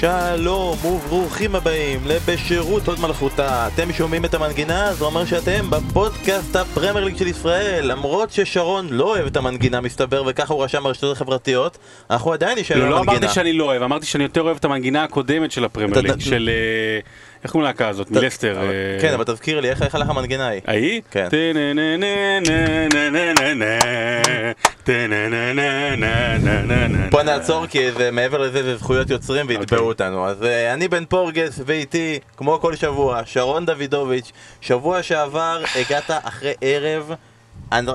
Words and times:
שלום 0.00 0.76
וברוכים 0.84 1.54
הבאים 1.54 2.00
לבשירות 2.06 2.88
הוד 2.88 3.00
מלכותה 3.00 3.68
אתם 3.74 3.92
שומעים 3.92 4.24
את 4.24 4.34
המנגינה? 4.34 4.94
זה 4.94 5.04
אומר 5.04 5.24
שאתם 5.24 5.70
בפודקאסט 5.70 6.56
הפרמייר 6.56 7.04
ליג 7.04 7.16
של 7.16 7.26
ישראל 7.26 7.86
למרות 7.86 8.30
ששרון 8.30 8.86
לא 8.90 9.04
אוהב 9.04 9.26
את 9.26 9.36
המנגינה 9.36 9.80
מסתבר 9.80 10.22
וככה 10.26 10.54
הוא 10.54 10.64
רשם 10.64 10.82
ברשתות 10.82 11.16
החברתיות 11.16 11.78
אנחנו 12.10 12.32
עדיין 12.32 12.58
נשאר 12.58 12.76
לא, 12.76 12.90
לא 12.90 12.96
המנגינה 12.96 13.18
אמרתי 13.18 13.34
שאני 13.34 13.52
לא 13.52 13.64
אוהב, 13.64 13.82
אמרתי 13.82 14.06
שאני 14.06 14.24
יותר 14.24 14.40
אוהב 14.40 14.56
את 14.56 14.64
המנגינה 14.64 15.04
הקודמת 15.04 15.52
של 15.52 15.64
הפרמייר 15.64 16.00
ליג, 16.00 16.20
של... 16.20 16.50
אה, 16.52 17.00
איך 17.44 17.52
קוראים 17.52 17.66
להקה 17.66 17.88
הזאת? 17.88 18.10
מלסטר. 18.10 18.58
אה, 18.58 18.98
כן 19.00 19.14
אבל 19.14 19.24
תזכיר 19.24 19.60
לי 19.60 19.70
איך 19.70 19.94
הלך 19.94 20.08
המנגינה 20.08 20.50
ההיא? 20.66 21.02
כן. 21.10 21.28
בוא 27.10 27.22
נעצור 27.22 27.66
כי 27.66 27.92
זה 27.92 28.10
מעבר 28.10 28.38
לזה 28.38 28.62
זה 28.62 28.76
זכויות 28.76 29.10
יוצרים 29.10 29.46
ויתבעו 29.48 29.78
אוקיי. 29.78 29.78
אותנו 29.78 30.26
אז 30.26 30.42
אה, 30.42 30.74
אני 30.74 30.88
בן 30.88 31.04
פורגס 31.04 31.60
ואיתי 31.66 32.18
כמו 32.36 32.58
כל 32.60 32.76
שבוע 32.76 33.20
שרון 33.24 33.66
דוידוביץ' 33.66 34.32
שבוע 34.60 35.02
שעבר 35.02 35.62
הגעת 35.74 36.10
אחרי 36.24 36.52
ערב 36.60 37.12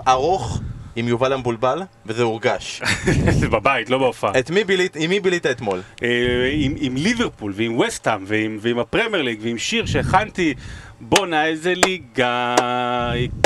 ארוך 0.08 0.59
עם 0.95 1.07
יובל 1.07 1.33
המבולבל 1.33 1.81
וזה 2.05 2.23
הורגש 2.23 2.81
בבית, 3.52 3.89
לא 3.89 3.97
בהופעה. 3.97 4.39
את 4.39 4.49
מי 4.52 4.63
בילית, 4.63 4.95
עם 4.99 5.09
מי 5.09 5.19
בילית 5.19 5.45
אתמול? 5.45 5.81
אה, 6.03 6.07
עם 6.53 6.73
עם 6.77 6.95
ליברפול 6.95 7.53
ועם 7.55 7.79
וסטהאם 7.79 8.23
ועם 8.27 8.57
ועם 8.61 8.79
הפרמייר 8.79 9.23
ליג 9.23 9.39
ועם 9.41 9.57
שיר 9.57 9.85
שהכנתי 9.85 10.53
בואנה 11.02 11.45
איזה 11.45 11.73
ליגה, 11.85 12.55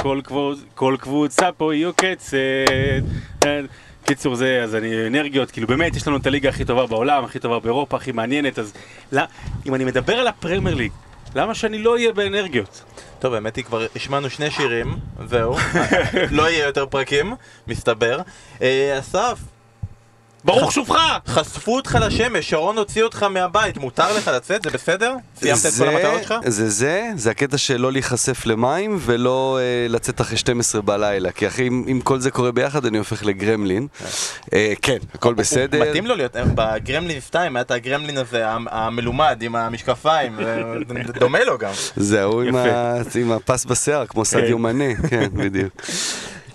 כל 0.01 0.21
קבוצ- 0.23 0.65
כל 0.75 0.95
קבוצה 0.99 1.51
פה 1.51 1.73
היא 1.73 1.85
עוקצת. 1.85 2.33
אה, 3.45 3.59
קיצור 4.05 4.35
זה, 4.35 4.59
אז 4.63 4.75
אני 4.75 5.07
אנרגיות, 5.07 5.51
כאילו 5.51 5.67
באמת 5.67 5.95
יש 5.95 6.07
לנו 6.07 6.17
את 6.17 6.27
הליגה 6.27 6.49
הכי 6.49 6.65
טובה 6.65 6.85
בעולם, 6.85 7.23
הכי 7.23 7.39
טובה 7.39 7.59
באירופה, 7.59 7.97
הכי 7.97 8.11
מעניינת, 8.11 8.59
אז 8.59 8.73
לא, 9.11 9.21
אם 9.65 9.75
אני 9.75 9.85
מדבר 9.85 10.13
על 10.13 10.27
הפרמייר 10.27 10.75
ליג, 10.75 10.91
למה 11.37 11.55
שאני 11.55 11.77
לא 11.83 11.93
אהיה 11.93 12.13
באנרגיות? 12.13 12.83
טוב, 13.19 13.33
האמת 13.33 13.55
היא 13.55 13.63
כבר 13.63 13.85
השמענו 13.95 14.29
שני 14.29 14.51
שירים, 14.51 14.95
זהו, 15.25 15.55
לא 16.37 16.49
יהיה 16.49 16.65
יותר 16.65 16.85
פרקים, 16.85 17.35
מסתבר. 17.67 18.19
אה, 18.61 18.99
אסף, 18.99 19.39
ברוך 20.45 20.71
שובך! 20.71 20.97
חשפו 21.27 21.75
אותך 21.75 21.97
לשמש, 22.01 22.49
שרון 22.49 22.77
הוציא 22.77 23.03
אותך 23.03 23.23
מהבית, 23.23 23.77
מותר 23.77 24.17
לך 24.17 24.27
לצאת? 24.27 24.63
זה 24.63 24.69
בסדר? 24.69 25.13
סיימת 25.39 25.59
את 25.65 25.73
כל 25.77 25.87
המטרות 25.87 26.21
שלך? 26.23 26.33
זה 26.45 26.69
זה, 26.69 27.09
זה 27.15 27.31
הקטע 27.31 27.57
של 27.57 27.77
לא 27.81 27.91
להיחשף 27.91 28.45
למים 28.45 28.97
ולא 29.01 29.59
אה, 29.61 29.87
לצאת 29.89 30.21
אחרי 30.21 30.37
12 30.37 30.81
בלילה, 30.81 31.31
כי 31.31 31.47
אחי, 31.47 31.67
אם, 31.67 31.85
אם 31.91 32.01
כל 32.03 32.19
זה 32.19 32.31
קורה 32.31 32.51
ביחד 32.51 32.85
אני 32.85 32.97
הופך 32.97 33.25
לגרמלין. 33.25 33.87
אה, 34.53 34.73
כן, 34.81 34.97
הכל 35.13 35.33
בסדר. 35.33 35.81
מתאים 35.89 36.05
לו 36.07 36.15
להיות, 36.15 36.35
בגרמלין 36.55 37.21
2 37.21 37.55
היה 37.55 37.61
את 37.61 37.71
הגרמלין 37.71 38.17
הזה, 38.17 38.49
המ- 38.49 38.67
המלומד 38.71 39.37
עם 39.41 39.55
המשקפיים, 39.55 40.39
דומה 41.19 41.43
לו 41.43 41.57
גם. 41.57 41.71
זהו, 41.95 42.41
עם, 42.41 43.31
הפס 43.31 43.65
בשיער, 43.65 44.05
כמו 44.05 44.25
סדיו 44.25 44.57
מנה, 44.57 44.95
כן, 45.09 45.27
בדיוק. 45.33 45.73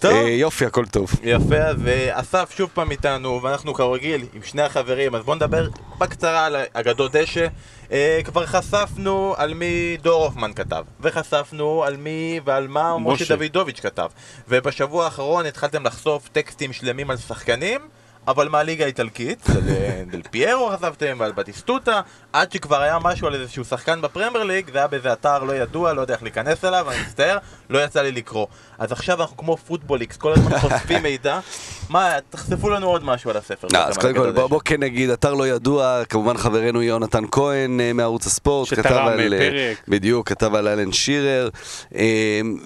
טוב. 0.02 0.12
אה, 0.12 0.28
יופי, 0.28 0.66
הכל 0.66 0.86
טוב. 0.86 1.10
יפה, 1.22 1.56
אז 1.56 1.86
אה, 1.86 2.20
אסף 2.20 2.54
שוב 2.56 2.70
פעם 2.74 2.90
איתנו, 2.90 3.42
ואנחנו 3.42 3.74
כרגיל 3.74 4.24
עם 4.34 4.42
שני 4.42 4.62
החברים, 4.62 5.14
אז 5.14 5.24
בואו 5.24 5.36
נדבר 5.36 5.68
בקצרה 5.98 6.46
על 6.46 6.56
אגדות 6.72 7.12
דשא. 7.12 7.46
אה, 7.92 8.20
כבר 8.24 8.46
חשפנו 8.46 9.34
על 9.36 9.54
מי 9.54 9.96
דור 10.02 10.24
הופמן 10.24 10.52
כתב, 10.52 10.84
וחשפנו 11.00 11.84
על 11.84 11.96
מי 11.96 12.40
ועל 12.44 12.68
מה 12.68 12.98
משה. 12.98 13.36
דוידוביץ' 13.36 13.80
כתב. 13.80 14.08
ובשבוע 14.48 15.04
האחרון 15.04 15.46
התחלתם 15.46 15.86
לחשוף 15.86 16.28
טקסטים 16.28 16.72
שלמים 16.72 17.10
על 17.10 17.16
שחקנים. 17.16 17.80
אבל 18.28 18.48
מהליגה 18.48 18.84
האיטלקית, 18.84 19.46
אה, 19.68 20.02
דל 20.10 20.22
פיירו 20.30 20.70
חשפתם 20.70 21.16
ועל 21.18 21.32
בטיסטוטה, 21.32 22.00
עד 22.32 22.52
שכבר 22.52 22.80
היה 22.80 22.98
משהו 23.02 23.26
על 23.26 23.34
איזשהו 23.34 23.64
שחקן 23.64 24.00
בפרמייר 24.02 24.44
ליג, 24.44 24.70
זה 24.72 24.78
היה 24.78 24.86
באיזה 24.86 25.12
אתר 25.12 25.42
לא 25.44 25.52
ידוע, 25.52 25.92
לא 25.92 26.00
יודע 26.00 26.14
איך 26.14 26.22
להיכנס 26.22 26.64
אליו, 26.64 26.90
אני 26.90 27.00
מצטער, 27.06 27.38
לא 27.70 27.84
יצא 27.84 28.02
לי 28.02 28.12
לקרוא. 28.12 28.46
אז 28.78 28.92
עכשיו 28.92 29.20
אנחנו 29.22 29.36
כמו 29.36 29.56
פוטבוליקס, 29.56 30.16
כל 30.16 30.32
הזמן 30.32 30.58
חושפים 30.58 31.02
מידע. 31.12 31.40
מה, 31.88 32.10
תחשפו 32.30 32.70
לנו 32.70 32.86
עוד 32.86 33.04
משהו 33.04 33.30
על 33.30 33.36
הספר. 33.36 33.68
שלכם, 33.68 33.82
אז 33.88 33.98
קודם 33.98 34.14
כל, 34.14 34.30
בוא, 34.30 34.60
כן 34.64 34.82
נגיד, 34.82 35.10
אתר 35.10 35.34
לא 35.34 35.48
ידוע, 35.48 36.02
כמובן 36.08 36.36
חברנו 36.36 36.82
יונתן 36.82 37.24
כהן 37.32 37.80
אה, 37.80 37.92
מערוץ 37.92 38.26
הספורט, 38.26 38.68
שתרם, 38.68 38.82
כתב 38.82 38.92
על, 38.92 39.34
אה, 39.34 39.38
פרק. 39.38 39.88
בדיוק, 39.88 40.28
כתב 40.28 40.54
על 40.54 40.68
אלן 40.68 40.92
שירר, 40.92 41.48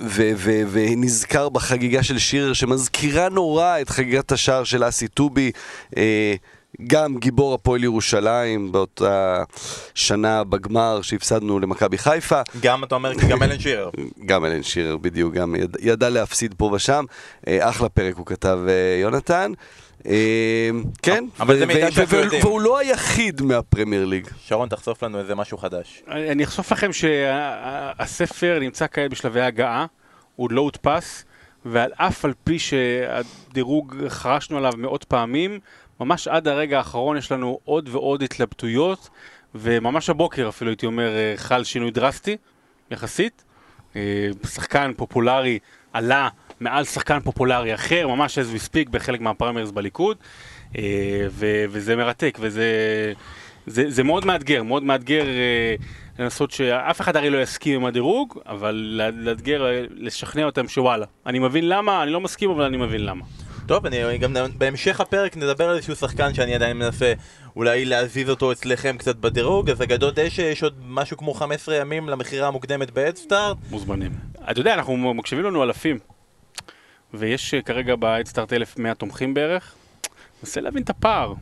ו- 0.07 0.33
ו- 0.37 0.63
ונזכר 0.71 1.49
בחגיגה 1.49 2.03
של 2.03 2.19
שירר 2.19 2.53
שמזכירה 2.53 3.29
נורא 3.29 3.81
את 3.81 3.91
חגיגת 3.91 4.33
השער 4.33 4.65
של 4.65 4.89
אסי 4.89 5.09
טובי, 5.09 5.46
אה, 5.97 6.35
גם 6.87 7.17
גיבור 7.19 7.55
הפועל 7.55 7.85
ירושלים 7.85 8.73
באותה 8.73 9.43
שנה 9.95 10.45
בגמר 10.45 11.03
שהפסדנו 11.03 11.61
למכבי 11.61 11.99
חיפה. 11.99 12.41
גם 12.61 12.85
אתה 12.85 12.95
אומר, 12.95 13.15
כי 13.15 13.27
גם 13.27 13.43
אלן 13.43 13.59
שירר. 13.59 13.91
גם 14.27 14.45
אלן 14.45 14.63
שירר 14.63 14.97
בדיוק, 14.97 15.35
גם 15.35 15.55
יד, 15.55 15.77
ידע 15.81 16.09
להפסיד 16.09 16.55
פה 16.57 16.71
ושם. 16.75 17.05
אה, 17.49 17.69
אחלה 17.69 17.89
פרק 17.89 18.17
הוא 18.17 18.27
כתב 18.27 18.59
אה, 18.69 19.01
יונתן. 19.01 19.53
אה, 20.07 20.71
כן. 21.03 21.25
והוא 22.43 22.61
לא 22.61 22.79
היחיד 22.79 23.43
מהפרמייר 23.43 24.05
ליג. 24.05 24.29
שרון, 24.41 24.69
תחשוף 24.69 25.03
לנו 25.03 25.19
איזה 25.19 25.35
משהו 25.35 25.59
חדש. 25.59 26.03
אני 26.09 26.45
אחשוף 26.45 26.73
לכם 26.73 26.91
שהספר 26.93 28.59
נמצא 28.61 28.87
כעת 28.91 29.11
בשלבי 29.11 29.41
הגעה, 29.41 29.87
הוא 30.37 30.51
לא 30.51 30.61
הודפס, 30.61 31.25
ועל 31.67 31.91
אף 31.95 32.25
על 32.25 32.33
פי 32.45 32.59
שהדירוג 32.59 33.95
חרשנו 34.09 34.57
עליו 34.57 34.73
מאות 34.77 35.05
פעמים, 35.05 35.61
ממש 36.01 36.29
עד 36.29 36.49
הרגע 36.49 36.79
האחרון 36.79 37.17
יש 37.17 37.33
לנו 37.33 37.59
עוד 37.65 37.89
ועוד 37.93 38.23
התלבטויות, 38.23 39.09
וממש 39.55 40.11
הבוקר 40.11 40.49
אפילו 40.49 40.71
הייתי 40.71 40.87
אומר 40.87 41.09
אה, 41.17 41.35
חל 41.37 41.65
שינוי 41.65 41.91
דרסטי, 41.91 42.37
יחסית. 42.91 43.45
אה, 43.97 44.29
שחקן 44.47 44.93
פופולרי 44.97 45.59
עלה 45.93 46.29
מעל 46.61 46.85
שחקן 46.85 47.21
פופולרי 47.21 47.75
אחר, 47.75 48.09
ממש 48.09 48.39
as 48.39 48.57
we 48.57 48.69
speak 48.69 48.91
בחלק 48.91 49.21
מהפרמיירס 49.21 49.71
בליכוד, 49.71 50.17
אה, 50.79 50.83
וזה 51.69 51.97
מרתק, 51.97 52.39
וזה 52.41 52.67
זה, 53.67 53.91
זה 53.91 54.03
מאוד 54.03 54.27
מאתגר, 54.27 54.63
מאוד 54.63 54.83
מאתגר 54.83 55.25
לנסות 56.19 56.51
שאף 56.51 57.01
אחד 57.01 57.17
הרי 57.17 57.31
לא 57.31 57.43
יסכים 57.43 57.81
עם 57.81 57.87
הדירוג, 57.87 58.39
אבל 58.47 59.03
לאתגר, 59.15 59.65
לשכנע 59.91 60.45
אותם 60.45 60.69
שוואלה. 60.69 61.07
אני 61.27 61.39
מבין 61.39 61.69
למה, 61.69 62.03
אני 62.03 62.11
לא 62.11 62.21
מסכים, 62.21 62.51
אבל 62.51 62.65
אני 62.65 62.77
מבין 62.77 63.05
למה. 63.05 63.25
טוב, 63.67 63.87
אני 63.87 64.19
גם 64.19 64.35
בהמשך 64.59 65.01
הפרק 65.01 65.37
נדבר 65.37 65.69
על 65.69 65.77
איזשהו 65.77 65.97
שחקן 65.97 66.35
שאני 66.35 66.55
עדיין 66.55 66.77
מנסה 66.77 67.13
אולי 67.57 67.85
להזיז 67.85 68.31
אותו 68.31 68.53
אצלכם 68.53 68.97
קצת 68.99 69.17
בדירוג, 69.17 69.71
אז 69.71 69.83
אגדות 69.83 70.15
דשא 70.15 70.43
יש 70.43 70.63
עוד 70.63 70.75
משהו 70.87 71.17
כמו 71.17 71.35
15 71.35 71.77
ימים 71.77 72.09
למכירה 72.09 72.49
המוקדמת 72.49 72.91
בהדסטארט. 72.91 73.57
מוזמנים. 73.71 74.13
אתה 74.51 74.61
יודע, 74.61 74.75
אנחנו 74.75 75.15
מקשיבים 75.15 75.45
לנו 75.45 75.63
אלפים, 75.63 75.99
ויש 77.15 77.55
אה, 77.55 77.63
כרגע 77.63 77.97
בהדסטארט 77.97 78.53
1100 78.53 78.95
תומכים 78.95 79.35
בערך. 79.35 79.75
מנסה 80.43 80.61
להבין 80.61 80.83
את 80.83 80.91
הפער. 80.91 81.35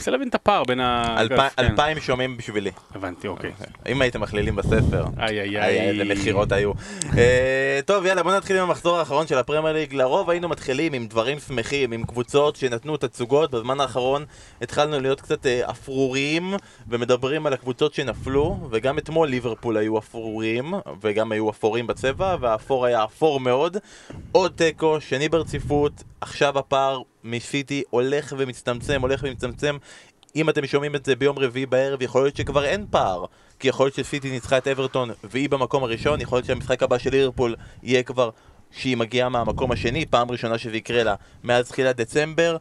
מנסה 0.00 0.10
להבין 0.10 0.28
את 0.28 0.34
הפער 0.34 0.64
בין 0.64 0.80
ה... 0.80 1.16
כן. 1.28 1.36
אלפיים 1.58 2.00
שומעים 2.00 2.36
בשבילי. 2.36 2.70
הבנתי, 2.94 3.28
אוקיי. 3.28 3.52
אם 3.88 4.02
הייתם 4.02 4.20
מכלילים 4.20 4.56
בספר. 4.56 5.04
איזה. 5.28 6.04
מכירות 6.04 6.52
היו. 6.52 6.72
אה, 7.18 7.80
טוב, 7.86 8.06
יאללה, 8.06 8.22
בוא 8.22 8.36
נתחיל 8.36 8.56
עם 8.56 8.62
המחזור 8.62 8.98
האחרון 8.98 9.26
של 9.26 9.38
הפרמייר 9.38 9.74
ליג. 9.74 9.94
לרוב 9.94 10.30
היינו 10.30 10.48
מתחילים 10.48 10.92
עם 10.92 11.06
דברים 11.06 11.38
שמחים, 11.38 11.92
עם 11.92 12.04
קבוצות 12.04 12.56
שנתנו 12.56 12.96
תצוגות. 12.96 13.50
בזמן 13.50 13.80
האחרון 13.80 14.24
התחלנו 14.62 15.00
להיות 15.00 15.20
קצת 15.20 15.46
אה, 15.46 15.70
אפרוריים, 15.70 16.54
ומדברים 16.88 17.46
על 17.46 17.52
הקבוצות 17.52 17.94
שנפלו, 17.94 18.68
וגם 18.70 18.98
אתמול 18.98 19.28
ליברפול 19.28 19.76
היו 19.76 19.98
אפרוריים, 19.98 20.74
וגם 21.00 21.32
היו 21.32 21.50
אפורים 21.50 21.86
בצבע, 21.86 22.36
והאפור 22.40 22.86
היה 22.86 23.04
אפור 23.04 23.40
מאוד. 23.40 23.76
עוד 24.32 24.52
תיקו, 24.56 25.00
שני 25.00 25.28
ברציפות, 25.28 25.92
עכשיו 26.20 26.58
הפער 26.58 27.02
מסיטי 27.24 27.82
הולך 27.90 28.34
ומצטמצם, 28.38 29.00
הולך 29.00 29.20
ומצטמצם. 29.24 29.76
אם 30.36 30.48
אתם 30.48 30.66
שומעים 30.66 30.94
את 30.94 31.04
זה 31.04 31.16
ביום 31.16 31.38
רביעי 31.38 31.66
בערב, 31.66 32.02
יכול 32.02 32.22
להיות 32.22 32.36
שכבר 32.36 32.64
אין 32.64 32.86
פער. 32.90 33.24
כי 33.58 33.68
יכול 33.68 33.86
להיות 33.86 33.94
שסיטי 33.94 34.30
ניצחה 34.30 34.58
את 34.58 34.68
אברטון 34.68 35.10
והיא 35.24 35.50
במקום 35.50 35.84
הראשון, 35.84 36.20
יכול 36.20 36.36
להיות 36.36 36.46
שהמשחק 36.46 36.82
הבא 36.82 36.98
של 36.98 37.10
ליברפול 37.10 37.56
יהיה 37.82 38.02
כבר 38.02 38.30
שהיא 38.70 38.96
מגיעה 38.96 39.28
מהמקום 39.28 39.72
השני, 39.72 40.06
פעם 40.06 40.30
ראשונה 40.30 40.58
שזה 40.58 40.76
יקרה 40.76 41.02
לה 41.02 41.14
מאז 41.44 41.68
תחילת 41.68 41.96
דצמבר. 41.96 42.56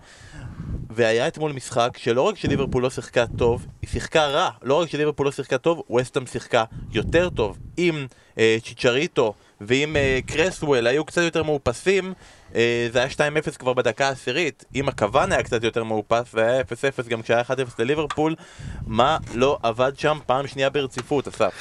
והיה 0.89 1.27
אתמול 1.27 1.51
משחק 1.51 1.97
שלא 1.97 2.21
רק 2.21 2.37
שליברפול 2.37 2.83
לא 2.83 2.89
שיחקה 2.89 3.25
טוב, 3.37 3.65
היא 3.81 3.89
שיחקה 3.89 4.27
רע. 4.27 4.49
לא 4.61 4.81
רק 4.81 4.89
שליברפול 4.89 5.25
לא 5.25 5.31
שיחקה 5.31 5.57
טוב, 5.57 5.83
ווסטהאם 5.89 6.25
שיחקה 6.25 6.63
יותר 6.91 7.29
טוב. 7.29 7.57
עם 7.77 8.07
אה, 8.37 8.57
צ'יצ'ריטו 8.63 9.33
ועם 9.61 9.95
אה, 9.95 10.19
קרסוול 10.25 10.87
היו 10.87 11.05
קצת 11.05 11.21
יותר 11.21 11.43
מאופסים, 11.43 12.13
זה 12.91 12.99
היה 12.99 13.07
2-0 13.07 13.57
כבר 13.59 13.73
בדקה 13.73 14.07
העשירית. 14.07 14.65
אם 14.75 14.89
הכוון 14.89 15.31
היה 15.31 15.43
קצת 15.43 15.63
יותר 15.63 15.83
מאופס, 15.83 16.25
והיה 16.33 16.61
0-0 16.61 17.09
גם 17.09 17.21
כשהיה 17.21 17.41
1-0 17.41 17.51
לליברפול, 17.79 18.35
מה 18.87 19.17
לא 19.33 19.59
עבד 19.63 19.91
שם 19.97 20.17
פעם 20.25 20.47
שנייה 20.47 20.69
ברציפות, 20.69 21.27
אסף? 21.27 21.53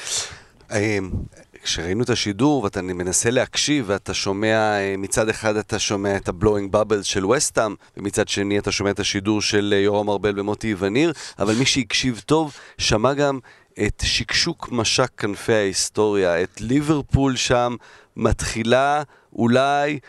כשראינו 1.63 2.03
את 2.03 2.09
השידור 2.09 2.63
ואתה 2.63 2.81
מנסה 2.81 3.29
להקשיב 3.29 3.85
ואתה 3.87 4.13
שומע, 4.13 4.79
אה, 4.79 4.95
מצד 4.97 5.29
אחד 5.29 5.55
אתה 5.55 5.79
שומע 5.79 6.15
את 6.17 6.27
הבלואינג 6.27 6.71
בבלס 6.71 7.05
של 7.05 7.25
וסטאם 7.25 7.75
ומצד 7.97 8.27
שני 8.27 8.59
אתה 8.59 8.71
שומע 8.71 8.91
את 8.91 8.99
השידור 8.99 9.41
של 9.41 9.73
אה, 9.73 9.79
יורם 9.79 10.09
ארבל 10.09 10.39
ומוטי 10.39 10.75
וניר, 10.77 11.13
אבל 11.39 11.55
מי 11.55 11.65
שהקשיב 11.65 12.21
טוב 12.25 12.53
שמע 12.77 13.13
גם 13.13 13.39
את 13.87 14.03
שקשוק 14.05 14.69
משק 14.71 15.09
כנפי 15.17 15.53
ההיסטוריה, 15.53 16.43
את 16.43 16.61
ליברפול 16.61 17.35
שם 17.35 17.75
מתחילה 18.15 19.03
אולי 19.33 19.99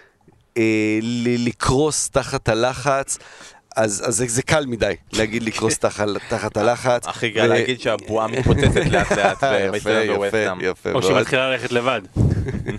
אה, 0.59 0.99
לקרוס 1.39 2.11
תחת 2.11 2.49
הלחץ. 2.49 3.19
אז, 3.77 4.03
אז 4.07 4.17
זה, 4.17 4.25
זה 4.29 4.43
קל 4.43 4.67
מדי 4.67 4.95
להגיד 5.13 5.43
לקרוס 5.43 5.79
תחת, 5.85 6.07
תחת 6.29 6.57
הלחץ. 6.57 7.07
הכי 7.07 7.31
קל 7.33 7.47
להגיד 7.47 7.81
שהבועה 7.81 8.27
מתפוצצת 8.27 8.87
לאט 8.91 9.13
לאט 9.13 9.43
יפה, 9.77 9.91
יפה, 9.91 10.39
יפה. 10.61 10.93
או 10.93 11.03
שהיא 11.03 11.17
מתחילה 11.17 11.51
ללכת 11.51 11.73
לבד. 11.73 12.01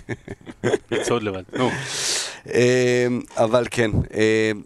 לצעוד 0.90 1.22
לבד. 1.22 1.42
נו. 1.56 1.70
אמ, 2.46 3.20
אבל 3.36 3.66
כן, 3.70 3.90
אמ, 3.90 4.62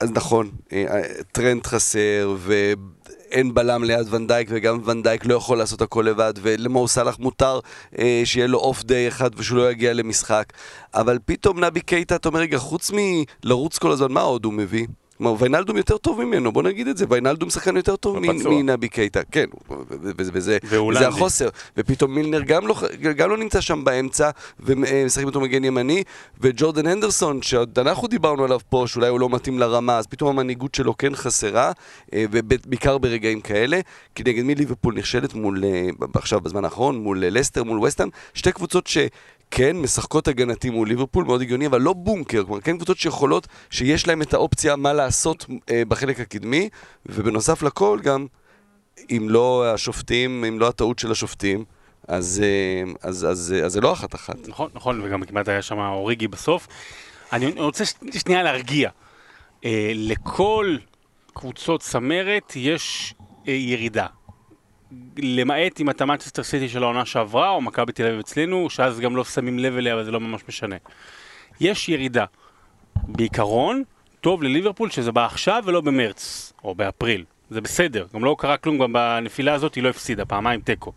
אז 0.00 0.10
נכון, 0.10 0.50
אה, 0.72 1.02
טרנט 1.32 1.66
חסר, 1.66 2.36
ואין 3.34 3.54
בלם 3.54 3.84
ליד 3.84 4.14
ואן 4.14 4.27
דייק, 4.27 4.48
וגם 4.50 4.80
ואן 4.84 5.02
דייק 5.02 5.26
לא 5.26 5.34
יכול 5.34 5.58
לעשות 5.58 5.82
הכל 5.82 6.06
לבד, 6.08 6.32
ולמו 6.42 6.88
סלאח 6.88 7.18
מותר 7.18 7.60
אה, 7.98 8.22
שיהיה 8.24 8.46
לו 8.46 8.58
off 8.58 8.84
day 8.84 9.08
אחד 9.08 9.30
ושהוא 9.36 9.58
לא 9.58 9.70
יגיע 9.70 9.92
למשחק. 9.92 10.52
אבל 10.94 11.18
פתאום 11.24 11.64
נבי 11.64 11.80
קייטה, 11.80 12.16
אתה 12.16 12.28
אומר, 12.28 12.40
רגע, 12.40 12.58
חוץ 12.58 12.90
מלרוץ 12.94 13.78
כל 13.78 13.92
הזמן, 13.92 14.12
מה 14.12 14.20
עוד 14.20 14.44
הוא 14.44 14.52
מביא? 14.52 14.86
כלומר, 15.18 15.34
ויינלדום 15.38 15.76
יותר 15.76 15.96
טוב 15.96 16.24
ממנו, 16.24 16.52
בוא 16.52 16.62
נגיד 16.62 16.88
את 16.88 16.96
זה, 16.96 17.04
ויינלדום 17.08 17.50
שחקן 17.50 17.76
יותר 17.76 17.96
טוב 17.96 18.18
מנבי 18.44 18.88
קייטה, 18.88 19.20
כן, 19.30 19.44
וזה 20.00 20.58
החוסר. 21.08 21.48
ופתאום 21.76 22.14
מילנר 22.14 22.42
גם 22.42 22.66
לא, 22.66 22.74
גם 23.16 23.30
לא 23.30 23.36
נמצא 23.36 23.60
שם 23.60 23.84
באמצע, 23.84 24.30
ומשחקים 24.60 25.28
אותו 25.28 25.40
מגן 25.40 25.64
ימני, 25.64 26.02
וג'ורדן 26.40 26.86
הנדרסון, 26.86 27.42
שעוד 27.42 27.78
אנחנו 27.78 28.08
דיברנו 28.08 28.44
עליו 28.44 28.60
פה, 28.68 28.84
שאולי 28.86 29.08
הוא 29.08 29.20
לא 29.20 29.28
מתאים 29.28 29.58
לרמה, 29.58 29.98
אז 29.98 30.06
פתאום 30.06 30.30
המנהיגות 30.30 30.74
שלו 30.74 30.96
כן 30.96 31.14
חסרה, 31.14 31.72
אה, 32.14 32.24
ובעיקר 32.30 32.98
ברגעים 32.98 33.40
כאלה, 33.40 33.80
כי 34.14 34.22
נגד 34.26 34.42
מי 34.42 34.54
ליברפול 34.54 34.94
נכשלת 34.94 35.34
מול, 35.34 35.64
אה, 35.64 35.88
עכשיו 36.14 36.40
בזמן 36.40 36.64
האחרון, 36.64 36.96
מול 36.96 37.26
לסטר, 37.26 37.64
מול 37.64 37.78
וסטהאם, 37.84 38.08
שתי 38.34 38.52
קבוצות 38.52 38.86
ש... 38.86 38.98
כן, 39.56 39.76
משחקות 39.76 40.28
הגנתי 40.28 40.70
מול 40.70 40.88
ליברפול, 40.88 41.24
מאוד 41.24 41.40
הגיוני, 41.40 41.66
אבל 41.66 41.80
לא 41.80 41.92
בונקר, 41.92 42.44
כלומר, 42.44 42.60
כן 42.60 42.76
קבוצות 42.76 42.98
שיכולות, 42.98 43.46
שיש 43.70 44.06
להם 44.06 44.22
את 44.22 44.34
האופציה 44.34 44.76
מה 44.76 44.92
לעשות 44.92 45.46
אה, 45.70 45.82
בחלק 45.88 46.20
הקדמי, 46.20 46.68
ובנוסף 47.06 47.62
לכל 47.62 47.98
גם, 48.02 48.26
אם 49.10 49.26
לא 49.30 49.72
השופטים, 49.74 50.44
אם 50.44 50.60
לא 50.60 50.68
הטעות 50.68 50.98
של 50.98 51.12
השופטים, 51.12 51.64
אז, 52.08 52.42
אה, 52.44 52.92
אז, 53.02 53.24
אז, 53.24 53.30
אז, 53.30 53.54
אז 53.64 53.72
זה 53.72 53.80
לא 53.80 53.92
אחת-אחת. 53.92 54.48
נכון, 54.48 54.70
נכון, 54.74 55.00
וגם 55.04 55.24
כמעט 55.24 55.48
היה 55.48 55.62
שם 55.62 55.78
אוריגי 55.78 56.28
בסוף. 56.28 56.68
אני 57.32 57.46
רוצה 57.46 57.84
שנייה 58.18 58.42
להרגיע. 58.42 58.90
אה, 59.64 59.92
לכל 59.94 60.76
קבוצות 61.34 61.80
צמרת 61.80 62.52
יש 62.56 63.14
אה, 63.48 63.52
ירידה. 63.52 64.06
למעט 65.18 65.80
אם 65.80 65.90
אתה 65.90 66.04
מנצ'סטר 66.04 66.42
סיטי 66.42 66.68
של 66.68 66.82
העונה 66.82 67.04
שעברה, 67.04 67.50
או 67.50 67.60
מכבי 67.60 67.92
תל 67.92 68.06
אביב 68.06 68.18
אצלנו, 68.18 68.70
שאז 68.70 69.00
גם 69.00 69.16
לא 69.16 69.24
שמים 69.24 69.58
לב 69.58 69.76
אליה, 69.76 69.94
אבל 69.94 70.04
זה 70.04 70.10
לא 70.10 70.20
ממש 70.20 70.42
משנה. 70.48 70.76
יש 71.60 71.88
ירידה. 71.88 72.24
בעיקרון, 72.96 73.82
טוב 74.20 74.42
לליברפול 74.42 74.90
שזה 74.90 75.12
בא 75.12 75.24
עכשיו 75.26 75.62
ולא 75.66 75.80
במרץ, 75.80 76.52
או 76.64 76.74
באפריל. 76.74 77.24
זה 77.50 77.60
בסדר, 77.60 78.06
גם 78.14 78.24
לא 78.24 78.36
קרה 78.38 78.56
כלום, 78.56 78.78
גם 78.78 78.92
בנפילה 78.92 79.54
הזאת 79.54 79.74
היא 79.74 79.84
לא 79.84 79.88
הפסידה, 79.88 80.24
פעמיים 80.24 80.60
תיקו. 80.60 80.92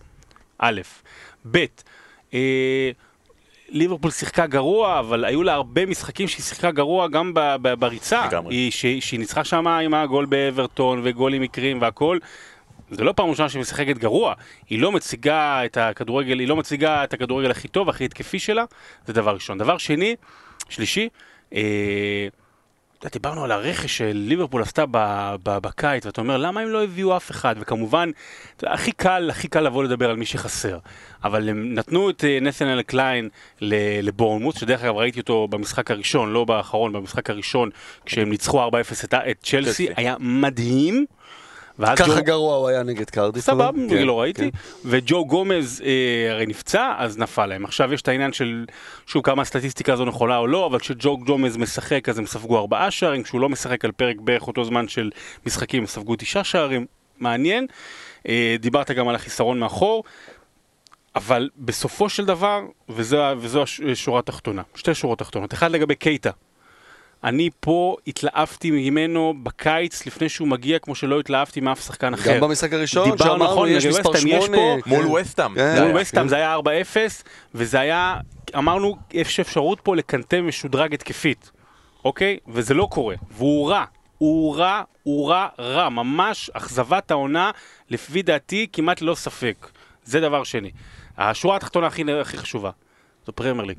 א', 0.58 0.82
ב', 1.52 1.66
אה, 2.34 2.92
ליברפול 3.70 4.12
שיחקה 4.12 4.48
גרוע, 4.48 5.00
אבל 5.00 5.26
היו 5.26 5.44
לה 5.44 5.54
הרבה 5.54 5.86
משחקים 5.86 6.28
שהיא 6.28 6.44
שיחקה 6.44 6.72
גרוע 6.72 7.08
גם 7.08 7.34
ב- 7.34 7.56
ב- 7.62 7.74
בריצה. 7.74 8.26
לגמרי. 8.28 8.56
היא, 8.56 8.72
שהיא 9.02 9.20
ניצחה 9.20 9.44
שם 9.44 9.68
עם 9.68 9.94
הגול 9.94 10.26
באברטון 10.26 11.02
וגולים 11.04 11.42
מקרים 11.42 11.82
והכל. 11.82 12.18
זה 12.92 13.04
לא 13.04 13.12
פעם 13.12 13.30
ראשונה 13.30 13.50
שהיא 13.50 13.62
משחקת 13.62 13.98
גרוע, 13.98 14.34
היא 14.70 14.80
לא 14.80 14.92
מציגה 14.92 15.66
את 15.66 15.78
הכדורגל, 15.78 16.40
היא 16.40 16.48
לא 16.48 16.56
מציגה 16.56 17.04
את 17.04 17.14
הכדורגל 17.14 17.52
הכי 17.52 17.68
טוב, 17.68 17.90
הכי 17.90 18.06
התקפי 18.06 18.40
שלה, 18.40 18.64
זה 19.06 19.14
דבר 19.14 19.34
ראשון. 19.34 19.58
דבר 19.58 19.78
שני, 19.78 20.16
שלישי, 20.70 21.10
אה, 21.54 22.28
דיברנו 23.14 23.44
על 23.44 23.52
הרכש 23.52 23.98
של 23.98 24.12
ליברפול 24.14 24.62
עשתה 24.62 24.86
בקיץ, 25.44 26.06
ואתה 26.06 26.22
אומר, 26.22 26.38
למה 26.38 26.62
הם 26.62 26.70
לא 26.70 26.84
הביאו 26.84 27.18
אף 27.18 27.32
אחד? 27.32 27.56
וכמובן, 27.60 28.12
הכי 28.64 28.92
קל, 28.92 29.30
הכי 29.30 29.48
קל 29.48 29.62
לבוא 29.62 29.84
לדבר 29.84 30.10
על 30.10 30.16
מי 30.16 30.26
שחסר. 30.26 30.80
אבל 31.24 31.50
הם 31.50 31.74
נתנו 31.74 32.10
את 32.10 32.24
אה, 32.24 32.40
נתנאל 32.42 32.82
קליין 32.82 33.30
לבורנמוס, 34.02 34.60
שדרך 34.60 34.84
אגב 34.84 34.96
ראיתי 34.96 35.20
אותו 35.20 35.48
במשחק 35.48 35.92
הראשון, 35.92 36.34
לא 36.34 36.46
באחרון, 36.46 36.94
במשחק 36.94 37.30
הראשון, 37.30 37.70
כשהם 38.06 38.30
ניצחו 38.30 38.68
4-0 38.68 38.72
את 39.06 39.38
צ'לסי, 39.44 39.88
היה 39.96 40.16
מדהים. 40.20 41.06
ככה 41.86 42.22
גרוע 42.22 42.56
הוא 42.56 42.68
היה 42.68 42.84
נגד 42.84 43.10
קרדיף. 43.10 43.44
סבבה, 43.44 43.72
כן, 43.90 44.04
לא 44.04 44.20
ראיתי. 44.20 44.52
כן. 44.52 44.58
וג'ו 44.86 45.26
גומז 45.26 45.84
אה, 45.86 46.32
הרי 46.32 46.46
נפצע, 46.46 46.94
אז 46.98 47.18
נפל 47.18 47.46
להם. 47.46 47.66
עכשיו 47.66 47.94
יש 47.94 48.02
את 48.02 48.08
העניין 48.08 48.34
של, 48.34 48.66
שוב, 49.06 49.24
כמה 49.24 49.42
הסטטיסטיקה 49.42 49.94
הזו 49.94 50.06
נכונה 50.06 50.38
או 50.38 50.48
לא, 50.48 50.66
אבל 50.66 50.80
כשג'ו 50.80 51.18
גומז 51.18 51.58
משחק 51.58 52.10
אז 52.10 52.20
הם 52.20 52.26
ספגו 52.26 52.58
ארבעה 52.58 52.92
שערים, 52.92 53.24
כשהוא 53.24 53.42
לא 53.42 53.50
משחק 53.50 53.86
על 53.86 53.92
פרק 53.92 54.16
בערך 54.20 54.48
אותו 54.48 54.64
זמן 54.64 54.88
של 54.88 55.10
משחקים 55.46 55.80
הם 55.80 55.88
ספגו 55.88 56.16
תשעה 56.16 56.44
שערים. 56.44 56.86
מעניין. 57.20 57.68
אה, 58.28 58.56
דיברת 58.60 58.92
גם 58.92 59.08
על 59.08 59.16
החיסרון 59.16 59.60
מאחור. 59.60 60.04
אבל 61.16 61.50
בסופו 61.58 62.10
של 62.10 62.26
דבר, 62.26 62.62
וזו, 62.90 63.18
וזו 63.38 63.64
השורה 63.92 64.20
התחתונה, 64.20 64.62
שתי 64.76 64.94
שורות 64.94 65.20
תחתונות. 65.20 65.54
אחד 65.54 65.72
לגבי 65.72 65.96
קייטה, 65.96 66.32
אני 67.24 67.50
פה 67.60 67.96
התלהבתי 68.08 68.72
ממנו 68.72 69.34
בקיץ 69.44 70.06
לפני 70.06 70.30
שהוא 70.30 70.48
מגיע, 70.48 70.80
כמו 70.80 70.96
שלא 70.96 71.20
התלהבתי 71.20 71.60
מאף 71.62 71.86
שחקן 71.86 72.14
אחר. 72.14 72.36
גם 72.36 72.42
במשחק 72.42 72.74
הראשון, 72.74 73.18
שאמרנו, 73.18 73.44
נכון, 73.44 73.70
יש 73.70 73.86
מספר 73.86 74.18
שמונה. 74.18 74.58
מול 74.86 75.06
וסטאם. 75.06 75.56
כן. 75.56 75.84
מול 75.88 76.02
וסטאם 76.02 76.28
זה 76.28 76.36
היה 76.36 76.56
4-0, 76.56 76.60
וזה 77.56 77.80
היה, 77.80 78.16
אמרנו, 78.58 78.96
יש 79.12 79.40
אפשרות 79.40 79.80
פה 79.82 79.96
לקנטם 79.96 80.48
משודרג 80.48 80.94
התקפית, 80.94 81.52
אוקיי? 82.06 82.38
וזה 82.48 82.74
לא 82.74 82.88
קורה, 82.92 83.16
והוא 83.32 83.70
רע. 83.70 83.86
הוא 84.18 84.58
רע, 84.58 84.82
הוא 85.04 85.30
רע, 85.30 85.48
רע, 85.60 85.90
ממש 85.90 86.50
אכזבת 86.54 87.12
העונה, 87.12 87.52
לפי 87.90 88.22
דעתי, 88.22 88.68
כמעט 88.74 89.02
ללא 89.02 89.16
ספק. 89.16 89.68
זה 90.04 90.20
דבר 90.20 90.44
שני. 90.44 90.72
השורה 91.18 91.56
התחתונה 91.56 91.88
הכי, 91.88 92.04
הכי 92.22 92.38
חשובה, 92.38 92.72
זו 93.26 93.32
פרמייר 93.32 93.66
ליג. 93.66 93.78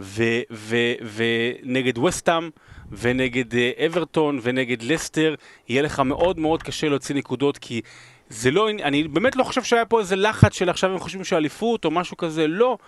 ונגד 0.00 1.98
וסטאם 1.98 2.50
ונגד 2.92 3.54
אה, 3.54 3.70
אברטון 3.86 4.40
ונגד 4.42 4.82
לסטר 4.82 5.34
יהיה 5.68 5.82
לך 5.82 6.00
מאוד 6.00 6.38
מאוד 6.38 6.62
קשה 6.62 6.88
להוציא 6.88 7.14
נקודות 7.14 7.58
כי 7.58 7.80
זה 8.28 8.50
לא, 8.50 8.70
אני 8.70 9.08
באמת 9.08 9.36
לא 9.36 9.44
חושב 9.44 9.62
שהיה 9.62 9.84
פה 9.84 10.00
איזה 10.00 10.16
לחץ 10.16 10.52
של 10.52 10.68
עכשיו 10.68 10.90
הם 10.92 10.98
חושבים 10.98 11.24
שאליפות 11.24 11.84
או 11.84 11.90
משהו 11.90 12.16
כזה, 12.16 12.46
לא. 12.46 12.78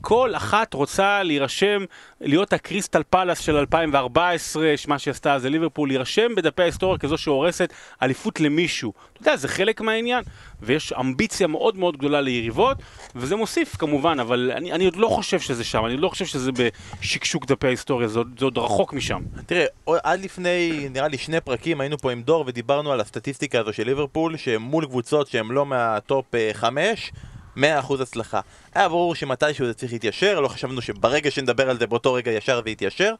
כל 0.00 0.36
אחת 0.36 0.74
רוצה 0.74 1.22
להירשם, 1.22 1.84
להיות 2.20 2.52
הקריסטל 2.52 3.02
פלאס 3.10 3.38
של 3.38 3.56
2014, 3.56 4.74
מה 4.88 4.98
שעשתה 4.98 5.38
זה 5.38 5.50
ליברפול, 5.50 5.88
להירשם 5.88 6.34
בדפי 6.34 6.62
ההיסטוריה 6.62 6.98
כזו 6.98 7.18
שהורסת 7.18 7.72
אליפות 8.02 8.40
למישהו. 8.40 8.92
אתה 9.12 9.22
יודע, 9.22 9.36
זה 9.36 9.48
חלק 9.48 9.80
מהעניין, 9.80 10.24
ויש 10.62 10.92
אמביציה 10.92 11.46
מאוד 11.46 11.76
מאוד 11.76 11.96
גדולה 11.96 12.20
ליריבות, 12.20 12.76
וזה 13.14 13.36
מוסיף 13.36 13.76
כמובן, 13.76 14.20
אבל 14.20 14.50
אני, 14.56 14.72
אני 14.72 14.84
עוד 14.84 14.96
לא 14.96 15.08
חושב 15.08 15.40
שזה 15.40 15.64
שם, 15.64 15.86
אני 15.86 15.96
לא 15.96 16.08
חושב 16.08 16.24
שזה 16.26 16.50
בשקשוק 16.52 17.46
דפי 17.46 17.66
ההיסטוריה, 17.66 18.08
זה, 18.08 18.20
זה 18.38 18.44
עוד 18.44 18.58
רחוק 18.58 18.92
משם. 18.92 19.22
תראה, 19.46 19.64
עד 19.86 20.20
לפני, 20.20 20.88
נראה 20.90 21.08
לי 21.08 21.18
שני 21.18 21.40
פרקים 21.40 21.80
היינו 21.80 21.98
פה 21.98 22.12
עם 22.12 22.22
דור 22.22 22.44
ודיברנו 22.46 22.92
על 22.92 23.00
הסטטיסטיקה 23.00 23.60
הזו 23.60 23.72
של 23.72 23.86
ליברפול, 23.86 24.36
שמול 24.36 24.86
קבוצות 24.86 25.26
שהן 25.26 25.46
לא 25.48 25.66
מהטופ 25.66 26.26
5, 26.52 27.12
אה, 27.14 27.20
100% 27.56 27.60
הצלחה. 28.02 28.40
היה 28.74 28.88
ברור 28.88 29.14
שמתישהו 29.14 29.66
זה 29.66 29.74
צריך 29.74 29.92
להתיישר, 29.92 30.40
לא 30.40 30.48
חשבנו 30.48 30.82
שברגע 30.82 31.30
שנדבר 31.30 31.70
על 31.70 31.78
זה 31.78 31.86
באותו 31.86 32.12
רגע 32.12 32.32
ישר 32.32 32.60
זה 32.64 32.70
יתיישר. 32.70 33.14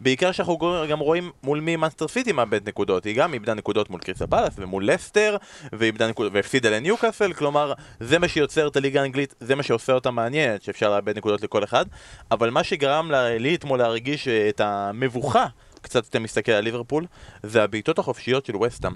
בעיקר 0.00 0.32
שאנחנו 0.32 0.58
גם 0.90 0.98
רואים 0.98 1.30
מול 1.42 1.60
מי 1.60 1.76
מנצ'סטר 1.76 2.08
סיטי 2.08 2.32
מאבד 2.32 2.68
נקודות. 2.68 3.04
היא 3.04 3.16
גם 3.16 3.34
איבדה 3.34 3.54
נקודות 3.54 3.90
מול 3.90 4.00
קריסטל 4.00 4.26
פאלאס 4.26 4.52
ומול 4.58 4.86
לסטר, 4.86 5.36
והפסידה 5.72 6.70
לניוקאסל, 6.70 7.32
כלומר 7.32 7.72
זה 8.00 8.18
מה 8.18 8.28
שיוצר 8.28 8.68
את 8.68 8.76
הליגה 8.76 9.00
האנגלית, 9.00 9.34
זה 9.40 9.54
מה 9.54 9.62
שעושה 9.62 9.92
אותה 9.92 10.10
מעניינת, 10.10 10.62
שאפשר 10.62 10.90
לאבד 10.90 11.18
נקודות 11.18 11.42
לכל 11.42 11.64
אחד. 11.64 11.86
אבל 12.30 12.50
מה 12.50 12.64
שגרם 12.64 13.10
לי 13.38 13.54
אתמול 13.54 13.78
להרגיש 13.78 14.28
את 14.28 14.60
המבוכה, 14.60 15.46
קצת 15.82 16.08
אתה 16.08 16.18
מסתכל 16.18 16.52
על 16.52 16.64
ליברפול, 16.64 17.06
זה 17.42 17.62
הבעיטות 17.62 17.98
החופשיות 17.98 18.46
של 18.46 18.56
וסטאם. 18.56 18.92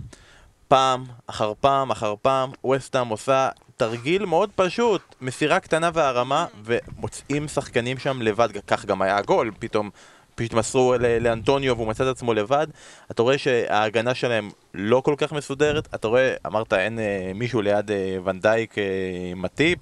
פעם 0.68 1.04
אחר 1.26 1.52
פעם 1.60 1.90
אחר 1.90 2.14
פעם, 2.22 2.50
וסטאם 2.70 3.08
עושה 3.08 3.48
תרגיל 3.76 4.24
מאוד 4.26 4.50
פשוט, 4.54 5.02
מסירה 5.20 5.60
קטנה 5.60 5.90
והרמה, 5.94 6.46
ומוצאים 6.64 7.48
שחקנים 7.48 7.98
שם 7.98 8.22
לבד, 8.22 8.48
כך 8.66 8.84
גם 8.84 9.02
היה 9.02 9.16
הגול, 9.16 9.50
פתאום 9.58 9.90
פשוט 10.34 10.52
מסרו 10.52 10.94
לאנטוניו 11.20 11.76
והוא 11.76 11.88
מצא 11.88 12.04
את 12.04 12.08
עצמו 12.08 12.34
לבד. 12.34 12.66
אתה 13.10 13.22
רואה 13.22 13.38
שההגנה 13.38 14.14
שלהם 14.14 14.50
לא 14.74 15.00
כל 15.00 15.14
כך 15.18 15.32
מסודרת, 15.32 15.88
אתה 15.94 16.08
רואה, 16.08 16.34
אמרת 16.46 16.72
אין 16.72 16.98
אה, 16.98 17.32
מישהו 17.34 17.62
ליד 17.62 17.90
אה, 17.90 18.16
ונדייק 18.24 18.78
אה, 18.78 18.84
מטיפ, 19.36 19.78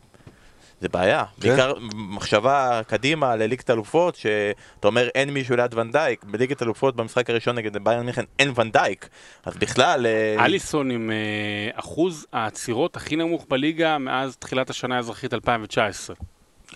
זה 0.85 0.89
בעיה. 0.89 1.25
כן. 1.41 1.49
בעיקר 1.49 1.75
מחשבה 1.95 2.81
קדימה 2.87 3.37
לליגת 3.37 3.71
אלופות, 3.71 4.15
שאתה 4.15 4.89
אומר 4.89 5.09
אין 5.15 5.31
מישהו 5.31 5.57
ליד 5.57 5.75
ונדייק, 5.75 6.25
בליגת 6.25 6.63
אלופות 6.63 6.97
במשחק 6.97 7.31
הראשון 7.31 7.57
נגד 7.57 7.85
ביירן 7.85 8.07
מיכן 8.07 8.25
אין 8.39 8.53
ונדייק, 8.57 9.09
אז 9.45 9.57
בכלל... 9.57 10.07
אה, 10.07 10.45
אליסון 10.45 10.91
עם 10.91 11.11
אה, 11.11 11.79
אחוז 11.79 12.27
העצירות 12.33 12.97
הכי 12.97 13.17
נמוך 13.17 13.47
בליגה 13.49 13.99
מאז 13.99 14.37
תחילת 14.37 14.71
השנה 14.71 14.97
האזרחית 14.97 15.35
2019. 15.35 16.17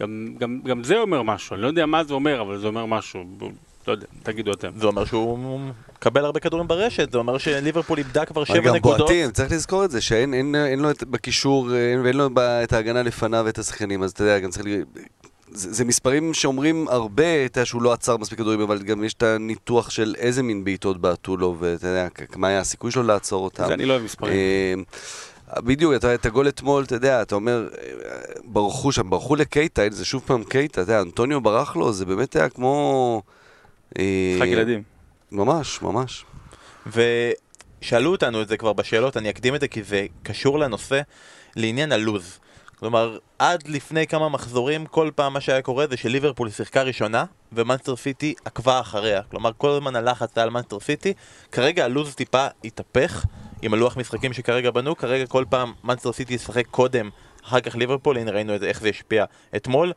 גם, 0.00 0.34
גם, 0.38 0.60
גם 0.64 0.84
זה 0.84 0.98
אומר 0.98 1.22
משהו, 1.22 1.54
אני 1.54 1.62
לא 1.62 1.66
יודע 1.66 1.86
מה 1.86 2.04
זה 2.04 2.14
אומר, 2.14 2.40
אבל 2.40 2.58
זה 2.58 2.66
אומר 2.66 2.86
משהו. 2.86 3.24
לא 3.88 3.92
יודע, 3.92 4.07
תגידו 4.23 4.52
אתם. 4.52 4.71
זה 4.76 4.87
אומר 4.87 5.04
שהוא 5.04 5.61
מקבל 5.97 6.25
הרבה 6.25 6.40
כדורים 6.40 6.68
ברשת, 6.68 7.12
זה 7.12 7.18
אומר 7.18 7.38
שליברפול 7.38 7.99
איבדה 7.99 8.25
כבר 8.25 8.45
שבע 8.45 8.61
גם 8.61 8.75
נקודות. 8.75 8.99
בועטים, 8.99 9.30
צריך 9.30 9.52
לזכור 9.52 9.85
את 9.85 9.90
זה, 9.90 10.00
שאין 10.00 10.35
אין, 10.35 10.54
אין 10.54 10.78
לו 10.78 10.90
את, 10.90 11.04
בקישור, 11.04 11.75
אין, 11.75 12.00
ואין 12.00 12.16
לו 12.16 12.28
את 12.38 12.73
ההגנה 12.73 13.02
לפניו 13.02 13.42
ואת 13.47 13.59
השחקנים, 13.59 14.02
אז 14.02 14.11
אתה 14.11 14.23
יודע, 14.23 14.38
גם 14.38 14.50
צריך... 14.50 14.66
ל- 14.66 14.83
זה, 15.52 15.73
זה 15.73 15.85
מספרים 15.85 16.35
שאומרים 16.35 16.88
הרבה, 16.88 17.45
אתה 17.47 17.59
יודע 17.59 17.64
שהוא 17.66 17.83
לא 17.83 17.92
עצר 17.92 18.16
מספיק 18.16 18.38
כדורים, 18.38 18.61
אבל 18.61 18.83
גם 18.83 19.04
יש 19.04 19.14
את 19.14 19.23
הניתוח 19.23 19.90
של 19.90 20.14
איזה 20.18 20.42
מין 20.42 20.64
בעיטות 20.64 21.00
בעטו 21.00 21.37
לו, 21.37 21.57
ואתה 21.59 21.87
יודע, 21.87 22.09
מה 22.37 22.49
היה 22.49 22.61
הסיכוי 22.61 22.90
שלו 22.90 23.02
לעצור 23.02 23.45
אותם. 23.45 23.66
זה 23.66 23.75
אני 23.75 23.85
לא 23.85 23.92
אוהב 23.92 24.04
מספרים. 24.04 24.33
אה, 24.33 25.61
בדיוק, 25.61 25.95
אתה, 25.95 26.14
את 26.14 26.26
הגול 26.26 26.49
אתמול, 26.49 26.85
אתה 26.85 26.95
יודע, 26.95 27.23
אתה 27.23 27.35
אומר, 27.35 27.68
אה, 27.78 27.88
ברחו 28.45 28.92
שם, 28.92 29.11
ברחו 29.11 29.37
לקייטה, 29.37 29.83
זה 29.90 30.04
שוב 30.04 30.23
פעם 30.26 30.45
קייטה, 30.45 30.83
אתה 30.83 30.92
יודע, 30.92 31.00
אנטוניו 31.00 31.40
ברח 31.40 31.76
לו, 31.76 31.92
זה 31.92 32.04
באמת 32.04 32.37
היה 32.37 32.49
כמו... 32.49 33.23
אה, 33.99 34.33
משחק 34.35 34.49
ילדים. 34.49 34.83
ממש, 35.33 35.83
ממש. 35.83 36.25
ושאלו 36.87 38.11
אותנו 38.11 38.42
את 38.42 38.49
זה 38.49 38.57
כבר 38.57 38.73
בשאלות, 38.73 39.16
אני 39.16 39.30
אקדים 39.30 39.54
את 39.54 39.61
זה 39.61 39.68
כי 39.68 39.83
זה 39.83 40.07
קשור 40.23 40.59
לנושא, 40.59 41.00
לעניין 41.57 41.92
הלוז. 41.92 42.38
כלומר, 42.78 43.18
עד 43.38 43.68
לפני 43.68 44.07
כמה 44.07 44.28
מחזורים, 44.28 44.87
כל 44.87 45.11
פעם 45.14 45.33
מה 45.33 45.40
שהיה 45.40 45.62
קורה 45.62 45.87
זה 45.90 45.97
שליברפול 45.97 46.50
שיחקה 46.50 46.83
ראשונה, 46.83 47.25
ומאנסטר 47.52 47.97
סיטי 47.97 48.35
עקבה 48.45 48.80
אחריה. 48.80 49.23
כלומר, 49.23 49.50
כל 49.57 49.71
הזמן 49.71 49.97
הלחץ 49.97 50.30
היה 50.37 50.45
על 50.45 50.50
מאנסטר 50.50 50.80
סיטי. 50.80 51.12
כרגע 51.52 51.85
הלוז 51.85 52.14
טיפה 52.14 52.47
התהפך 52.64 53.25
עם 53.62 53.75
הלוח 53.75 53.97
משחקים 53.97 54.33
שכרגע 54.33 54.71
בנו, 54.71 54.97
כרגע 54.97 55.26
כל 55.26 55.45
פעם 55.50 55.73
מאנסטר 55.85 56.12
סיטי 56.12 56.35
ישחק 56.35 56.66
קודם, 56.66 57.11
אחר 57.45 57.61
כך 57.61 57.76
ליברפול, 57.76 58.18
הנה 58.18 58.30
ראינו 58.30 58.52
איך 58.54 58.80
זה 58.80 58.88
השפיע 58.88 59.25
אתמול. 59.57 59.92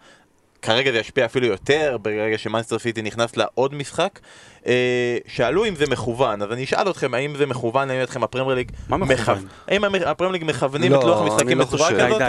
כרגע 0.61 0.91
זה 0.91 0.97
ישפיע 0.97 1.25
אפילו 1.25 1.47
יותר 1.47 1.97
ברגע 2.01 2.37
שמאנסטר 2.37 2.79
סיטי 2.79 3.01
נכנס 3.01 3.37
לעוד 3.37 3.73
משחק. 3.75 4.19
אה, 4.67 5.17
שאלו 5.27 5.65
אם 5.65 5.75
זה 5.75 5.85
מכוון, 5.89 6.41
אז 6.41 6.51
אני 6.51 6.63
אשאל 6.63 6.89
אתכם 6.89 7.13
האם 7.13 7.35
זה 7.37 7.45
מכוון, 7.45 7.89
האם 7.89 8.03
אתכם 8.03 8.23
הפרמייר 8.23 8.55
ליג 8.55 8.71
מה 8.89 8.97
מכוון? 8.97 9.45
האם 9.67 9.83
הפרמייר 10.05 10.31
ליג 10.31 10.43
מכוונים 10.45 10.91
לא, 10.91 10.99
את 10.99 11.03
לוח 11.03 11.21
אני 11.21 11.29
המשחקים 11.29 11.59
לא 11.59 11.65
בצורה 11.65 11.83
חושב. 11.89 12.07
כזאת? 12.07 12.21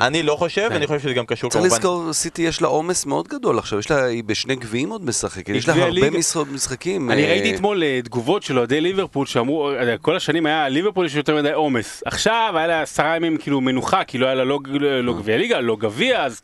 אני 0.00 0.22
לא 0.22 0.36
חושב. 0.36 0.68
אני 0.70 0.86
חושב 0.86 1.00
שזה 1.00 1.12
גם 1.12 1.26
קשור 1.26 1.50
צריך 1.50 1.62
כמובן. 1.64 1.76
לזכור, 1.76 2.12
סיטי 2.12 2.42
יש 2.42 2.62
לה 2.62 2.68
עומס 2.68 3.06
מאוד 3.06 3.28
גדול 3.28 3.58
עכשיו, 3.58 3.78
יש 3.78 3.90
לה, 3.90 4.04
היא 4.04 4.24
בשני 4.24 4.56
גביעים 4.56 4.90
עוד 4.90 5.04
משחקת, 5.04 5.48
יש 5.48 5.68
לה 5.68 5.74
הרבה 5.74 6.10
משחקים. 6.52 7.10
אני 7.10 7.24
אה, 7.24 7.28
ראיתי 7.30 7.54
אתמול 7.54 7.82
אה, 7.82 8.00
תגובות 8.04 8.42
של 8.42 8.58
אוהדי 8.58 8.80
ליברפול 8.80 9.26
שאמרו, 9.26 9.70
כל 10.02 10.16
השנים 10.16 10.46
היה 10.46 10.68
ליברפול 10.68 11.06
יש 11.06 11.14
יותר 11.14 11.36
מדי 11.36 11.52
עומס. 11.52 12.02
עכשיו 12.06 12.52
היה 12.56 12.66
לה 12.66 12.82
עשרה 12.82 13.16
ימים 13.16 13.36
כאילו 13.36 13.60
מנוחה, 13.60 14.04
כי 14.04 14.18
לא 14.18 14.26
היה 14.26 14.34
לה 14.34 14.44
לא 14.44 14.58
לא 15.02 15.14
גביע 15.14 15.36
ליגה, 15.36 15.60
לא 15.60 15.76
גביע, 15.76 16.24
אז 16.24 16.40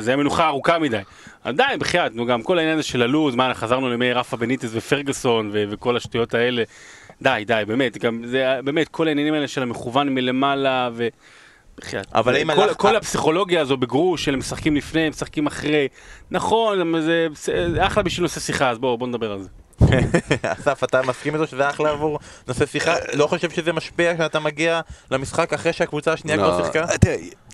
זה 0.00 0.10
היה 0.10 0.16
מנוחה 0.16 0.46
ארוכה 0.48 0.78
מדי. 0.78 1.00
עדיין, 1.46 1.78
בחייאת, 1.78 2.14
נו 2.14 2.26
גם 2.26 2.42
כל 2.42 2.58
העניין 2.58 2.78
הזה 2.78 2.88
של 2.88 3.02
הלו"ז, 3.02 3.34
מה, 3.34 3.54
חזרנו 3.54 3.88
לימי 3.88 4.12
רפה 4.12 4.36
בניטס 4.36 4.68
ופרגוסון 4.72 5.50
ו- 5.52 5.64
וכל 5.70 5.96
השטויות 5.96 6.34
האלה. 6.34 6.62
די, 7.22 7.44
די, 7.46 7.62
באמת, 7.66 7.98
גם 7.98 8.22
זה, 8.24 8.58
באמת, 8.64 8.88
כל 8.88 9.08
העניינים 9.08 9.34
האלה 9.34 9.48
של 9.48 9.62
המכוון 9.62 10.08
מלמעלה 10.08 10.90
ו... 10.94 11.08
בחייאת. 11.78 12.06
אבל 12.14 12.36
אם 12.36 12.54
כל, 12.54 12.62
הלך- 12.62 12.76
כל 12.76 12.96
הפסיכולוגיה 12.96 13.60
הזו 13.60 13.76
בגרוש 13.76 14.24
של 14.24 14.36
משחקים 14.36 14.76
לפני, 14.76 15.08
משחקים 15.08 15.46
אחרי, 15.46 15.88
נכון, 16.30 17.00
זה, 17.00 17.26
זה 17.72 17.86
אחלה 17.86 18.02
בשביל 18.02 18.22
נושא 18.22 18.40
שיחה, 18.40 18.70
אז 18.70 18.78
בואו 18.78 18.98
בוא 18.98 19.06
נדבר 19.06 19.32
על 19.32 19.42
זה. 19.42 19.48
אסף, 20.42 20.84
אתה 20.84 21.02
מסכים 21.02 21.34
איתו 21.34 21.46
שזה 21.46 21.68
אחלה 21.70 21.90
עבור 21.90 22.18
נושא 22.48 22.66
שיחה? 22.66 22.94
לא 23.14 23.26
חושב 23.26 23.50
שזה 23.50 23.72
משפיע 23.72 24.14
כשאתה 24.14 24.40
מגיע 24.40 24.80
למשחק 25.10 25.52
אחרי 25.52 25.72
שהקבוצה 25.72 26.12
השנייה 26.12 26.38
כבר 26.38 26.58
לא, 26.58 26.64
שיחקה? 26.64 26.84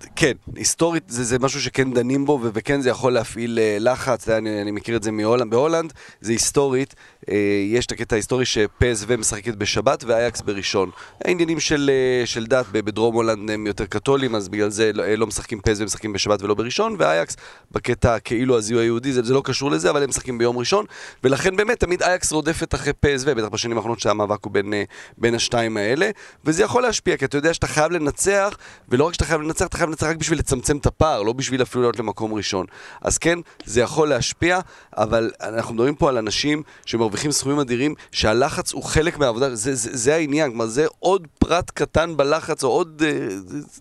אה, 0.03 0.09
כן, 0.17 0.33
היסטורית 0.57 1.05
זה, 1.09 1.25
זה 1.25 1.39
משהו 1.39 1.61
שכן 1.61 1.93
דנים 1.93 2.25
בו, 2.25 2.41
וכן 2.43 2.81
זה 2.81 2.91
יכול 2.91 3.13
להפעיל 3.13 3.59
אה, 3.59 3.77
לחץ, 3.81 4.27
יודע, 4.27 4.39
אני, 4.39 4.63
אני 4.63 4.71
מכיר 4.71 4.97
את 4.97 5.03
זה 5.03 5.11
מהולנד, 5.11 5.51
בהולנד 5.51 5.93
זה 6.21 6.33
היסטורית, 6.33 6.95
אה, 7.29 7.35
יש 7.67 7.87
את 7.87 7.93
הקטע 7.93 8.17
ההיסטורי 8.17 8.45
שפסוו 8.45 9.07
משחקת 9.19 9.55
בשבת 9.55 10.05
ואייאקס 10.05 10.41
בראשון. 10.41 10.91
העניינים 11.25 11.61
של, 11.61 11.91
אה, 11.93 12.27
של 12.27 12.47
דת 12.47 12.67
בדרום 12.73 13.15
הולנד 13.15 13.51
הם 13.51 13.67
יותר 13.67 13.87
קתולים, 13.87 14.35
אז 14.35 14.49
בגלל 14.49 14.71
זה 14.71 14.91
לא, 14.95 15.03
אה, 15.03 15.17
לא 15.17 15.27
משחקים 15.27 15.61
פסוו 15.61 15.83
ומשחקים 15.83 16.13
בשבת 16.13 16.43
ולא 16.43 16.55
בראשון, 16.55 16.97
ואייאקס 16.99 17.37
בקטע 17.73 18.19
כאילו 18.19 18.57
הזיהוי 18.57 18.83
היהודי, 18.85 19.13
זה, 19.13 19.23
זה 19.23 19.35
לא 19.35 19.43
קשור 19.45 19.71
לזה, 19.71 19.91
אבל 19.91 20.03
הם 20.03 20.09
משחקים 20.09 20.39
ביום 20.39 20.59
ראשון, 20.59 20.85
ולכן 21.25 21.57
באמת 21.57 21.81
תמיד 21.81 22.03
אייאקס 22.03 22.33
רודפת 22.33 22.75
אחרי 22.75 22.93
פסוו, 22.93 23.27
בטח 23.27 23.49
בשנים 23.49 23.77
האחרונות 23.77 24.01
שהמאבק 24.01 24.45
הוא 24.45 24.53
בין, 24.53 24.75
אה, 24.75 24.83
בין 25.19 25.35
השתיים 25.35 25.77
האלה, 25.77 26.11
וזה 26.45 26.63
יכול 26.63 26.83
להשפיע, 26.83 27.17
כי 27.17 27.25
אתה 27.25 27.39
יודע 27.39 27.55
שאתה 27.55 27.67
חייב 27.67 27.93
לנצח, 27.93 28.57
ולא 28.89 29.05
רק 29.05 29.15
שאתה 29.15 29.25
חייב 29.25 29.41
לנצח, 29.41 29.67
אתה 29.67 29.77
חייב 29.77 29.91
לנצח 29.93 30.07
רק 30.07 30.17
בשביל 30.17 30.39
לצמצם 30.39 30.77
את 30.77 30.87
הפער, 30.87 31.23
לא 31.23 31.33
בשביל 31.33 31.63
אפילו 31.63 31.83
להיות 31.83 31.99
למקום 31.99 32.35
ראשון. 32.35 32.67
אז 33.01 33.19
כן, 33.19 33.39
זה 33.65 33.81
יכול 33.81 34.09
להשפיע, 34.09 34.61
אבל 34.97 35.31
אנחנו 35.41 35.75
מדברים 35.75 35.95
פה 35.95 36.09
על 36.09 36.19
אנשים 36.19 36.63
שמרוויחים 36.87 37.33
סכומים 37.33 37.59
אדירים, 37.59 37.95
שהלחץ 38.13 38.73
הוא 38.73 38.85
חלק 38.85 39.19
מהעבודה, 39.19 39.55
זה, 39.55 39.75
זה, 39.75 39.91
זה 39.93 40.15
העניין, 40.15 40.51
כלומר 40.51 40.67
זה 40.67 40.87
עוד 40.99 41.27
פרט 41.39 41.71
קטן 41.71 42.17
בלחץ, 42.17 42.65
או 42.65 42.69
עוד, 42.69 43.03
אה, 43.07 43.27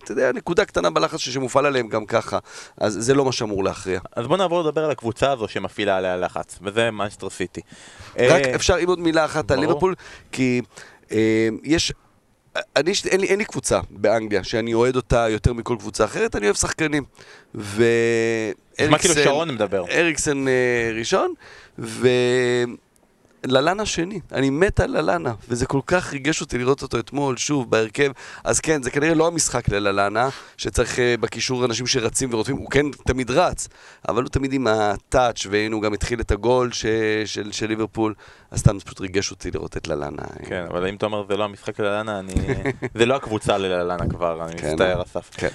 אתה 0.04 0.12
יודע, 0.12 0.32
נקודה 0.32 0.64
קטנה 0.64 0.90
בלחץ 0.90 1.18
שמופעל 1.18 1.66
עליהם 1.66 1.88
גם 1.88 2.06
ככה. 2.06 2.38
אז 2.80 2.96
זה 3.00 3.14
לא 3.14 3.24
מה 3.24 3.32
שאמור 3.32 3.64
להכריע. 3.64 4.00
אז 4.16 4.26
בוא 4.26 4.36
נעבור 4.36 4.62
לדבר 4.62 4.84
על 4.84 4.90
הקבוצה 4.90 5.32
הזו 5.32 5.48
שמפעילה 5.48 5.96
עליה 5.96 6.16
לחץ, 6.16 6.58
וזה 6.62 6.90
מנסטר 6.90 7.30
סיטי. 7.30 7.60
רק 8.16 8.20
אה, 8.20 8.54
אפשר 8.54 8.76
עם 8.76 8.88
עוד 8.88 8.98
מילה 8.98 9.24
אחת 9.24 9.50
על. 9.50 9.62
ליברפול, 9.62 9.94
כי 10.32 10.62
אה, 11.12 11.48
יש... 11.62 11.92
אני, 12.76 12.92
אין, 13.10 13.20
לי, 13.20 13.26
אין 13.26 13.38
לי 13.38 13.44
קבוצה 13.44 13.80
באנגליה 13.90 14.44
שאני 14.44 14.74
אוהד 14.74 14.96
אותה 14.96 15.28
יותר 15.28 15.52
מכל 15.52 15.76
קבוצה 15.78 16.04
אחרת, 16.04 16.36
אני 16.36 16.46
אוהב 16.46 16.56
שחקנים. 16.56 17.04
ו... 17.54 17.84
נשמע 18.80 18.98
כאילו 18.98 19.14
שרון 19.14 19.50
מדבר. 19.50 19.84
אריקסן 19.90 20.48
אה, 20.48 20.52
ראשון, 20.94 21.34
וללנה 21.78 23.86
שני. 23.86 24.20
אני 24.32 24.50
מת 24.50 24.80
על 24.80 24.90
ללנה, 24.90 25.34
וזה 25.48 25.66
כל 25.66 25.80
כך 25.86 26.12
ריגש 26.12 26.40
אותי 26.40 26.58
לראות 26.58 26.82
אותו 26.82 26.98
אתמול, 26.98 27.36
שוב, 27.36 27.70
בהרכב. 27.70 28.12
אז 28.44 28.60
כן, 28.60 28.82
זה 28.82 28.90
כנראה 28.90 29.14
לא 29.14 29.26
המשחק 29.26 29.68
לללנה, 29.68 30.28
שצריך 30.56 30.98
אה, 30.98 31.14
בקישור 31.20 31.64
אנשים 31.64 31.86
שרצים 31.86 32.34
ורודפים, 32.34 32.56
הוא 32.56 32.70
כן 32.70 32.86
תמיד 33.06 33.30
רץ, 33.30 33.68
אבל 34.08 34.22
הוא 34.22 34.30
תמיד 34.30 34.52
עם 34.52 34.66
הטאץ', 34.66 35.46
והנה 35.50 35.74
הוא 35.74 35.82
גם 35.82 35.92
התחיל 35.92 36.20
את 36.20 36.30
הגול 36.30 36.72
ש... 36.72 36.86
של, 37.24 37.52
של 37.52 37.66
ליברפול, 37.66 38.14
אז 38.52 38.60
סתם 38.60 38.78
זה 38.78 38.84
פשוט 38.84 39.00
ריגש 39.00 39.30
אותי 39.30 39.50
לראות 39.50 39.76
את 39.76 39.88
ללנה. 39.88 40.22
כן, 40.44 40.64
אבל 40.70 40.86
אם 40.88 40.94
אתה 40.94 41.06
אומר 41.06 41.24
זה 41.28 41.36
לא 41.36 41.44
המשחק 41.44 41.80
ללאנה, 41.80 42.18
אני... 42.18 42.32
זה 42.98 43.06
לא 43.06 43.16
הקבוצה 43.16 43.58
ללאנה 43.58 44.08
כבר, 44.08 44.44
אני 44.44 44.56
כן, 44.56 44.72
מצטער 44.72 45.02
אסף. 45.02 45.30
כן. 45.32 45.48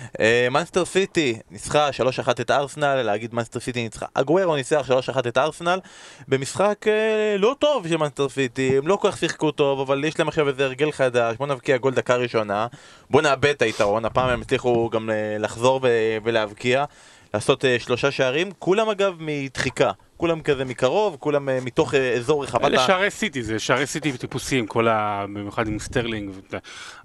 מנסטר 0.51 0.85
סיטי 0.85 1.39
ניצחה 1.51 1.89
3-1 2.27 2.31
את 2.41 2.51
ארסנל, 2.51 3.01
להגיד 3.01 3.33
מנסטר 3.35 3.59
סיטי 3.59 3.83
ניצחה, 3.83 4.05
אגוורו 4.13 4.55
ניצח 4.55 4.89
3-1 5.15 5.19
את 5.27 5.37
ארסנל, 5.37 5.79
במשחק 6.27 6.85
אה, 6.87 7.35
לא 7.37 7.55
טוב 7.59 7.87
של 7.87 7.97
מנסטר 7.97 8.29
סיטי, 8.29 8.77
הם 8.77 8.87
לא 8.87 8.95
כל 8.95 9.11
כך 9.11 9.17
שיחקו 9.17 9.51
טוב, 9.51 9.79
אבל 9.79 10.03
יש 10.03 10.19
להם 10.19 10.27
עכשיו 10.27 10.47
איזה 10.47 10.65
הרגל 10.65 10.91
חדש, 10.91 11.35
בוא 11.37 11.47
נבקיע 11.47 11.77
גול 11.77 11.93
דקה 11.93 12.15
ראשונה, 12.15 12.67
בוא 13.09 13.21
נאבד 13.21 13.45
את 13.49 13.61
היתרון, 13.61 14.05
הפעם 14.05 14.29
הם 14.29 14.41
הצליחו 14.41 14.89
גם 14.89 15.09
אה, 15.09 15.37
לחזור 15.39 15.81
ולהבקיע, 16.23 16.85
לעשות 17.33 17.65
אה, 17.65 17.79
שלושה 17.79 18.11
שערים, 18.11 18.51
כולם 18.59 18.89
אגב 18.89 19.15
מדחיקה. 19.19 19.91
כולם 20.17 20.41
כזה 20.41 20.65
מקרוב, 20.65 21.17
כולם 21.19 21.49
אה, 21.49 21.59
מתוך 21.61 21.93
אה, 21.93 22.13
אזור 22.13 22.43
רחבת 22.43 22.65
אלה 22.65 22.83
ה... 22.83 22.87
שערי 22.87 23.11
סיטי, 23.11 23.43
זה 23.43 23.59
שערי 23.59 23.87
סיטי 23.87 24.11
טיפוסים, 24.15 24.67
כל 24.67 24.87
ה... 24.87 25.25
במיוחד 25.33 25.67
עם 25.67 25.79
סטרלינג. 25.79 26.29
ו- 26.51 26.57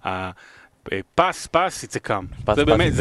ה- 0.09 0.31
פס, 1.15 1.49
פס, 1.51 1.83
יצא 1.85 1.99
קאט. 1.99 2.25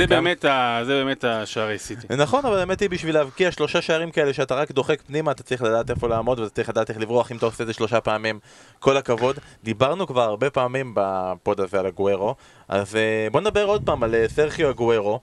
באמת- 0.07 0.39
זה 0.85 0.93
באמת 1.03 1.23
השערי 1.23 1.79
סיטי. 1.79 2.07
נכון, 2.17 2.45
אבל 2.45 2.59
האמת 2.59 2.79
היא 2.79 2.89
בשביל 2.89 3.15
להבקיע 3.15 3.51
שלושה 3.51 3.81
שערים 3.81 4.11
כאלה 4.11 4.33
שאתה 4.33 4.55
רק 4.55 4.71
דוחק 4.71 5.01
פנימה, 5.01 5.31
אתה 5.31 5.43
צריך 5.43 5.61
לדעת 5.61 5.89
איפה 5.89 6.07
לעמוד 6.07 6.39
ואתה 6.39 6.55
צריך 6.55 6.69
לדעת 6.69 6.89
איך 6.89 6.97
לברוח 6.99 7.31
אם 7.31 7.37
אתה 7.37 7.45
עושה 7.45 7.63
את 7.63 7.67
זה 7.67 7.73
שלושה 7.73 8.01
פעמים. 8.01 8.39
כל 8.79 8.97
הכבוד. 8.97 9.35
דיברנו 9.63 10.07
כבר 10.07 10.21
הרבה 10.21 10.49
פעמים 10.49 10.91
בפוד 10.95 11.59
הזה 11.59 11.79
על 11.79 11.85
אגוארו, 11.85 12.35
אז 12.71 12.95
אה, 12.95 13.27
בוא 13.31 13.41
נדבר 13.41 13.65
עוד 13.65 13.81
פעם 13.85 14.03
על 14.03 14.15
אה, 14.15 14.25
סרחיו 14.27 14.69
הגוארו. 14.69 15.19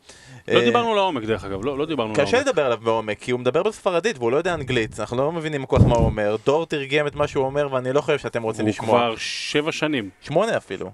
לא 0.49 0.59
אה, 0.59 0.65
דיברנו 0.65 0.95
לעומק 0.95 1.25
דרך 1.25 1.45
אגב, 1.45 1.65
לא 1.65 1.79
לא 1.79 1.87
דיברנו 1.87 2.15
קשה 2.15 2.23
לעומק. 2.37 2.47
לדבר 2.49 2.65
עליו 2.67 2.79
בעומק, 2.79 3.19
כי 3.21 3.31
הוא 3.31 3.41
מדבר 3.41 3.63
בספרדית 3.63 4.19
והוא 4.19 4.33
לא 4.33 4.37
יודע 4.37 4.55
אנגלית, 4.55 5.01
אנחנו 5.01 5.17
לא 5.17 5.33
מבינים 5.33 5.67
כל 5.67 5.79
כך 5.79 5.85
מה 5.85 5.95
הוא 5.95 6.05
אומר. 6.05 6.37
דור 6.47 6.67
תרגם 6.67 7.07
את 7.07 7.15
מה 7.15 7.27
שהוא 7.29 7.45
אומר 7.45 7.73
ואני 7.73 7.93
לא 7.93 8.01
חושב 8.01 8.19
שאתם 8.19 8.43
רוצים 8.43 8.65
הוא 8.65 8.71
לשמוע. 8.71 8.89
כבר 8.99 9.15
שבע 9.17 9.73
שנים. 9.73 10.11
שמונה 10.21 10.57
אפילו. 10.57 10.91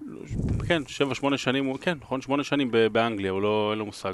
כן, 0.69 0.83
שבע, 0.87 1.15
שמונה 1.15 1.39
שנים, 1.39 1.65
הוא- 1.65 1.79
כן, 1.81 1.99
נכון, 2.03 2.21
שמונה 2.23 2.45
שנים 2.45 2.71
באנגליה, 2.93 3.31
הוא 3.31 3.43
לא, 3.43 3.69
אין 3.71 3.79
לו 3.79 3.87
מושג. 3.87 4.13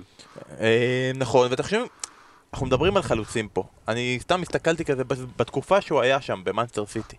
נכון, 1.14 1.49
ותחשבו, 1.50 1.80
אנחנו 2.52 2.66
מדברים 2.66 2.97
על 2.97 3.02
חלוצים 3.02 3.49
פה. 3.49 3.64
אני 3.88 4.18
סתם 4.20 4.42
הסתכלתי 4.42 4.85
כזה 4.85 5.02
בתקופה 5.37 5.80
שהוא 5.80 6.00
היה 6.00 6.20
שם, 6.20 6.40
במאנסטר 6.44 6.87
סיטי. 6.87 7.16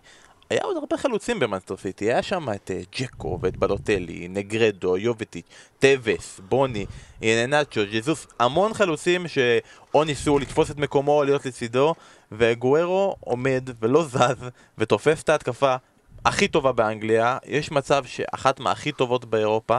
היה 0.52 0.60
עוד 0.62 0.76
הרבה 0.76 0.96
חלוצים 0.96 1.40
במאנסטר 1.40 1.76
סיטי, 1.76 2.04
היה 2.04 2.22
שם 2.22 2.46
את 2.54 2.70
אה, 2.70 2.80
ג'קו 2.98 3.38
ואת 3.42 3.56
בלוטלי, 3.56 4.28
נגרדו, 4.28 4.96
יובטיץ', 4.96 5.46
טווס, 5.78 6.40
בוני, 6.48 6.86
נאצ'ו, 7.20 7.80
ג'זוס, 7.92 8.26
המון 8.38 8.74
חלוצים 8.74 9.28
שאו 9.28 10.04
ניסו 10.04 10.38
לתפוס 10.38 10.70
את 10.70 10.76
מקומו 10.76 11.18
או 11.18 11.24
להיות 11.24 11.46
לצידו, 11.46 11.94
וגוארו 12.32 13.16
עומד 13.20 13.70
ולא 13.80 14.04
זז 14.04 14.48
ותופס 14.78 15.22
את 15.22 15.28
ההתקפה 15.28 15.76
הכי 16.24 16.48
טובה 16.48 16.72
באנגליה, 16.72 17.38
יש 17.44 17.72
מצב 17.72 18.04
שאחת 18.04 18.60
מהכי 18.60 18.92
טובות 18.92 19.24
באירופה, 19.24 19.78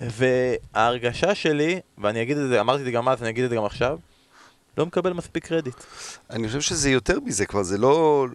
וההרגשה 0.00 1.34
שלי, 1.34 1.80
ואני 1.98 2.22
אגיד 2.22 2.36
את 2.36 2.48
זה, 2.48 2.60
אמרתי 2.60 2.80
את 2.80 2.84
זה 2.84 2.90
גם 2.90 3.08
אז, 3.08 3.22
אני 3.22 3.30
אגיד 3.30 3.44
את 3.44 3.50
זה 3.50 3.56
גם 3.56 3.64
עכשיו, 3.64 3.98
לא 4.78 4.86
מקבל 4.86 5.12
מספיק 5.12 5.46
קרדיט. 5.46 5.76
אני 6.30 6.46
חושב 6.46 6.60
שזה 6.60 6.90
יותר 6.90 7.20
מזה 7.20 7.46
כבר, 7.46 7.62
זה 7.62 7.78
לא... 7.78 8.26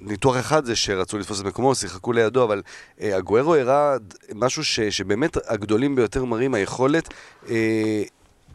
ניתוח 0.00 0.36
אחד 0.36 0.64
זה 0.64 0.76
שרצו 0.76 1.18
לתפוס 1.18 1.40
את 1.40 1.44
מקומו, 1.44 1.74
שיחקו 1.74 2.12
לידו, 2.12 2.44
אבל 2.44 2.62
אה, 3.00 3.16
הגוארו 3.16 3.54
הראה 3.54 3.96
משהו 4.34 4.64
ש, 4.64 4.80
שבאמת 4.80 5.36
הגדולים 5.46 5.96
ביותר 5.96 6.24
מראים 6.24 6.54
היכולת 6.54 7.14
אה, 7.48 8.02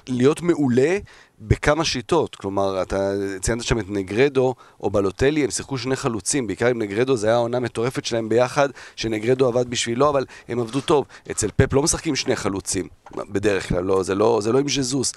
להיות 0.08 0.42
מעולה 0.42 0.98
בכמה 1.42 1.86
שיטות. 1.86 2.36
כלומר, 2.36 2.82
אתה 2.82 3.12
ציינת 3.42 3.64
שם 3.64 3.80
את 3.80 3.86
נגרדו 3.90 4.56
או 4.80 4.90
בלוטלי, 4.90 5.44
הם 5.44 5.52
שיחקו 5.52 5.78
שני 5.78 5.96
חלוצים, 5.96 6.48
בעיקר 6.48 6.68
עם 6.68 6.82
נגרדו, 6.82 7.18
זה 7.18 7.28
היה 7.28 7.36
העונה 7.36 7.60
מטורפת 7.60 8.06
שלהם 8.06 8.30
ביחד, 8.30 8.70
שנגרדו 8.96 9.48
עבד 9.48 9.70
בשבילו, 9.70 10.10
אבל 10.10 10.26
הם 10.48 10.60
עבדו 10.60 10.82
טוב. 10.82 11.06
אצל 11.32 11.48
פפ 11.56 11.74
לא 11.74 11.84
משחקים 11.84 12.16
שני 12.16 12.36
חלוצים, 12.36 12.88
בדרך 13.16 13.70
כלל, 13.70 13.84
לא, 13.84 14.04
זה 14.04 14.16
לא, 14.16 14.40
זה 14.42 14.52
לא 14.52 14.60
עם 14.60 14.70
ז'זוס. 14.70 15.14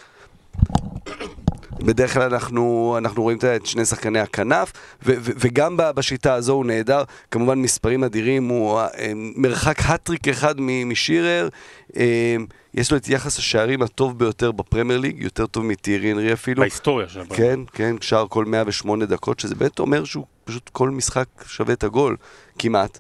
בדרך 1.79 2.15
כלל 2.15 2.35
אנחנו, 2.35 2.95
אנחנו 2.99 3.23
רואים 3.23 3.39
את 3.57 3.67
שני 3.67 3.85
שחקני 3.85 4.21
הכנף, 4.21 4.73
ו, 5.07 5.13
ו, 5.19 5.31
וגם 5.37 5.77
בשיטה 5.77 6.35
הזו 6.35 6.53
הוא 6.53 6.67
נהדר, 6.67 7.03
כמובן 7.31 7.59
מספרים 7.59 8.05
אדירים, 8.05 8.49
הוא 8.49 8.81
אה, 8.81 9.13
מרחק 9.15 9.77
האטריק 9.83 10.29
אחד 10.29 10.61
משירר, 10.61 11.49
אה, 11.97 12.37
יש 12.75 12.91
לו 12.91 12.97
את 12.97 13.09
יחס 13.09 13.39
השערים 13.39 13.83
הטוב 13.83 14.19
ביותר 14.19 14.53
בפרמייר 14.53 15.01
ליג, 15.01 15.23
יותר 15.23 15.47
טוב 15.47 15.65
מטירי 15.65 16.13
אנרי 16.13 16.33
אפילו. 16.33 16.61
בהיסטוריה 16.61 17.09
של 17.09 17.21
הפרמייר. 17.21 17.57
כן, 17.57 17.61
כן, 17.73 17.97
שער 18.01 18.27
כל 18.29 18.45
108 18.45 19.07
דקות, 19.07 19.41
שזה 19.41 19.55
באמת 19.55 19.79
אומר 19.79 20.05
שהוא 20.05 20.25
פשוט 20.45 20.69
כל 20.69 20.91
משחק 20.91 21.27
שווה 21.47 21.75
את 21.75 21.85
הגול, 21.85 22.17
כמעט. 22.59 22.99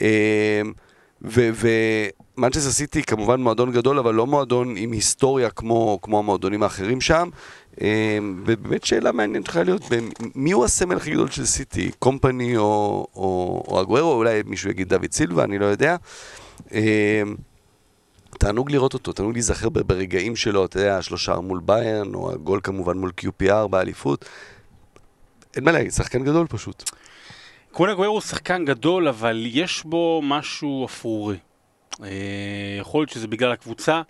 אה, 0.00 0.62
ומנצ'סטר 1.22 2.70
סיטי 2.70 3.02
כמובן 3.02 3.40
מועדון 3.40 3.72
גדול, 3.72 3.98
אבל 3.98 4.14
לא 4.14 4.26
מועדון 4.26 4.74
עם 4.76 4.92
היסטוריה 4.92 5.50
כמו, 5.50 5.98
כמו 6.02 6.18
המועדונים 6.18 6.62
האחרים 6.62 7.00
שם. 7.00 7.28
אמ, 7.80 8.42
ובאמת 8.46 8.84
שאלה 8.84 9.12
מעניינת 9.12 9.48
יכולה 9.48 9.64
להיות, 9.64 9.82
מי 10.34 10.52
הוא 10.52 10.64
הסמל 10.64 10.96
הכי 10.96 11.10
גדול 11.10 11.30
של 11.30 11.46
סיטי? 11.46 11.90
קומפני 11.98 12.56
או, 12.56 13.06
או, 13.14 13.62
או 13.68 13.80
הגוורו? 13.80 14.12
אולי 14.12 14.42
מישהו 14.46 14.70
יגיד 14.70 14.88
דוד 14.88 15.12
סילבה, 15.12 15.44
אני 15.44 15.58
לא 15.58 15.66
יודע. 15.66 15.96
אמ, 16.72 17.36
תענוג 18.38 18.70
לראות 18.70 18.94
אותו, 18.94 19.12
תענוג 19.12 19.32
להיזכר 19.32 19.68
ברגעים 19.68 20.36
שלו, 20.36 20.64
אתה 20.64 20.78
יודע, 20.78 20.98
השלושה 20.98 21.36
מול 21.40 21.60
ביירן, 21.64 22.14
או 22.14 22.32
הגול 22.32 22.60
כמובן 22.62 22.98
מול 22.98 23.12
QPR 23.20 23.66
באליפות. 23.70 24.24
אין 25.56 25.64
מה 25.64 25.72
להגיד, 25.72 25.92
שחקן 25.92 26.24
גדול 26.24 26.46
פשוט. 26.46 26.90
קונה 27.72 27.94
גוורו 27.94 28.12
הוא 28.12 28.20
שחקן 28.20 28.64
גדול, 28.64 29.08
אבל 29.08 29.42
יש 29.46 29.82
בו 29.84 30.20
משהו 30.24 30.86
אפרורי. 30.86 31.36
אה, 32.02 32.08
יכול 32.80 33.00
להיות 33.00 33.10
שזה 33.10 33.28
בגלל 33.28 33.52
הקבוצה. 33.52 34.02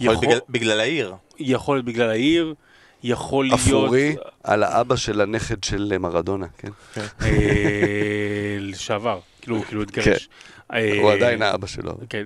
יכול 0.00 0.26
להיות 0.28 0.50
בגלל 0.50 0.80
העיר. 0.80 1.14
יכול 1.38 1.76
להיות 1.76 1.86
בגלל 1.86 2.10
העיר. 2.10 2.54
יכול 3.02 3.44
להיות... 3.44 3.60
אפורי 3.60 4.16
על 4.44 4.62
האבא 4.62 4.96
של 4.96 5.20
הנכד 5.20 5.64
של 5.64 5.98
מרדונה, 5.98 6.46
כן? 6.58 6.70
כן. 6.94 7.04
אה, 7.22 8.56
לשעבר, 8.60 9.20
כאילו, 9.40 9.62
כאילו 9.62 9.82
התגרש. 9.82 10.28
כן. 10.72 11.00
הוא 11.00 11.12
עדיין 11.12 11.42
האבא 11.42 11.66
שלו. 11.66 11.92
כן, 12.08 12.24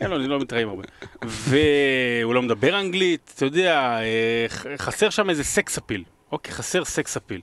אין 0.00 0.10
לו, 0.10 0.18
לא 0.18 0.40
מתראים 0.40 0.68
הרבה. 0.68 0.82
והוא 1.22 2.34
לא 2.34 2.42
מדבר 2.42 2.80
אנגלית, 2.80 3.32
אתה 3.36 3.44
יודע, 3.44 3.98
אה, 4.00 4.76
חסר 4.78 5.10
שם 5.10 5.30
איזה 5.30 5.44
סקס 5.44 5.78
אפיל. 5.78 6.04
אוקיי, 6.32 6.52
חסר 6.52 6.84
סקס 6.84 7.16
אפיל. 7.16 7.40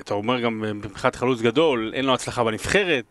אתה 0.00 0.14
אומר 0.14 0.40
גם 0.40 0.60
מבחינת 0.60 1.16
חלוץ 1.16 1.40
גדול, 1.40 1.92
אין 1.94 2.04
לו 2.04 2.14
הצלחה 2.14 2.44
בנבחרת. 2.44 3.04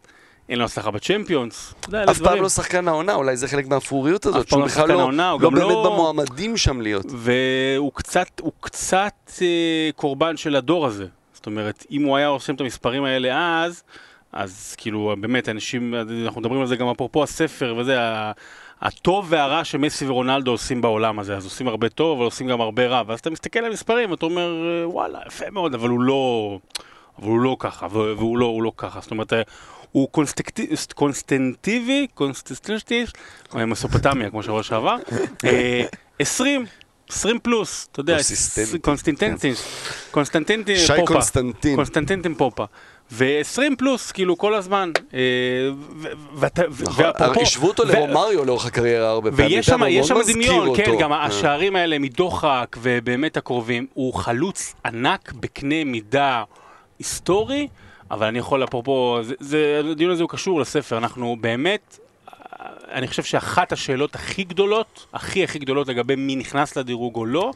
אין 0.49 0.59
לו 0.59 0.65
הצלחה 0.65 0.91
בצ'מפיונס. 0.91 1.73
אף 2.11 2.19
פעם 2.19 2.41
לא 2.41 2.49
שחקן 2.49 2.87
העונה, 2.87 3.13
אולי 3.13 3.37
זה 3.37 3.47
חלק 3.47 3.67
מהפוריות 3.67 4.25
הזאת, 4.25 4.47
שהוא 4.47 4.59
לא 4.59 4.65
בכלל 4.65 4.87
לא, 4.87 5.11
לא 5.13 5.37
באמת 5.37 5.61
לא- 5.61 5.83
במועמדים 5.85 6.57
שם 6.57 6.81
להיות. 6.81 7.05
והוא 7.15 7.91
קצת, 7.93 8.27
הוא 8.41 8.51
קצת 8.59 9.31
אה, 9.41 9.89
קורבן 9.95 10.37
של 10.37 10.55
הדור 10.55 10.85
הזה. 10.85 11.05
זאת 11.33 11.45
אומרת, 11.45 11.85
אם 11.91 12.03
הוא 12.03 12.17
היה 12.17 12.27
עושה 12.27 12.53
את 12.53 12.61
המספרים 12.61 13.03
האלה 13.03 13.63
אז, 13.63 13.83
אז 14.33 14.75
כאילו, 14.77 15.15
באמת, 15.21 15.49
אנשים, 15.49 15.95
אנחנו 16.25 16.41
מדברים 16.41 16.61
על 16.61 16.67
זה 16.67 16.75
גם 16.75 16.87
אפרופו 16.87 17.23
הספר 17.23 17.75
וזה, 17.77 17.97
הטוב 18.81 19.25
והרע 19.29 19.63
שמסי 19.63 20.07
ורונלדו 20.07 20.51
עושים 20.51 20.81
בעולם 20.81 21.19
הזה, 21.19 21.37
אז 21.37 21.45
עושים 21.45 21.67
הרבה 21.67 21.89
טוב, 21.89 22.17
אבל 22.17 22.25
עושים 22.25 22.47
גם 22.47 22.61
הרבה 22.61 22.87
רע, 22.87 23.03
ואז 23.07 23.19
אתה 23.19 23.29
מסתכל 23.29 23.59
על 23.59 23.65
המספרים 23.65 24.11
ואתה 24.11 24.25
אומר, 24.25 24.51
וואלה, 24.85 25.19
יפה 25.27 25.45
מאוד, 25.51 25.73
אבל 25.73 25.89
הוא 25.89 26.01
לא, 26.01 26.57
אבל 27.19 27.27
הוא 27.27 27.39
לא 27.39 27.55
ככה, 27.59 27.87
והוא 27.91 28.37
לא, 28.37 28.45
הוא 28.45 28.63
לא 28.63 28.71
ככה, 28.77 28.99
זאת 29.01 29.11
אומרת, 29.11 29.33
הוא 29.91 30.07
קונסטנטיבי, 30.95 32.07
קונסטנטיבי, 32.13 33.05
מסופוטמיה 33.55 34.29
כמו 34.29 34.43
שבוע 34.43 34.63
שעבר, 34.63 34.95
20, 36.19 36.65
20 37.09 37.39
פלוס, 37.39 37.87
אתה 37.91 37.99
יודע, 37.99 38.17
קונסטנטינטין, 38.81 39.53
קונסטנטינטין 40.11 40.75
פופה, 40.75 40.95
שי 40.95 41.05
קונסטנטין, 41.05 41.75
קונסטנטינטין 41.75 42.35
פופה. 42.35 42.65
ו-20 43.11 43.75
פלוס, 43.77 44.11
כאילו, 44.11 44.37
כל 44.37 44.53
הזמן. 44.53 44.91
נכון, 46.79 47.05
השוו 47.41 47.67
אותו 47.67 47.85
לרומריו 47.85 48.45
לאורך 48.45 48.65
הקריירה 48.65 49.09
הרבה 49.09 49.31
פעמים. 49.31 49.47
ויש 49.47 50.07
שם 50.07 50.15
דמיון, 50.33 50.75
כן, 50.75 50.91
גם 50.99 51.13
השערים 51.13 51.75
האלה 51.75 51.99
מדוחק 51.99 52.77
ובאמת 52.81 53.37
הקרובים, 53.37 53.85
הוא 53.93 54.13
חלוץ 54.13 54.75
ענק 54.85 55.33
בקנה 55.33 55.83
מידה 55.83 56.43
היסטורי. 56.99 57.67
אבל 58.11 58.27
אני 58.27 58.39
יכול, 58.39 58.63
אפרופו, 58.63 59.19
הדיון 59.91 60.11
הזה 60.11 60.23
הוא 60.23 60.29
קשור 60.29 60.59
לספר, 60.59 60.97
אנחנו 60.97 61.37
באמת, 61.41 61.99
אני 62.91 63.07
חושב 63.07 63.23
שאחת 63.23 63.71
השאלות 63.71 64.15
הכי 64.15 64.43
גדולות, 64.43 65.05
הכי 65.13 65.43
הכי 65.43 65.59
גדולות 65.59 65.87
לגבי 65.87 66.15
מי 66.15 66.35
נכנס 66.35 66.77
לדירוג 66.77 67.15
או 67.15 67.25
לא, 67.25 67.51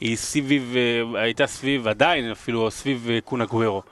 היא 0.00 0.16
סביב, 0.16 0.74
הייתה 1.14 1.46
סביב, 1.46 1.88
עדיין 1.88 2.30
אפילו 2.30 2.70
סביב 2.70 3.10
קונה 3.24 3.44
גוורו. 3.44 3.82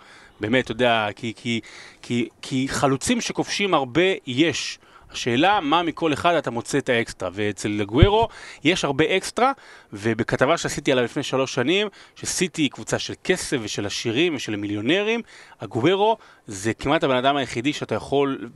באמת, 0.41 0.65
אתה 0.65 0.73
יודע, 0.73 1.09
כי, 1.17 1.33
כי, 1.37 1.61
כי, 2.03 2.29
כי 2.43 2.67
חלוצים 2.69 3.21
שכובשים 3.21 3.75
הרבה 3.75 4.03
יש. 4.27 4.79
השאלה, 5.15 5.61
מה 5.61 5.83
מכל 5.83 6.13
אחד 6.13 6.35
אתה 6.35 6.51
מוצא 6.51 6.79
את 6.79 6.89
האקסטרה, 6.89 7.29
ואצל 7.33 7.85
גוורו 7.85 8.29
יש 8.65 8.85
הרבה 8.85 9.17
אקסטרה, 9.17 9.53
ובכתבה 9.93 10.59
שעשיתי 10.59 10.93
עליה 10.93 11.05
לפני 11.05 11.23
שלוש 11.23 11.55
שנים, 11.55 11.89
שסיטי 12.17 12.63
היא 12.63 12.71
קבוצה 12.71 12.99
של 12.99 13.15
כסף 13.25 13.57
ושל 13.63 13.87
עשירים 13.87 14.35
ושל 14.35 14.57
מיליונרים, 14.57 15.23
הגוורו 15.61 16.17
זה 16.47 16.75
כמעט 16.75 17.05
הבן 17.05 17.17
אדם 17.17 17.37
היחידי 17.37 17.73
שאתה 17.73 17.95
יכול, 17.95 18.49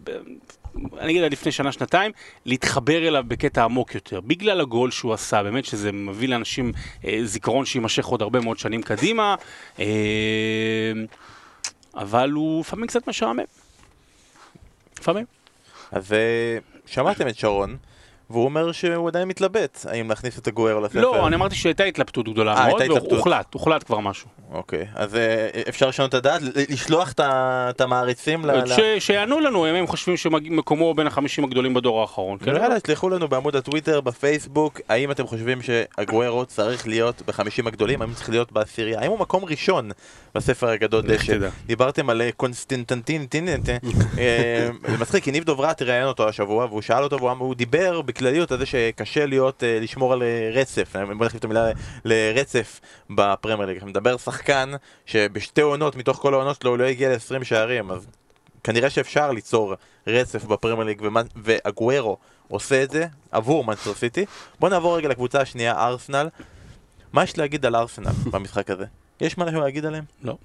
אני 0.99 1.13
אגיד 1.13 1.23
עד 1.23 1.33
לפני 1.33 1.53
שנה-שנתיים, 1.53 2.13
להתחבר 2.47 3.09
אליו 3.09 3.25
בקטע 3.29 3.65
עמוק 3.65 3.95
יותר, 3.95 4.21
בגלל 4.21 4.61
הגול 4.61 4.91
שהוא 4.91 5.15
עשה, 5.15 5.43
באמת 5.43 5.65
שזה 5.65 5.93
מביא 5.93 6.29
לאנשים 6.29 6.73
אה, 7.05 7.21
זיכרון 7.25 7.65
שיימשך 7.65 8.07
עוד 8.07 8.23
הרבה 8.23 8.41
מאוד 8.41 8.59
שנים 8.59 8.83
קדימה, 8.83 9.35
אה, 9.79 9.85
אבל 11.95 12.31
הוא 12.31 12.61
לפעמים 12.61 12.87
קצת 12.87 13.09
משעמם. 13.09 13.45
לפעמים. 15.01 15.38
אז 15.93 16.15
שמעתם 16.87 17.29
את 17.29 17.37
שרון, 17.39 17.77
והוא 18.31 18.45
אומר 18.45 18.73
שהוא 18.73 19.09
עדיין 19.09 19.29
מתלבט, 19.29 19.87
האם 19.89 20.09
להכניס 20.09 20.39
את 20.39 20.47
הגואר 20.47 20.79
לספר. 20.79 21.01
לא, 21.01 21.27
אני 21.27 21.37
אמרתי 21.37 21.55
שהייתה 21.55 21.85
התלבטות 21.85 22.29
גדולה 22.29 22.55
아, 22.55 22.59
אה, 22.59 22.69
מאוד, 22.69 22.83
והוחלט, 23.11 23.55
הוחלט 23.55 23.85
כבר 23.85 23.99
משהו. 24.01 24.29
אוקיי, 24.53 24.87
אז 24.95 25.15
אה, 25.15 25.49
אפשר 25.69 25.89
לשנות 25.89 26.09
את 26.09 26.15
הדעת? 26.15 26.43
לשלוח 26.71 27.13
את 27.21 27.81
המעריצים 27.81 28.45
ל... 28.45 28.51
שיענו 28.99 29.41
לנו, 29.41 29.71
אם 29.71 29.75
הם 29.75 29.87
חושבים 29.87 30.17
שמקומו 30.17 30.95
בין 30.95 31.07
החמישים 31.07 31.45
הגדולים 31.45 31.75
בדור 31.75 32.01
האחרון. 32.01 32.39
כן? 32.39 32.57
יאללה, 32.57 32.81
תשלחו 32.81 33.09
לנו 33.09 33.29
בעמוד 33.29 33.57
הטוויטר, 33.57 34.01
בפייסבוק, 34.01 34.81
האם 34.89 35.11
אתם 35.11 35.27
חושבים 35.27 35.63
שהגוארו 35.63 36.47
צריך 36.47 36.89
להיות 36.89 37.23
בחמישים 37.27 37.67
הגדולים, 37.67 38.03
האם 38.03 38.15
צריך 38.15 38.31
להיות 38.31 38.53
בעשירייה, 38.53 39.01
האם 39.01 39.11
הוא 39.11 39.19
מקום 39.19 39.45
ראשון 39.45 39.91
בספר 40.35 40.69
הגדול 40.69 41.03
דשא. 41.03 41.49
דיברתם 41.67 42.11
על 42.11 42.23
קונסטנטנטין, 42.37 43.27
זה 43.67 44.99
מצחיק, 45.01 45.25
כי 45.25 45.31
ניב 45.31 45.45
דוברת 45.45 45.83
ראיין 45.83 46.07
אותו 46.07 46.29
השבוע, 46.29 46.65
והוא 46.65 46.83
שאל 46.83 47.03
אותו, 47.03 47.21
והוא 47.21 47.55
דיבר 47.55 48.03
בכלליות 48.19 48.53
על 48.53 48.59
זה 48.59 48.67
שקשה 48.67 49.27
להיות, 49.27 49.65
אה, 49.65 49.79
לשמור 49.81 50.13
על 50.13 50.23
אה, 50.23 50.51
רצף, 50.53 50.97
בוא 51.19 51.27
נחליף 51.27 51.41
את 51.41 51.45
המילה 51.45 51.71
לרצף 52.05 52.81
בפרמייר 53.11 53.69
ליג. 53.69 53.85
מדבר 53.85 54.17
שחקן 54.17 54.71
שבשתי 55.07 55.61
עונות, 55.61 55.97
מתוך 55.97 56.17
כל 56.17 56.35
העונות 56.35 56.61
שלו, 56.61 56.71
הוא 56.71 56.79
לא 56.79 56.85
הגיע 56.85 57.09
ל-20 57.09 57.45
שערים, 57.45 57.91
אז 57.91 58.07
כנראה 58.65 58.91
שאפשר 58.91 59.31
ליצור 59.31 59.75
רצף 60.07 60.45
בפרמייר 60.45 60.87
ליג, 60.87 61.03
ואגוארו 61.37 62.17
עושה 62.49 62.83
את 62.83 62.91
זה 62.91 63.07
עבור 63.31 63.65
מנצ'סטר 63.65 63.95
סיטי. 63.95 64.25
בוא 64.61 64.69
נעבור 64.69 64.97
רגע 64.97 65.09
לקבוצה 65.09 65.41
השנייה, 65.41 65.87
ארסנל. 65.87 66.29
מה 67.13 67.23
יש 67.23 67.39
להגיד 67.39 67.67
על 67.67 67.77
ארסנל 67.77 68.13
במשחק 68.33 68.71
הזה? 68.71 68.85
יש 69.21 69.39
מה 69.39 69.45
להגיד 69.45 69.85
עליהם? 69.85 70.05
לא. 70.23 70.37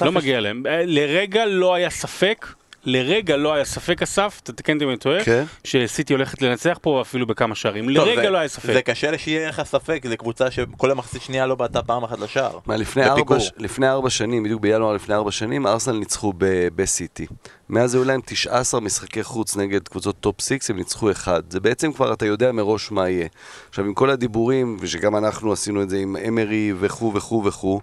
לא 0.00 0.12
מגיע 0.12 0.40
להם. 0.40 0.66
אה, 0.66 0.82
לרגע 0.86 1.46
לא 1.46 1.74
היה 1.74 1.90
ספק 1.90 2.46
לרגע 2.84 3.36
לא 3.36 3.54
היה 3.54 3.64
ספק, 3.64 4.02
אסף, 4.02 4.40
תתקן 4.44 4.72
אותי 4.74 4.84
אם 4.84 4.90
אני 4.90 4.98
טועה, 4.98 5.24
כן. 5.24 5.44
שסיטי 5.64 6.12
הולכת 6.12 6.42
לנצח 6.42 6.78
פה 6.82 7.00
אפילו 7.00 7.26
בכמה 7.26 7.54
שערים. 7.54 7.84
טוב, 7.84 8.06
לרגע 8.08 8.22
זה- 8.22 8.30
לא 8.30 8.38
היה 8.38 8.48
זה 8.48 8.54
ספק. 8.54 8.82
קשה 8.90 9.18
שיהיה 9.18 9.48
לך 9.48 9.62
ספק, 9.62 10.02
זו 10.08 10.16
קבוצה 10.16 10.50
שכל 10.50 10.90
המחצית 10.90 11.22
שנייה 11.22 11.46
לא 11.46 11.54
בעטה 11.54 11.82
פעם 11.82 12.04
אחת 12.04 12.18
לשער. 12.18 12.58
מה, 12.66 12.76
לפני. 12.76 13.04
ארבע, 13.04 13.40
ש- 13.40 13.50
לפני 13.58 13.88
ארבע 13.88 14.10
שנים, 14.10 14.42
בדיוק 14.42 14.60
בינואר 14.62 14.92
לפני 14.94 15.14
ארבע 15.14 15.30
שנים, 15.30 15.66
ארסנל 15.66 15.98
ניצחו 15.98 16.32
ב- 16.38 16.44
בסיטי. 16.76 17.26
מאז 17.68 17.94
היו 17.94 18.04
להם 18.04 18.20
19 18.26 18.80
משחקי 18.80 19.22
חוץ 19.22 19.56
נגד 19.56 19.88
קבוצות 19.88 20.16
top 20.20 20.40
6, 20.40 20.70
הם 20.70 20.76
ניצחו 20.76 21.10
אחד. 21.10 21.42
זה 21.50 21.60
בעצם 21.60 21.92
כבר, 21.92 22.12
אתה 22.12 22.26
יודע 22.26 22.52
מראש 22.52 22.90
מה 22.92 23.08
יהיה. 23.08 23.26
עכשיו, 23.68 23.84
עם 23.84 23.94
כל 23.94 24.10
הדיבורים, 24.10 24.76
ושגם 24.80 25.16
אנחנו 25.16 25.52
עשינו 25.52 25.82
את 25.82 25.90
זה 25.90 25.96
עם 25.98 26.16
אמרי 26.28 26.72
וכו' 26.80 27.12
וכו' 27.14 27.42
וכו', 27.44 27.80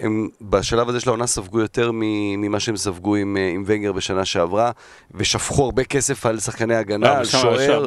הם 0.00 0.28
בשלב 0.40 0.88
הזה 0.88 1.00
של 1.00 1.08
העונה 1.08 1.26
ספגו 1.26 1.60
יותר 1.60 1.90
ממה 1.92 2.60
שהם 2.60 2.76
ספגו 2.76 3.14
עם, 3.14 3.36
אה, 3.36 3.48
עם 3.48 3.62
ונגר 3.66 3.92
בשנה 3.92 4.24
שעברה, 4.24 4.70
ושפכו 5.14 5.64
הרבה 5.64 5.84
כסף 5.84 6.26
על 6.26 6.40
שחקני 6.40 6.74
הגנה, 6.74 7.06
לא, 7.06 7.18
על 7.18 7.24
שוער. 7.24 7.86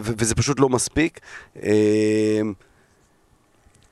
וזה 0.00 0.34
פשוט 0.34 0.60
לא 0.60 0.68
מספיק. 0.68 1.20
אמ, 1.62 2.52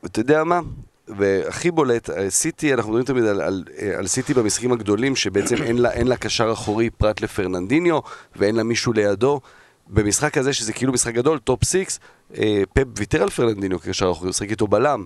אתה 0.05 0.21
יודע 0.21 0.45
מה? 0.45 0.61
והכי 1.09 1.71
בולט, 1.71 2.11
אה, 2.11 2.31
סיטי, 2.31 2.75
אנחנו 2.75 2.93
מדברים 2.93 3.05
תמיד 3.05 3.25
על, 3.25 3.41
על, 3.41 3.65
אה, 3.83 3.99
על 3.99 4.07
סיטי 4.07 4.35
במשחקים 4.35 4.73
הגדולים, 4.73 5.17
שבעצם 5.17 5.57
אין 5.63 5.79
לה, 5.79 5.93
אין 5.93 6.07
לה 6.07 6.17
קשר 6.17 6.53
אחורי 6.53 6.91
פרט 6.91 7.21
לפרננדיניו, 7.21 7.99
ואין 8.37 8.57
לה 8.57 8.63
מישהו 8.63 8.93
לידו. 8.93 9.41
במשחק 9.89 10.39
הזה, 10.39 10.53
שזה 10.53 10.73
כאילו 10.73 10.93
משחק 10.93 11.15
גדול, 11.15 11.39
top 11.39 11.65
six, 11.65 12.01
אה, 12.39 12.63
פפ 12.75 12.87
ויתר 12.97 13.23
על 13.23 13.31
פרננדיניו 13.31 13.79
כקשר 13.79 14.11
אחורי, 14.11 14.27
הוא 14.27 14.31
משחק 14.31 14.51
איתו 14.51 14.67
בלם. 14.67 15.05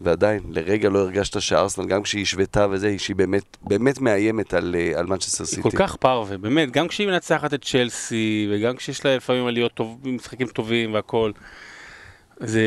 ועדיין, 0.00 0.40
לרגע 0.50 0.88
לא 0.88 0.98
הרגשת 0.98 1.40
שארסנל, 1.40 1.86
גם 1.86 2.02
כשהיא 2.02 2.22
השוותה 2.22 2.66
וזה, 2.70 2.98
שהיא 2.98 3.16
באמת, 3.16 3.56
באמת 3.62 4.00
מאיימת 4.00 4.54
על, 4.54 4.74
אה, 4.78 4.98
על 4.98 5.06
מנצ'סטר 5.06 5.44
סיטי. 5.44 5.60
היא 5.64 5.70
כל 5.70 5.78
כך 5.78 5.96
פרווה, 5.96 6.38
באמת, 6.38 6.70
גם 6.70 6.88
כשהיא 6.88 7.06
מנצחת 7.06 7.54
את 7.54 7.64
צ'לסי, 7.64 8.48
וגם 8.50 8.76
כשיש 8.76 9.04
לה 9.04 9.16
לפעמים 9.16 9.46
עליות 9.46 9.74
טוב, 9.74 10.00
משחקים 10.04 10.46
טובים 10.46 10.94
והכל, 10.94 11.32
זה 12.40 12.62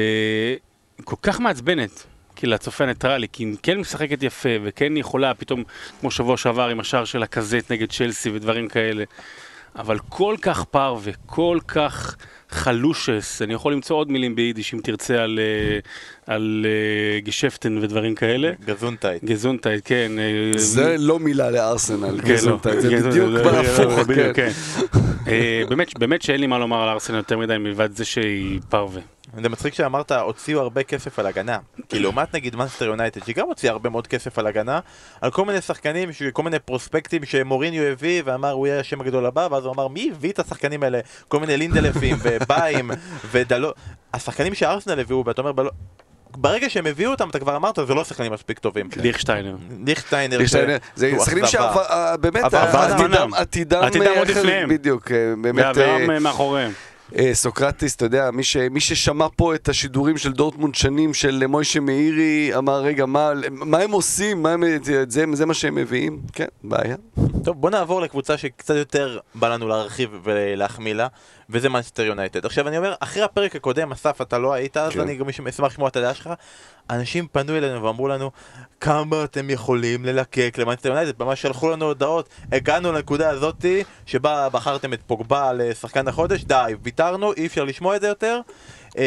כל 1.03 1.15
כך 1.21 1.39
מעצבנת, 1.39 2.03
כי 2.35 2.47
לצופה 2.47 2.83
הניטרלי, 2.83 3.27
כי 3.31 3.43
היא 3.43 3.55
כן 3.63 3.77
משחקת 3.77 4.23
יפה, 4.23 4.49
וכן 4.63 4.97
יכולה 4.97 5.33
פתאום, 5.33 5.63
כמו 5.99 6.11
שבוע 6.11 6.37
שעבר 6.37 6.67
עם 6.67 6.79
השער 6.79 7.05
של 7.05 7.23
לקאזט 7.23 7.71
נגד 7.71 7.91
צ'לסי 7.91 8.29
ודברים 8.29 8.67
כאלה, 8.67 9.03
אבל 9.75 9.99
כל 10.09 10.35
כך 10.41 10.63
פרווה, 10.63 11.13
כל 11.25 11.59
כך 11.67 12.15
חלושס, 12.49 13.41
אני 13.41 13.53
יכול 13.53 13.73
למצוא 13.73 13.95
עוד 13.95 14.11
מילים 14.11 14.35
ביידיש 14.35 14.73
אם 14.73 14.79
תרצה 14.83 15.23
על, 15.23 15.39
אה, 15.39 15.79
על 16.27 16.65
אה, 16.65 17.19
געשעפטן 17.19 17.77
ודברים 17.77 18.15
כאלה. 18.15 18.51
געזונטהייט. 18.65 19.23
געזונטהייט, 19.23 19.81
כן. 19.85 20.11
אה, 20.19 20.57
זה 20.57 20.95
לא 20.99 21.19
מילה 21.19 21.51
לארסנל, 21.51 22.21
כן, 22.21 22.27
געזונטהייט, 22.27 22.79
זה 22.79 22.89
כן, 22.89 23.09
בדיוק 23.09 23.29
בהפוך, 23.29 23.93
זה- 23.95 24.03
בדיוק, 24.03 24.35
כן. 24.35 24.49
כן. 24.93 24.99
אה, 25.27 25.63
באמת- 25.69 25.99
באמת 25.99 26.21
שאין 26.21 26.39
לי 26.41 26.47
מה 26.47 26.59
לומר 26.59 26.81
על 26.83 26.89
ארסנל 26.89 27.17
יותר 27.17 27.37
מדי 27.37 27.57
מלבד 27.57 27.95
זה 27.95 28.05
שהיא 28.05 28.59
פרווה. 28.69 29.01
זה 29.41 29.49
מצחיק 29.49 29.73
שאמרת, 29.73 30.11
הוציאו 30.11 30.59
הרבה 30.61 30.83
כסף 30.83 31.19
על 31.19 31.25
הגנה. 31.25 31.57
כי 31.89 31.99
לעומת 31.99 32.35
נגיד 32.35 32.55
מנסטר 32.55 32.85
יונייטד, 32.85 33.23
שהיא 33.23 33.35
גם 33.35 33.47
הוציאה 33.47 33.71
הרבה 33.73 33.89
מאוד 33.89 34.07
כסף 34.07 34.39
על 34.39 34.47
הגנה, 34.47 34.79
על 35.21 35.31
כל 35.31 35.45
מיני 35.45 35.61
שחקנים, 35.61 36.09
כל 36.33 36.43
מיני 36.43 36.59
פרוספקטים 36.59 37.25
שמוריניו 37.25 37.83
הביא, 37.83 38.21
ואמר 38.25 38.51
הוא 38.51 38.67
יהיה 38.67 38.79
השם 38.79 39.01
הגדול 39.01 39.25
הבא, 39.25 39.47
ואז 39.51 39.65
הוא 39.65 39.73
אמר 39.73 39.87
מי 39.87 40.11
הביא 40.15 40.31
את 40.31 40.39
השחקנים 40.39 40.83
האלה? 40.83 40.99
כל 41.27 41.39
מיני 41.39 41.57
לינדלפים, 41.57 42.15
ובאים, 42.23 42.91
ודלו... 43.31 43.71
השחקנים 44.13 44.53
שארסנל 44.53 44.99
הביאו, 44.99 45.23
ואתה 45.25 45.41
אומר, 45.41 45.51
ברגע 46.37 46.69
שהם 46.69 46.85
הביאו 46.87 47.11
אותם, 47.11 47.29
אתה 47.29 47.39
כבר 47.39 47.55
אמרת, 47.55 47.79
זה 47.87 47.93
לא 47.93 48.03
שחקנים 48.03 48.33
מספיק 48.33 48.59
טובים. 48.59 48.89
ליכשטיינר. 48.95 49.55
ליכטיינר, 49.85 50.37
ליכטנר, 50.37 50.77
זה 50.95 51.11
שחקנים. 51.25 51.45
שבאמת 51.45 52.43
עתידם, 52.43 52.97
זמנם. 52.97 53.33
עתידם, 53.33 53.81
עתידם 53.81 54.05
אה, 54.05 54.19
עוד 54.19 54.27
לפניהם. 54.27 54.69
בדיוק, 54.69 55.11
אה, 55.11 55.33
באמת, 55.41 55.65
ואברהם 55.65 56.09
אה, 56.09 56.15
אה, 56.15 56.19
מאחוריהם. 56.19 56.71
אה, 57.17 57.33
סוקרטיס, 57.33 57.95
אתה 57.95 58.05
יודע, 58.05 58.31
מי, 58.31 58.43
ש, 58.43 58.57
מי 58.57 58.79
ששמע 58.79 59.27
פה 59.35 59.55
את 59.55 59.69
השידורים 59.69 60.17
של 60.17 60.31
דורטמונד 60.31 60.75
שנים 60.75 61.13
של 61.13 61.47
מוישה 61.47 61.79
מאירי, 61.79 62.51
אמר, 62.57 62.81
רגע, 62.81 63.05
מה, 63.05 63.31
מה 63.51 63.77
הם 63.77 63.91
עושים? 63.91 64.43
מה 64.43 64.51
הם, 64.51 64.63
זה, 64.83 65.25
זה 65.33 65.45
מה 65.45 65.53
שהם 65.53 65.75
מביאים? 65.75 66.21
כן, 66.33 66.45
בעיה. 66.63 66.95
טוב, 67.43 67.61
בוא 67.61 67.69
נעבור 67.69 68.01
לקבוצה 68.01 68.37
שקצת 68.37 68.75
יותר 68.75 69.19
בא 69.35 69.53
לנו 69.53 69.67
להרחיב 69.67 70.09
ולהחמיא 70.23 70.93
לה, 70.93 71.07
וזה 71.49 71.69
מנצ'סטר 71.69 72.03
יונייטד. 72.03 72.45
עכשיו 72.45 72.67
אני 72.67 72.77
אומר, 72.77 72.93
אחרי 72.99 73.23
הפרק 73.23 73.55
הקודם, 73.55 73.91
אסף, 73.91 74.21
אתה 74.21 74.37
לא 74.37 74.53
היית, 74.53 74.77
אז 74.77 74.93
כן. 74.93 74.99
אני 74.99 75.15
גם 75.15 75.29
אשמח 75.29 75.59
לשמוע 75.59 75.89
את 75.89 75.95
הדעה 75.95 76.13
שלך. 76.13 76.29
אנשים 76.89 77.27
פנו 77.31 77.57
אלינו 77.57 77.83
ואמרו 77.83 78.07
לנו, 78.07 78.31
כמה 78.81 79.23
אתם 79.23 79.49
יכולים 79.49 80.05
ללקק 80.05 80.55
למנצ'סטר 80.57 80.89
יונייטד? 80.89 81.23
ממש 81.23 81.41
שלחו 81.41 81.69
לנו 81.69 81.85
הודעות, 81.85 82.29
הגענו 82.51 82.91
לנקודה 82.91 83.29
הזאתי, 83.29 83.83
שבה 84.05 84.49
בחרתם 84.49 84.93
את 84.93 84.99
פוגבה 85.07 85.53
לשחקן 85.53 86.07
החודש, 86.07 86.43
די, 86.43 86.73
ויתרנו, 86.83 87.33
אי 87.33 87.45
אפשר 87.45 87.63
לשמוע 87.63 87.95
את 87.95 88.01
זה 88.01 88.07
יותר. 88.07 88.39
אה, 88.97 89.03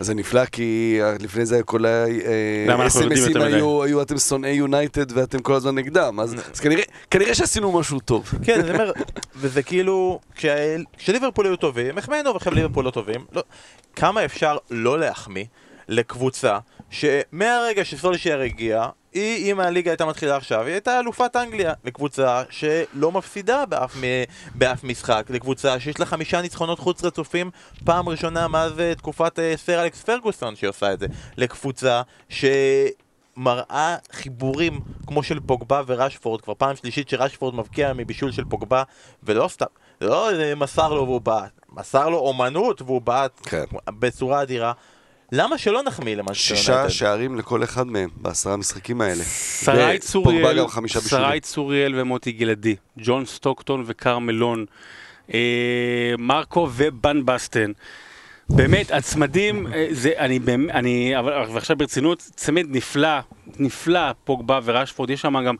אז 0.00 0.06
זה 0.06 0.14
נפלא, 0.14 0.44
כי 0.44 0.98
אה, 1.02 1.14
לפני 1.20 1.46
זה 1.46 1.62
כל 1.62 1.84
ה-SMSים 1.86 3.06
מדי? 3.30 3.44
היו, 3.44 3.82
היו 3.82 4.02
אתם 4.02 4.18
שונאי 4.18 4.50
יונייטד 4.50 5.18
ואתם 5.18 5.38
כל 5.38 5.54
הזמן 5.54 5.74
נגדם, 5.74 6.20
אז, 6.20 6.34
אז 6.52 6.60
כנראה, 6.60 6.82
כנראה 7.10 7.34
שעשינו 7.34 7.72
משהו 7.72 8.00
טוב. 8.00 8.30
כן, 8.44 8.60
אני 8.60 8.70
אומר, 8.70 8.92
וזה 9.36 9.62
כאילו, 9.62 10.20
כשה- 10.36 10.56
כשליברפול 10.98 11.46
היו 11.46 11.56
טובים, 11.56 11.98
החמאנו 11.98 12.32
ועכשיו 12.32 12.54
ליברפול 12.54 12.84
לא 12.84 12.90
טובים. 12.90 13.24
לא, 13.32 13.42
כמה 13.96 14.24
אפשר 14.24 14.56
לא 14.70 14.98
להחמיא 14.98 15.44
לקבוצה 15.88 16.58
שמהרגע 16.90 17.84
שסולישייר 17.84 18.40
הגיע, 18.40 18.84
היא, 19.12 19.52
אם 19.52 19.60
הליגה 19.60 19.90
הייתה 19.90 20.06
מתחילה 20.06 20.36
עכשיו, 20.36 20.62
היא 20.62 20.72
הייתה 20.72 21.00
אלופת 21.00 21.36
אנגליה. 21.36 21.72
לקבוצה 21.84 22.42
שלא 22.50 23.12
מפסידה 23.12 23.66
באף, 23.66 23.96
באף 24.54 24.84
משחק, 24.84 25.26
לקבוצה 25.30 25.80
שיש 25.80 26.00
לה 26.00 26.06
חמישה 26.06 26.42
ניצחונות 26.42 26.78
חוץ 26.78 27.04
רצופים, 27.04 27.50
פעם 27.84 28.08
ראשונה 28.08 28.48
מאז 28.48 28.80
אה, 28.80 28.94
תקופת 28.94 29.38
אה, 29.38 29.54
סר 29.56 29.82
אלכס 29.82 30.02
פרגוסון 30.02 30.56
שהיא 30.56 30.70
עושה 30.70 30.92
את 30.92 31.00
זה. 31.00 31.06
לקבוצה 31.36 32.02
ש... 32.28 32.44
מראה 33.38 33.96
חיבורים 34.12 34.80
כמו 35.06 35.22
של 35.22 35.40
פוגבה 35.40 35.82
ורשפורד, 35.86 36.40
כבר 36.40 36.54
פעם 36.58 36.76
שלישית 36.76 37.08
שרשפורד 37.08 37.54
מבקיע 37.54 37.92
מבישול 37.92 38.32
של 38.32 38.44
פוגבה, 38.44 38.82
ולא 39.22 39.48
סתם, 39.48 39.66
לא 40.00 40.32
אה, 40.32 40.54
מסר 40.54 40.94
לו 40.94 41.04
והוא 41.04 41.20
בעט, 41.20 41.60
מסר 41.72 42.08
לו 42.08 42.18
אומנות 42.18 42.82
והוא 42.82 43.02
בעט 43.02 43.40
כן. 43.42 43.64
בצורה 43.88 44.42
אדירה. 44.42 44.72
למה 45.32 45.58
שלא 45.58 45.82
נחמיא 45.82 46.14
למאנצ'סטר 46.14 46.54
שישה 46.54 46.72
יונייטד? 46.72 46.90
שערים 46.90 47.36
לכל 47.38 47.64
אחד 47.64 47.86
מהם, 47.86 48.08
בעשרה 48.16 48.52
המשחקים 48.52 49.00
האלה. 49.00 49.24
שרי 49.64 49.98
צוריאל. 49.98 50.66
שרי 51.08 51.40
צוריאל 51.40 52.00
ומוטי 52.00 52.32
גלעדי, 52.32 52.76
ג'ון 52.98 53.26
סטוקטון 53.26 53.84
וקרמלון, 53.86 54.64
אה, 55.34 56.14
מרקו 56.18 56.68
ובן 56.74 57.24
בסטן. 57.24 57.72
באמת, 58.48 58.90
הצמדים, 58.90 59.66
אה, 59.66 59.86
זה, 59.90 60.12
אני 60.18 60.38
באמת, 60.38 60.70
אני, 60.70 61.18
אבל 61.18 61.32
ועכשיו 61.52 61.76
ברצינות, 61.76 62.18
צמד 62.18 62.66
נפלא, 62.68 63.18
נפלא, 63.58 64.12
פוגבה 64.24 64.60
ורשפורד, 64.64 65.10
יש 65.10 65.20
שם 65.20 65.44
גם, 65.44 65.54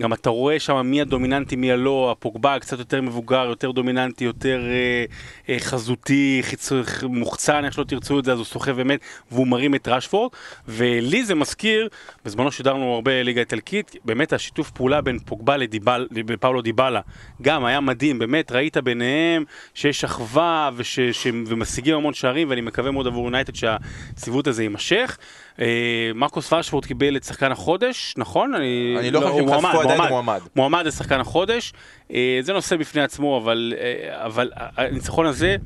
גם 0.00 0.12
אתה 0.12 0.30
רואה 0.30 0.60
שם 0.60 0.80
מי 0.84 1.00
הדומיננטי, 1.00 1.56
מי 1.56 1.72
הלא, 1.72 2.14
הפוגבה 2.16 2.58
קצת 2.58 2.78
יותר 2.78 3.02
מבוגר, 3.02 3.46
יותר 3.48 3.70
דומיננטי, 3.70 4.24
יותר 4.24 4.60
אה, 4.70 5.04
אה, 5.48 5.60
חזותי, 5.60 6.40
חיצו, 6.42 6.76
מוחצן, 7.02 7.64
איך 7.64 7.74
שלא 7.74 7.84
תרצו 7.84 8.18
את 8.18 8.24
זה, 8.24 8.32
אז 8.32 8.38
הוא 8.38 8.46
סוחב 8.46 8.72
באמת, 8.72 9.00
והוא 9.30 9.46
מרים 9.46 9.74
את 9.74 9.88
רשפורד, 9.88 10.30
ולי 10.68 11.24
זה 11.24 11.34
מזכיר, 11.34 11.88
בזמנו 12.24 12.52
שידרנו 12.52 12.94
הרבה 12.94 13.22
ליגה 13.22 13.40
איטלקית, 13.40 13.96
באמת 14.04 14.32
השיתוף 14.32 14.70
פעולה 14.70 15.00
בין 15.00 15.18
פוגבה 15.18 15.56
לדיבל, 15.56 16.08
לפאולו 16.10 16.62
דיבלה, 16.62 17.00
גם 17.42 17.64
היה 17.64 17.80
מדהים, 17.80 18.18
באמת, 18.18 18.52
ראית 18.52 18.76
ביניהם 18.76 19.44
שיש 19.74 20.04
אחווה 20.04 20.70
וש, 20.76 21.00
ש, 21.00 21.26
ומשיגים 21.46 21.94
המון 21.94 22.14
שערים, 22.14 22.50
ואני 22.50 22.60
מקווה 22.60 22.90
מאוד 22.90 23.06
עבור 23.06 23.24
יונייטד 23.24 23.54
שהציוות 23.54 24.46
הזה 24.46 24.62
יימשך. 24.62 25.18
אה, 25.60 26.10
מרקוס 26.14 26.48
פרשפורד 26.48 26.84
קיבל 26.84 27.16
את 27.16 27.24
שחקן 27.24 27.52
החודש, 27.52 28.14
נכון? 28.16 28.54
אני 28.54 29.10
לא 29.10 29.20
חושב 29.20 29.30
הוא 29.32 29.38
שהם 29.38 29.48
מועמד, 29.48 29.70
חשפו 29.70 29.80
עדיין 29.80 29.98
מועמד. 29.98 30.10
מועמד. 30.10 30.40
מועמד 30.56 30.86
לשחקן 30.86 31.20
החודש, 31.20 31.72
אה, 32.12 32.38
זה 32.42 32.52
נושא 32.52 32.76
בפני 32.76 33.02
עצמו, 33.02 33.38
אבל, 33.38 33.74
אה, 33.78 34.26
אבל 34.26 34.50
הניצחון 34.56 35.26
הזה 35.26 35.56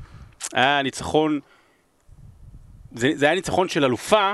היה 0.52 0.82
ניצחון, 0.82 1.40
זה, 2.94 3.10
זה 3.14 3.26
היה 3.26 3.34
ניצחון 3.34 3.68
של 3.68 3.84
אלופה, 3.84 4.32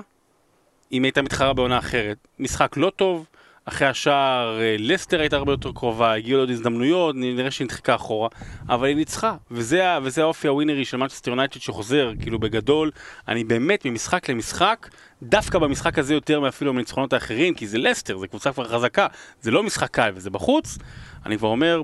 אם 0.93 1.05
הייתה 1.05 1.23
מתחרה 1.23 1.53
בעונה 1.53 1.79
אחרת. 1.79 2.17
משחק 2.39 2.77
לא 2.77 2.91
טוב, 2.97 3.27
אחרי 3.69 3.89
השער 3.89 4.61
אה, 4.61 4.77
לסטר 4.79 5.21
הייתה 5.21 5.37
הרבה 5.37 5.53
יותר 5.53 5.73
קרובה, 5.73 6.15
הגיעו 6.15 6.37
לעוד 6.37 6.51
הזדמנויות, 6.51 7.17
נראה 7.17 7.51
שהיא 7.51 7.65
נדחקה 7.65 7.95
אחורה, 7.95 8.29
אבל 8.69 8.87
היא 8.87 8.97
ניצחה, 8.97 9.37
וזה, 9.51 9.85
וזה 10.03 10.23
האופי 10.23 10.49
הווינרי 10.49 10.85
של 10.85 10.97
מנצ'סטר 10.97 11.31
יונייטד 11.31 11.61
שחוזר, 11.61 12.13
כאילו 12.21 12.39
בגדול, 12.39 12.91
אני 13.29 13.45
באמת 13.45 13.85
ממשחק 13.85 14.31
למשחק, 14.31 14.89
דווקא 15.23 15.59
במשחק 15.59 15.99
הזה 15.99 16.15
יותר 16.15 16.41
מאפילו 16.41 16.73
מהניצחונות 16.73 17.13
האחרים, 17.13 17.55
כי 17.55 17.67
זה 17.67 17.79
לסטר, 17.79 18.19
זה 18.19 18.27
קבוצה 18.27 18.53
כבר 18.53 18.69
חזקה, 18.69 19.07
זה 19.41 19.51
לא 19.51 19.63
משחק 19.63 19.91
קל 19.91 20.11
וזה 20.15 20.31
בחוץ, 20.31 20.79
אני 21.27 21.39
כבר 21.39 21.49
אומר, 21.49 21.83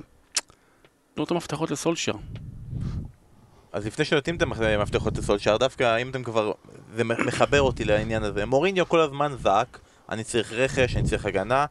תנו 1.14 1.24
את 1.24 1.30
המפתחות 1.30 1.70
לסולשר. 1.70 2.14
אז 3.72 3.86
לפני 3.86 4.04
שנותנים 4.04 4.36
את 4.36 4.42
המפתחות 4.42 5.18
לסולשאר, 5.18 5.56
דווקא 5.56 6.02
אם 6.02 6.10
אתם 6.10 6.22
כבר... 6.22 6.52
זה 6.94 7.04
מחבר 7.04 7.62
אותי 7.62 7.84
לעניין 7.84 8.22
הזה. 8.22 8.46
מוריניו 8.46 8.88
כל 8.88 9.00
הזמן 9.00 9.32
זעק, 9.42 9.78
אני 10.10 10.24
צריך 10.24 10.52
רכש, 10.52 10.96
אני 10.96 11.08
צריך 11.08 11.26
הגנה. 11.26 11.66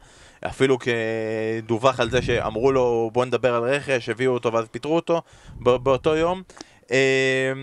אפילו 0.48 0.78
כדווח 0.80 2.00
על 2.00 2.10
זה 2.10 2.22
שאמרו 2.22 2.72
לו 2.72 3.10
בוא 3.13 3.26
נדבר 3.26 3.56
על 3.56 3.63
רכש, 3.63 4.10
הביאו 4.10 4.34
אותו 4.34 4.54
ואז 4.54 4.65
פיטרו 4.72 4.96
אותו 4.96 5.22
באותו 5.60 6.15
יום. 6.15 6.43
אה, 6.91 7.54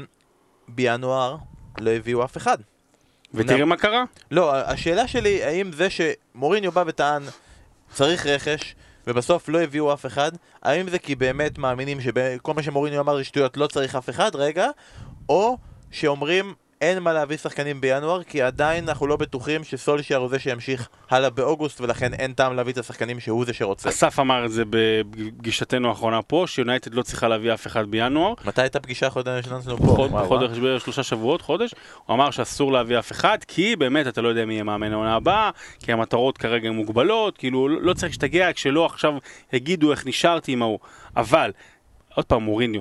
בינואר 0.68 1.36
לא 1.78 1.90
הביאו 1.90 2.24
אף 2.24 2.36
אחד. 2.36 2.58
ותראה 3.34 3.64
מה 3.64 3.76
קרה. 3.76 4.04
לא, 4.30 4.54
השאלה 4.54 5.08
שלי, 5.08 5.44
האם 5.44 5.72
זה 5.72 5.88
שמוריניו 5.90 6.72
בא 6.72 6.84
וטען 6.86 7.22
צריך 7.92 8.26
רכש, 8.26 8.74
ובסוף 9.06 9.48
לא 9.48 9.60
הביאו 9.60 9.92
אף 9.92 10.06
אחד, 10.06 10.32
האם 10.62 10.90
זה 10.90 10.98
כי 10.98 11.14
באמת 11.14 11.58
מאמינים 11.58 12.00
שכל 12.00 12.54
מה 12.54 12.62
שמוריניו 12.62 13.00
אמר 13.00 13.16
זה 13.16 13.24
שטויות, 13.24 13.56
לא 13.56 13.66
צריך 13.66 13.94
אף 13.94 14.10
אחד, 14.10 14.30
רגע, 14.34 14.68
או 15.28 15.58
שאומרים 15.90 16.54
אין 16.80 16.98
מה 16.98 17.12
להביא 17.12 17.36
שחקנים 17.36 17.80
בינואר, 17.80 18.22
כי 18.22 18.42
עדיין 18.42 18.88
אנחנו 18.88 19.06
לא 19.06 19.16
בטוחים 19.16 19.64
שסולשייר 19.64 20.20
הוא 20.20 20.28
זה 20.28 20.38
שימשיך 20.38 20.88
הלאה 21.10 21.30
באוגוסט, 21.30 21.80
ולכן 21.80 22.14
אין 22.14 22.32
טעם 22.32 22.56
להביא 22.56 22.72
את 22.72 22.78
השחקנים 22.78 23.20
שהוא 23.20 23.44
זה 23.44 23.52
שרוצה. 23.52 23.88
אסף 23.88 24.18
אמר 24.18 24.44
את 24.44 24.52
זה 24.52 24.62
בפגישתנו 24.70 25.88
האחרונה 25.88 26.22
פה, 26.22 26.44
שיונייטד 26.46 26.94
לא 26.94 27.02
צריכה 27.02 27.28
להביא 27.28 27.54
אף 27.54 27.66
אחד 27.66 27.86
בינואר. 27.86 28.34
מתי 28.44 28.62
הייתה 28.62 28.80
פגישה 28.80 29.06
החודש 29.06 29.44
שלנו 29.44 29.76
פה? 29.76 30.24
חודש, 30.28 30.58
בערך 30.58 30.82
שלושה 30.82 31.02
שבועות, 31.02 31.42
חודש. 31.42 31.74
הוא 32.06 32.14
אמר 32.14 32.30
שאסור 32.30 32.72
להביא 32.72 32.98
אף 32.98 33.12
אחד, 33.12 33.38
כי 33.48 33.76
באמת 33.76 34.06
אתה 34.06 34.20
לא 34.20 34.28
יודע 34.28 34.44
מי 34.44 34.54
יהיה 34.54 34.64
מאמן 34.64 34.92
העונה 34.92 35.14
הבאה, 35.14 35.50
כי 35.78 35.92
המטרות 35.92 36.38
כרגע 36.38 36.68
הן 36.68 36.74
מוגבלות, 36.74 37.38
כאילו 37.38 37.68
לא 37.68 37.92
צריך 37.92 38.12
להשתגע 38.12 38.52
כשלא 38.52 38.86
עכשיו 38.86 39.14
יגידו 39.52 39.90
איך 39.90 40.06
נשארתי 40.06 40.52
עם 40.52 40.62
ההוא. 40.62 40.78
אבל, 41.16 41.52
עוד 42.14 42.24
פעם 42.24 42.42
מוריניו, 42.42 42.80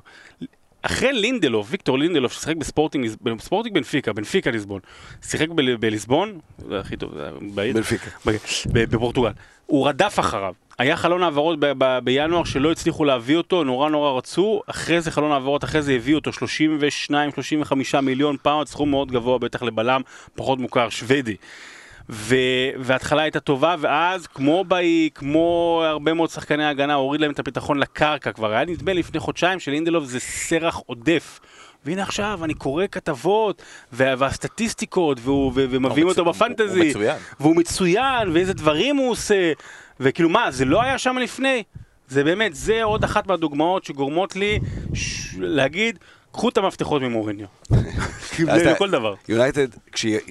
אחרי 0.81 1.13
לינדלוף, 1.13 1.67
ויקטור 1.69 1.99
לינדלוף, 1.99 2.33
ששיחק 2.33 2.55
בספורטינג, 2.55 3.09
בספורטינג 3.21 3.75
בנפיקה, 3.75 4.13
בנפיקה 4.13 4.51
ליסבון, 4.51 4.79
שיחק 5.21 5.47
בליסבון, 5.79 6.39
זה 6.69 6.79
הכי 6.79 6.97
טוב, 6.97 7.13
זה 7.15 7.29
בעיר, 7.41 7.73
בנפיקה, 7.73 8.09
בפורטוגל, 8.65 9.31
הוא 9.65 9.87
רדף 9.87 10.19
אחריו. 10.19 10.53
היה 10.79 10.97
חלון 10.97 11.23
העברות 11.23 11.59
בינואר 12.03 12.43
שלא 12.43 12.71
הצליחו 12.71 13.05
להביא 13.05 13.37
אותו, 13.37 13.63
נורא 13.63 13.89
נורא 13.89 14.17
רצו, 14.17 14.61
אחרי 14.67 15.01
זה 15.01 15.11
חלון 15.11 15.31
העברות, 15.31 15.63
אחרי 15.63 15.81
זה 15.81 15.93
הביאו 15.93 16.17
אותו 16.17 16.31
32-35 17.95 18.01
מיליון 18.01 18.37
פאונד, 18.37 18.67
סכום 18.67 18.89
מאוד 18.89 19.11
גבוה 19.11 19.37
בטח 19.37 19.63
לבלם, 19.63 20.01
פחות 20.35 20.59
מוכר, 20.59 20.89
שוודי. 20.89 21.35
וההתחלה 22.09 23.21
הייתה 23.21 23.39
טובה, 23.39 23.75
ואז 23.79 24.27
כמו 24.27 24.63
באי, 24.63 25.09
כמו 25.15 25.81
הרבה 25.85 26.13
מאוד 26.13 26.29
שחקני 26.29 26.65
הגנה, 26.65 26.93
הוריד 26.93 27.21
להם 27.21 27.31
את 27.31 27.39
הביטחון 27.39 27.79
לקרקע 27.79 28.31
כבר. 28.31 28.51
היה 28.51 28.65
נדמה 28.65 28.93
לפני 28.93 29.19
חודשיים 29.19 29.59
שלינדלוב 29.59 30.05
זה 30.05 30.19
סרח 30.19 30.81
עודף. 30.85 31.39
והנה 31.85 32.03
עכשיו, 32.03 32.39
אני 32.43 32.53
קורא 32.53 32.85
כתבות, 32.91 33.61
והסטטיסטיקות, 33.91 35.17
והוא, 35.21 35.51
ומביאים 35.55 36.07
אותו 36.07 36.25
בפנטזי. 36.25 36.79
הוא 36.79 36.89
מצוין. 36.89 37.17
והוא 37.39 37.55
מצוין, 37.55 38.29
ואיזה 38.33 38.53
דברים 38.53 38.95
הוא 38.95 39.11
עושה. 39.11 39.51
וכאילו, 39.99 40.29
מה, 40.29 40.51
זה 40.51 40.65
לא 40.65 40.81
היה 40.81 40.97
שם 40.97 41.17
לפני? 41.17 41.63
זה 42.07 42.23
באמת, 42.23 42.55
זה 42.55 42.83
עוד 42.83 43.03
אחת 43.03 43.27
מהדוגמאות 43.27 43.83
שגורמות 43.83 44.35
לי 44.35 44.59
ש... 44.93 45.35
להגיד, 45.39 45.99
קחו 46.31 46.49
את 46.49 46.57
המפתחות 46.57 47.01
ממוריניו. 47.01 47.47
לכל 48.39 48.89
דבר. 48.89 49.13
יונייטד, 49.29 49.67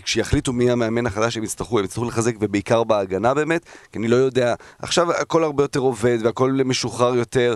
כשיחליטו 0.03 0.53
מי 0.53 0.71
המאמן 0.71 1.07
החדש 1.07 1.37
הם 1.37 1.45
יצטרכו, 1.45 1.79
הם 1.79 1.85
יצטרכו 1.85 2.09
לחזק 2.09 2.35
ובעיקר 2.41 2.85
בהגנה 2.85 3.35
באמת, 3.35 3.65
כי 3.93 3.99
אני 3.99 4.09
לא 4.09 4.17
יודע, 4.17 4.55
עכשיו 4.79 5.13
הכל 5.13 5.45
הרבה 5.45 5.65
יותר 5.65 5.81
עובד 5.81 6.19
והכל 6.23 6.53
משוחרר 6.65 7.15
יותר, 7.15 7.55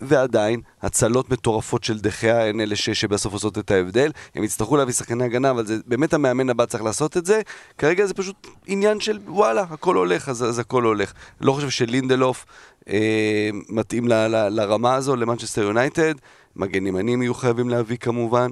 ועדיין, 0.00 0.60
הצלות 0.82 1.30
מטורפות 1.30 1.84
של 1.84 1.98
דה 1.98 2.17
חאה 2.17 2.46
הן 2.46 2.60
אלה 2.60 2.76
שבסוף 2.76 3.32
עושות 3.32 3.58
את 3.58 3.70
ההבדל, 3.70 4.10
הם 4.34 4.44
יצטרכו 4.44 4.76
להביא 4.76 4.94
שחקני 4.94 5.24
הגנה, 5.24 5.50
אבל 5.50 5.66
זה 5.66 5.76
באמת 5.86 6.14
המאמן 6.14 6.50
הבא 6.50 6.66
צריך 6.66 6.84
לעשות 6.84 7.16
את 7.16 7.26
זה, 7.26 7.40
כרגע 7.78 8.06
זה 8.06 8.14
פשוט 8.14 8.46
עניין 8.66 9.00
של 9.00 9.18
וואלה, 9.26 9.64
הכל 9.70 9.96
הולך, 9.96 10.28
אז, 10.28 10.44
אז 10.44 10.58
הכל 10.58 10.84
הולך. 10.84 11.12
לא 11.40 11.52
חושב 11.52 11.70
שלינדלוף 11.70 12.46
אה, 12.88 13.50
מתאים 13.68 14.08
ל, 14.08 14.12
ל, 14.12 14.48
לרמה 14.48 14.94
הזו, 14.94 15.16
למנצ'סטר 15.16 15.62
יונייטד. 15.62 16.14
מגן 16.60 16.86
ימנים 16.86 17.22
יהיו 17.22 17.34
חייבים 17.34 17.68
להביא 17.68 17.96
כמובן. 17.96 18.50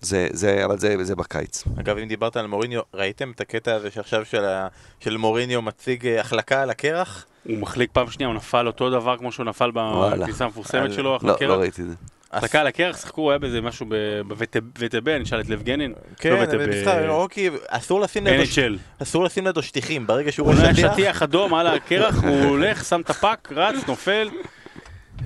זה, 0.00 0.28
זה, 0.32 0.64
אבל 0.64 0.78
זה, 0.78 1.04
זה 1.04 1.16
בקיץ. 1.16 1.64
אגב, 1.80 1.98
אם 1.98 2.08
דיברת 2.08 2.36
על 2.36 2.46
מוריניו, 2.46 2.80
ראיתם 2.94 3.30
את 3.30 3.40
הקטע 3.40 3.74
הזה 3.74 3.90
שעכשיו 3.90 4.24
של, 4.24 4.44
של 5.00 5.16
מוריניו 5.16 5.62
מציג 5.62 6.06
אה, 6.06 6.20
החלקה 6.20 6.62
על 6.62 6.70
הקרח? 6.70 7.26
הוא 7.44 7.58
מחליק 7.58 7.90
פעם 7.92 8.10
שנייה, 8.10 8.28
הוא 8.28 8.36
נפל 8.36 8.66
אותו 8.66 8.90
דבר 8.90 9.16
כמו 9.16 9.32
שהוא 9.32 9.46
נפל 9.46 9.70
בטיסה 9.74 10.44
המפורסמת 10.44 10.82
על... 10.82 10.92
שלו, 10.92 11.18
לא, 11.22 11.36
לא 11.40 11.54
ראיתי 11.54 11.82
את 11.82 11.86
זה. 11.86 11.94
החלקה 12.32 12.60
על 12.60 12.66
הקרח, 12.66 13.00
שיחקו, 13.00 13.30
היה 13.30 13.38
בזה 13.38 13.60
משהו 13.60 13.86
בווטב, 14.26 15.08
נשאל 15.08 15.40
את 15.40 15.48
לב 15.48 15.62
גנין. 15.62 15.92
כן, 16.18 16.30
לא 16.30 16.44
במשחק, 16.44 16.98
אוקיי, 17.08 17.50
אסור 17.68 18.00
לשים 18.00 18.26
לידו, 18.26 18.42
אסור 19.02 19.24
לשים 19.24 19.46
לידו 19.46 19.62
שטיחים, 19.62 20.06
ברגע 20.06 20.32
שהוא 20.32 20.52
רואה. 20.52 20.74
שטיח 20.74 21.22
אדום 21.22 21.54
על 21.54 21.66
הקרח, 21.66 22.24
הוא 22.24 22.44
הולך, 22.44 22.84
שם 22.84 23.00
את 23.00 23.10
הפאק, 23.10 23.52
רץ, 23.52 23.88
נופל. 23.88 24.28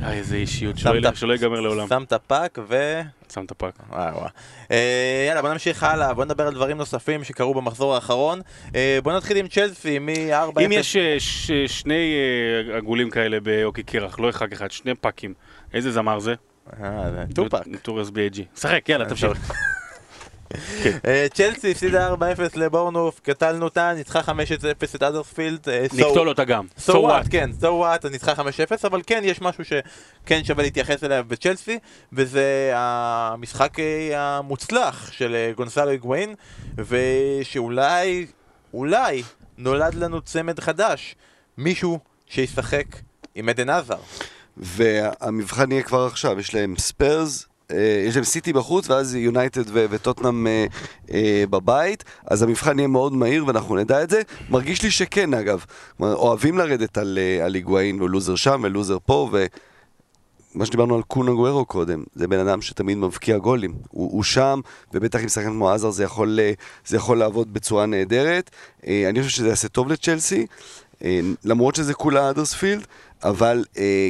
אה, 0.03 0.13
איזה 0.13 0.37
אישיות, 0.37 0.79
שלא 1.15 1.33
ייגמר 1.33 1.61
לעולם. 1.61 1.89
שם 1.89 2.03
את 2.03 2.13
הפאק 2.13 2.59
ו... 2.69 3.01
שם 3.33 3.45
את 3.45 3.51
הפאק. 3.51 3.75
וואי 3.91 4.13
וואי. 4.13 4.29
אה, 4.71 5.25
יאללה, 5.29 5.43
בוא 5.43 5.51
נמשיך 5.53 5.83
הלאה, 5.83 6.15
בוא 6.15 6.25
נדבר 6.25 6.47
על 6.47 6.55
דברים 6.55 6.77
נוספים 6.77 7.25
שקרו 7.25 7.55
במחזור 7.55 7.95
האחרון. 7.95 8.41
אה, 8.75 8.99
בוא 9.03 9.13
נתחיל 9.13 9.37
עם 9.37 9.49
צ'לסי, 9.49 9.99
מ-4-0. 9.99 10.61
אם 10.65 10.73
יש 10.73 10.97
שני 11.67 12.17
עגולים 12.77 13.11
כאלה 13.11 13.41
באוקי 13.41 13.83
קרח, 13.83 14.19
לא 14.19 14.31
אחד 14.31 14.53
אחד, 14.53 14.71
שני 14.71 14.95
פאקים, 14.95 15.35
איזה 15.75 15.93
זמר 15.93 16.19
זה? 16.19 16.35
טופק. 17.35 17.59
טורס 17.83 18.11
בי.איי.ג'י. 18.11 18.45
שחק, 18.57 18.89
יאללה, 18.89 19.05
תמשיך. 19.05 19.53
כן. 20.83 20.99
אה, 21.07 21.27
צ'לסי 21.35 21.71
הפסידה 21.71 22.15
4-0 22.15 22.19
לבורנוף, 22.55 23.21
קטלנו 23.21 23.65
אותה, 23.65 23.93
ניצחה 23.95 24.21
5-0 24.21 24.31
את 24.95 25.03
אדרספילד. 25.03 25.69
אה, 25.69 25.87
נקטול 25.93 26.29
אותה 26.29 26.45
גם. 26.45 26.67
So 26.87 26.93
what, 26.93 27.31
כן, 27.31 27.51
so 27.61 27.65
what, 27.65 28.09
ניצחה 28.11 28.33
5-0, 28.33 28.41
אבל 28.85 29.01
כן, 29.07 29.21
יש 29.25 29.41
משהו 29.41 29.65
שכן 29.65 30.45
שווה 30.45 30.63
להתייחס 30.63 31.05
אליו 31.05 31.25
בצ'לסי, 31.29 31.79
וזה 32.13 32.73
המשחק 32.75 33.81
אה, 33.81 34.39
המוצלח 34.39 35.13
של 35.13 35.53
גונסלו 35.57 35.89
היגואין, 35.89 36.35
ושאולי, 36.77 38.27
אולי, 38.75 39.23
נולד 39.59 39.95
לנו 39.95 40.21
צמד 40.21 40.61
חדש, 40.61 41.17
מישהו 41.59 41.99
שישחק 42.27 42.87
עם 43.35 43.49
עדן 43.49 43.71
עזר. 43.71 43.99
והמבחן 44.57 45.73
יהיה 45.73 45.83
כבר 45.83 46.07
עכשיו, 46.07 46.41
יש 46.41 46.55
להם 46.55 46.75
ספיירס, 46.79 47.47
יש 48.07 48.15
להם 48.17 48.25
סיטי 48.25 48.53
בחוץ 48.53 48.91
ואז 48.91 49.15
יונייטד 49.15 49.63
וטוטנאם 49.75 50.47
אה, 50.47 50.67
אה, 51.11 51.45
בבית, 51.51 52.05
אז 52.27 52.43
המבחן 52.43 52.79
יהיה 52.79 52.89
מאוד 52.89 53.13
מהיר 53.13 53.47
ואנחנו 53.47 53.77
נדע 53.77 54.03
את 54.03 54.11
זה. 54.11 54.23
מרגיש 54.51 54.83
לי 54.83 54.91
שכן 54.91 55.35
אגב, 55.35 55.65
אוהבים 56.01 56.59
לרדת 56.59 56.99
על, 56.99 57.19
היגואין 57.55 58.03
ולוזר 58.03 58.37
שם 58.37 58.61
ולוזר 58.65 58.99
פה 59.07 59.29
ו... 59.33 59.47
מה 60.55 60.67
שדיברנו 60.67 60.97
על 60.97 61.03
קונה 61.03 61.33
גוארו 61.33 61.65
קודם, 61.65 62.05
זה 62.15 62.29
בן 62.29 62.39
אדם 62.39 62.63
שתמיד 62.63 62.99
מבקיע 62.99 63.39
גולים. 63.39 63.75
הוא, 63.91 64.23
שם, 64.23 64.61
ובטח 64.95 65.23
עם 65.23 65.29
שחקן 65.29 65.49
כמו 65.49 65.71
עזר 65.71 65.91
זה 65.91 66.05
יכול 66.97 67.19
לעבוד 67.19 67.55
בצורה 67.55 67.87
נהדרת. 67.87 68.51
אני 68.87 69.23
חושב 69.23 69.37
שזה 69.37 69.49
יעשה 69.49 69.69
טוב 69.69 69.89
לצ'לסי, 69.89 70.47
למרות 71.45 71.75
שזה 71.75 71.95
כולה 71.95 72.31
אדרספילד, 72.31 72.87
אבל 73.25 73.65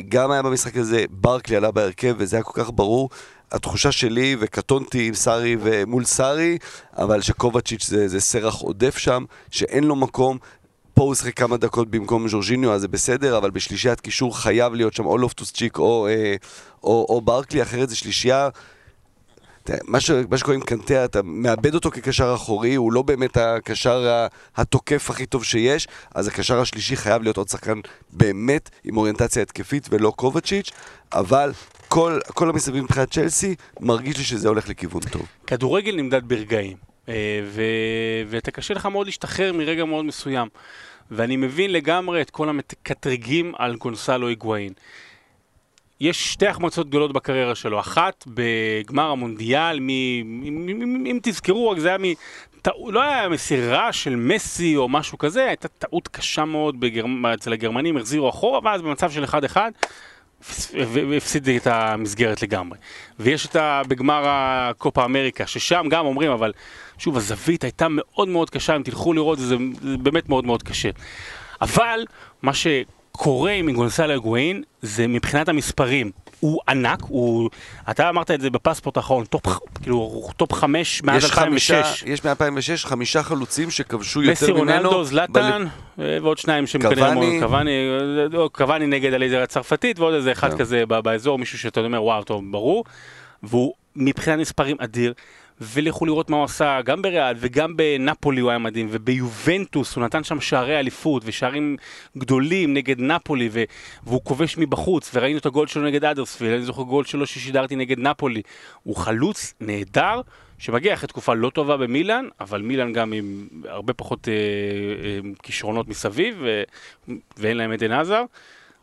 גם 0.09 0.31
היה 0.31 0.43
במשחק 0.43 0.77
הזה, 0.77 1.05
ברקלי 1.11 1.57
עלה 1.57 1.71
בהרכב 1.71 2.15
וזה 2.19 2.37
היה 2.37 2.43
כל 2.43 2.65
כך 2.65 2.71
ברור. 2.75 3.11
התחושה 3.53 3.93
שלי, 3.93 4.37
וקטונתי 4.39 5.09
עם 5.09 5.15
סארי 5.15 5.57
ומול 5.61 6.05
סארי, 6.05 6.59
אבל 6.97 7.21
שקובצ'יץ' 7.21 7.87
זה, 7.87 8.09
זה 8.09 8.21
סרח 8.21 8.55
עודף 8.55 8.99
שם, 8.99 9.25
שאין 9.51 9.85
לו 9.85 9.97
מקום. 9.97 10.39
פה 10.95 11.03
הוא 11.03 11.15
שחק 11.15 11.37
כמה 11.37 11.57
דקות 11.57 11.91
במקום 11.91 12.29
ז'ורג'יניו, 12.29 12.73
אז 12.73 12.81
זה 12.81 12.89
בסדר, 12.89 13.39
אבל 13.39 13.51
בשלישיית 13.51 14.01
קישור 14.01 14.39
חייב 14.39 14.75
להיות 14.75 14.95
שם 14.95 15.07
או 15.07 15.19
לופטוס 15.19 15.53
צ'יק 15.53 15.79
או, 15.79 16.07
אה, 16.07 16.35
או, 16.83 17.07
או 17.09 17.21
ברקלי, 17.21 17.63
אחרת 17.63 17.89
זה 17.89 17.97
שלישייה 17.97 18.49
מה, 19.85 20.01
ש, 20.01 20.11
מה 20.31 20.39
שקורה 20.39 20.55
עם 20.55 20.63
קנטה, 20.63 21.05
אתה 21.05 21.21
מאבד 21.25 21.75
אותו 21.75 21.91
כקשר 21.91 22.35
אחורי, 22.35 22.75
הוא 22.75 22.93
לא 22.93 23.03
באמת 23.03 23.37
הקשר 23.37 24.27
התוקף 24.57 25.11
הכי 25.11 25.27
טוב 25.27 25.45
שיש, 25.45 25.89
אז 26.15 26.29
הקשר 26.29 26.61
השלישי 26.61 26.97
חייב 26.97 27.23
להיות 27.23 27.37
עוד 27.37 27.49
שחקן 27.49 27.81
באמת 28.13 28.71
עם 28.85 28.97
אוריינטציה 28.97 29.43
התקפית 29.43 29.89
ולא 29.91 30.13
קובצ'יץ', 30.17 30.71
אבל 31.13 31.53
כל, 31.89 32.19
כל 32.35 32.51
המסביב 32.51 32.85
מבחינת 32.85 33.11
צ'לסי, 33.13 33.55
מרגיש 33.81 34.19
לי 34.19 34.25
שזה 34.25 34.49
הולך 34.49 34.69
לכיוון 34.69 35.03
טוב. 35.03 35.27
כדורגל 35.47 35.97
נמדד 35.97 36.29
ברגעים, 36.29 36.77
אה, 37.09 37.41
ו... 37.45 37.63
ואתה 38.29 38.51
קשה 38.51 38.75
לך 38.75 38.87
מאוד 38.87 39.07
להשתחרר 39.07 39.53
מרגע 39.53 39.85
מאוד 39.85 40.05
מסוים. 40.05 40.49
ואני 41.11 41.37
מבין 41.37 41.73
לגמרי 41.73 42.23
את 42.23 42.31
כל 42.31 42.49
המקטרגים 42.49 43.53
על 43.59 43.77
גונסלו 43.77 44.29
היגואין. 44.29 44.73
יש 46.01 46.33
שתי 46.33 46.47
החמצות 46.47 46.89
גדולות 46.89 47.13
בקריירה 47.13 47.55
שלו, 47.55 47.81
אחת 47.81 48.25
בגמר 48.27 49.11
המונדיאל, 49.11 49.81
מ... 49.81 49.89
אם 51.07 51.19
תזכרו, 51.23 51.71
רק 51.71 51.79
זה 51.79 51.89
היה 51.89 51.99
מ... 51.99 52.05
לא 52.89 53.03
היה 53.03 53.29
מסירה 53.29 53.93
של 53.93 54.17
מסי 54.17 54.77
או 54.77 54.89
משהו 54.89 55.19
כזה, 55.19 55.47
הייתה 55.47 55.69
טעות 55.69 56.09
קשה 56.09 56.45
מאוד 56.45 56.81
בגר... 56.81 57.05
אצל 57.35 57.53
הגרמנים, 57.53 57.97
החזירו 57.97 58.29
אחורה, 58.29 58.61
ואז 58.65 58.83
במצב 58.83 59.11
של 59.11 59.25
1-1, 59.25 59.57
והפסיד 60.73 61.49
את 61.49 61.67
המסגרת 61.67 62.43
לגמרי. 62.43 62.79
ויש 63.19 63.47
את 63.47 63.57
ה... 63.57 63.83
בגמר 63.89 64.23
הקופה 64.27 65.05
אמריקה, 65.05 65.47
ששם 65.47 65.87
גם 65.91 66.07
אומרים, 66.07 66.31
אבל 66.31 66.53
שוב, 66.99 67.17
הזווית 67.17 67.65
הייתה 67.65 67.87
מאוד 67.91 68.29
מאוד 68.29 68.51
קשה, 68.51 68.77
אם 68.77 68.83
תלכו 68.83 69.13
לראות, 69.13 69.39
זה, 69.39 69.57
זה 69.83 69.97
באמת 69.97 70.29
מאוד 70.29 70.45
מאוד 70.45 70.63
קשה. 70.63 70.91
אבל 71.61 72.05
מה 72.43 72.55
שקורה 73.17 73.53
עם 73.53 73.73
גונסלו 73.73 74.15
אגואין 74.15 74.63
זה 74.83 75.07
מבחינת 75.07 75.49
המספרים. 75.49 76.11
הוא 76.41 76.61
ענק, 76.69 76.99
הוא... 77.09 77.51
אתה 77.91 78.09
אמרת 78.09 78.31
את 78.31 78.41
זה 78.41 78.51
בפספורט 78.51 78.97
האחרון, 78.97 79.25
top, 79.25 79.43
כאילו, 79.83 80.29
top 80.37 80.53
חמש 80.53 81.03
מאז 81.03 81.25
2006. 81.25 81.71
חמישה, 81.71 82.07
יש 82.07 82.25
מ-2006 82.25 82.89
חמישה 82.89 83.23
חלוצים 83.23 83.71
שכבשו 83.71 84.23
יותר 84.23 84.33
מסי, 84.33 84.53
ממנו. 84.53 84.59
רונלדו, 84.59 85.05
זלאטן, 85.05 85.65
בל... 85.99 86.19
ועוד 86.23 86.39
שניים 86.39 86.67
שהם 86.67 86.83
כנראה... 86.83 87.15
קוואני. 87.15 87.41
קוואני, 87.41 87.71
לא, 88.31 88.51
קוואני 88.53 88.87
נגד 88.87 89.13
הליזר 89.13 89.43
הצרפתית, 89.43 89.99
ועוד 89.99 90.15
איזה 90.15 90.33
אחד 90.33 90.51
כן. 90.51 90.59
כזה 90.59 90.87
באזור, 90.87 91.39
מישהו 91.39 91.59
שאתה 91.59 91.81
אומר, 91.81 92.03
וואו, 92.03 92.25
טוב, 92.25 92.43
ברור. 92.51 92.85
והוא 93.43 93.73
מבחינת 93.97 94.39
מספרים 94.39 94.77
אדיר. 94.81 95.13
ולכו 95.61 96.07
לראות 96.07 96.31
מה 96.31 96.37
הוא 96.37 96.45
עשה, 96.45 96.81
גם 96.85 97.03
בריאל 97.03 97.35
וגם 97.39 97.77
בנפולי 97.77 98.41
הוא 98.41 98.51
היה 98.51 98.59
מדהים, 98.59 98.87
וביובנטוס 98.91 99.97
הוא 99.97 100.05
נתן 100.05 100.25
שם 100.25 100.41
שערי 100.41 100.79
אליפות 100.79 101.23
ושערים 101.27 101.77
גדולים 102.19 102.75
נגד 102.75 103.01
נפולי, 103.01 103.49
ו- 103.53 103.63
והוא 104.07 104.21
כובש 104.25 104.59
מבחוץ, 104.59 105.11
וראינו 105.15 105.39
את 105.39 105.47
הגול 105.47 105.67
שלו 105.67 105.83
נגד 105.85 106.05
אדרספיל, 106.05 106.53
אני 106.53 106.63
זוכר 106.63 106.83
גול 106.83 107.05
שלו 107.05 107.27
ששידרתי 107.27 107.77
נגד 107.77 107.99
נפולי. 107.99 108.43
הוא 108.83 108.97
חלוץ 108.97 109.55
נהדר, 109.61 110.21
שמגיע 110.59 110.95
אחרי 110.95 111.09
תקופה 111.09 111.35
לא 111.35 111.51
טובה 111.51 111.77
במילאן, 111.77 112.25
אבל 112.41 112.63
מילאן 112.63 112.93
גם 112.93 113.13
עם 113.13 113.49
הרבה 113.65 113.93
פחות 113.93 114.29
אה, 114.29 114.33
אה, 115.05 115.19
כישרונות 115.43 115.89
מסביב, 115.89 116.37
ו- 116.41 116.63
ואין 117.39 117.57
להם 117.57 117.73
עדן 117.73 117.93
עזר. 117.93 118.25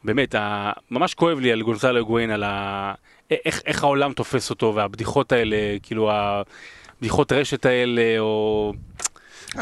באמת, 0.04 0.36
ה- 0.36 0.72
ממש 0.92 1.14
כואב 1.14 1.40
לי 1.40 1.52
על 1.52 1.62
גונסלו 1.62 2.00
אגואין, 2.00 2.32
על 2.32 2.44
ה... 2.44 2.94
איך, 3.32 3.62
איך 3.66 3.84
העולם 3.84 4.14
תופס 4.14 4.50
אותו, 4.50 4.76
והבדיחות 4.76 5.32
האלה, 5.32 5.58
כאילו 5.84 6.12
הבדיחות 6.12 7.32
רשת 7.32 7.66
האלה, 7.66 8.20
או... 8.20 8.74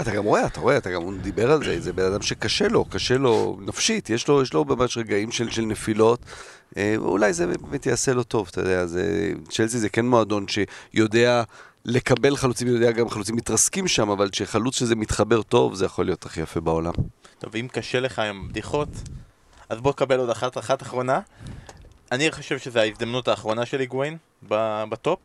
אתה 0.02 0.12
גם 0.12 0.24
רואה, 0.24 0.46
אתה 0.46 0.60
רואה, 0.60 0.78
אתה 0.78 0.92
גם 0.92 1.18
דיבר 1.18 1.52
על 1.52 1.64
זה, 1.64 1.82
זה 1.82 1.94
בן 1.94 2.06
אדם 2.06 2.22
שקשה 2.22 2.68
לו, 2.68 2.86
קשה 2.86 3.18
לו 3.18 3.60
נפשית, 3.62 4.10
יש 4.10 4.28
לו, 4.28 4.42
יש 4.42 4.54
לו 4.54 4.66
ממש 4.66 4.98
רגעים 4.98 5.32
של, 5.32 5.52
של 5.52 5.62
נפילות, 5.62 6.20
אה, 6.78 6.96
ואולי 7.00 7.34
זה 7.34 7.48
באמת 7.48 7.86
יעשה 7.86 8.14
לו 8.14 8.24
טוב, 8.24 8.48
אתה 8.52 8.62
יודע, 8.62 8.86
זה, 8.86 9.34
צ'לסי 9.50 9.78
זה 9.78 9.90
כן 9.90 10.06
מועדון 10.06 10.46
שיודע 10.48 11.44
לקבל 11.86 12.36
חלוצים, 12.36 12.68
יודע 12.68 12.92
גם 12.92 13.10
חלוצים 13.10 13.36
מתרסקים 13.36 13.88
שם, 13.88 14.10
אבל 14.10 14.30
כשחלוץ 14.30 14.80
שזה 14.80 14.96
מתחבר 14.96 15.42
טוב, 15.42 15.76
זה 15.76 15.86
יכול 15.86 16.06
להיות 16.06 16.26
הכי 16.26 16.42
יפה 16.42 16.60
בעולם. 16.60 16.94
טוב, 17.40 17.56
אם 17.56 17.68
קשה 17.72 18.00
לך 18.00 18.20
עם 18.20 18.48
בדיחות, 18.50 18.90
אז 19.70 19.80
בוא 19.82 19.94
קבל 19.94 20.20
עוד 20.20 20.30
אחת, 20.30 20.58
אחת 20.58 20.82
אחרונה. 20.82 21.20
אני 22.12 22.32
חושב 22.32 22.60
שזו 22.60 22.80
ההזדמנות 22.80 23.28
האחרונה 23.28 23.66
של 23.66 23.80
היגואין 23.80 24.18
בטופ, 24.90 25.20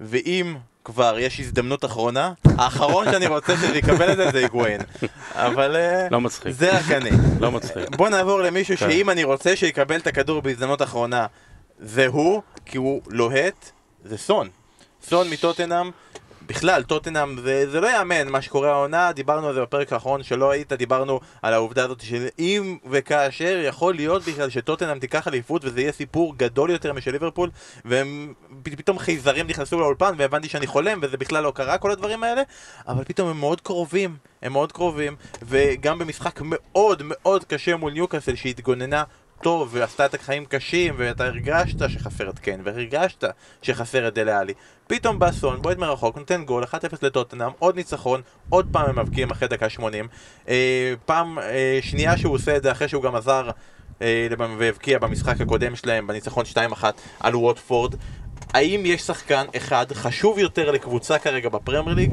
ואם 0.00 0.56
כבר 0.84 1.18
יש 1.18 1.40
הזדמנות 1.40 1.84
אחרונה, 1.84 2.32
האחרון 2.44 3.12
שאני 3.12 3.26
רוצה 3.26 3.56
שזה 3.56 3.78
יקבל 3.78 4.12
את 4.12 4.16
זה 4.16 4.30
זה 4.30 4.38
היגואין. 4.38 4.80
אבל 5.34 5.76
אה, 5.76 6.08
לא 6.10 6.20
מצחיק. 6.20 6.52
זה 6.52 6.78
רק 6.78 6.90
אני. 6.90 7.10
לא 7.40 7.52
מצחיק. 7.52 7.96
בוא 7.96 8.08
נעבור 8.08 8.42
למישהו 8.42 8.76
כן. 8.76 8.90
שאם 8.90 9.10
אני 9.10 9.24
רוצה 9.24 9.56
שיקבל 9.56 9.96
את 9.96 10.06
הכדור 10.06 10.42
בהזדמנות 10.42 10.82
אחרונה, 10.82 11.26
זה 11.78 12.06
הוא, 12.06 12.42
כי 12.66 12.78
הוא 12.78 13.02
לוהט, 13.06 13.70
זה 14.04 14.18
סון. 14.18 14.48
סון 15.02 15.30
מטוטנאם, 15.30 15.90
בכלל, 16.50 16.82
טוטנאם, 16.82 17.40
זה, 17.40 17.70
זה 17.70 17.80
לא 17.80 17.86
יאמן 17.86 18.28
מה 18.28 18.42
שקורה 18.42 18.70
העונה, 18.70 19.12
דיברנו 19.12 19.48
על 19.48 19.54
זה 19.54 19.60
בפרק 19.62 19.92
האחרון 19.92 20.22
שלא 20.22 20.50
היית, 20.50 20.72
דיברנו 20.72 21.20
על 21.42 21.54
העובדה 21.54 21.84
הזאת 21.84 22.00
שאם 22.00 22.76
וכאשר 22.90 23.60
יכול 23.64 23.94
להיות 23.94 24.22
בכלל 24.22 24.50
שטוטנאם 24.50 24.98
תיקח 24.98 25.28
אליפות 25.28 25.64
וזה 25.64 25.80
יהיה 25.80 25.92
סיפור 25.92 26.34
גדול 26.36 26.70
יותר 26.70 26.92
משל 26.92 27.10
ליברפול, 27.10 27.50
והם 27.84 28.34
פתאום 28.62 28.98
חייזרים 28.98 29.46
נכנסו 29.46 29.80
לאולפן 29.80 30.14
והבנתי 30.16 30.48
שאני 30.48 30.66
חולם 30.66 30.98
וזה 31.02 31.16
בכלל 31.16 31.42
לא 31.42 31.52
קרה 31.54 31.78
כל 31.78 31.90
הדברים 31.90 32.24
האלה, 32.24 32.42
אבל 32.88 33.04
פתאום 33.04 33.28
הם 33.28 33.40
מאוד 33.40 33.60
קרובים, 33.60 34.16
הם 34.42 34.52
מאוד 34.52 34.72
קרובים, 34.72 35.16
וגם 35.42 35.98
במשחק 35.98 36.40
מאוד 36.44 37.02
מאוד 37.04 37.44
קשה 37.44 37.76
מול 37.76 37.92
ניוקאסל 37.92 38.34
שהתגוננה 38.34 39.04
טוב 39.42 39.68
ועשתה 39.72 40.06
את 40.06 40.14
החיים 40.14 40.44
קשים 40.44 40.94
ואתה 40.98 41.24
הרגשת 41.24 41.90
שחסר 41.90 42.30
את 42.30 42.38
קיין 42.38 42.60
והרגשת 42.64 43.24
שחסר 43.62 44.08
את 44.08 44.14
דלה 44.14 44.38
עלי 44.38 44.54
פתאום 44.86 45.18
בא 45.18 45.32
סון, 45.32 45.62
בועט 45.62 45.78
מרחוק, 45.78 46.18
נותן 46.18 46.44
גול, 46.44 46.64
1-0 46.64 46.66
לטוטנאם, 47.02 47.50
עוד 47.58 47.76
ניצחון, 47.76 48.20
עוד 48.48 48.68
פעם 48.72 48.88
הם 48.88 48.98
מבקיעים 48.98 49.30
אחרי 49.30 49.48
דקה 49.48 49.68
80 49.68 50.08
אה, 50.48 50.94
פעם 51.06 51.38
אה, 51.38 51.78
שנייה 51.82 52.18
שהוא 52.18 52.34
עושה 52.34 52.56
את 52.56 52.62
זה 52.62 52.72
אחרי 52.72 52.88
שהוא 52.88 53.02
גם 53.02 53.14
עזר 53.14 53.50
אה, 54.02 54.28
והבקיע 54.58 54.98
במשחק 54.98 55.40
הקודם 55.40 55.76
שלהם 55.76 56.06
בניצחון 56.06 56.44
2-1 56.54 56.84
על 57.20 57.36
ווטפורד. 57.36 57.94
האם 58.54 58.82
יש 58.84 59.02
שחקן 59.02 59.44
אחד 59.56 59.92
חשוב 59.92 60.38
יותר 60.38 60.70
לקבוצה 60.70 61.18
כרגע 61.18 61.48
בפרמייר 61.48 61.96
ליג 61.96 62.10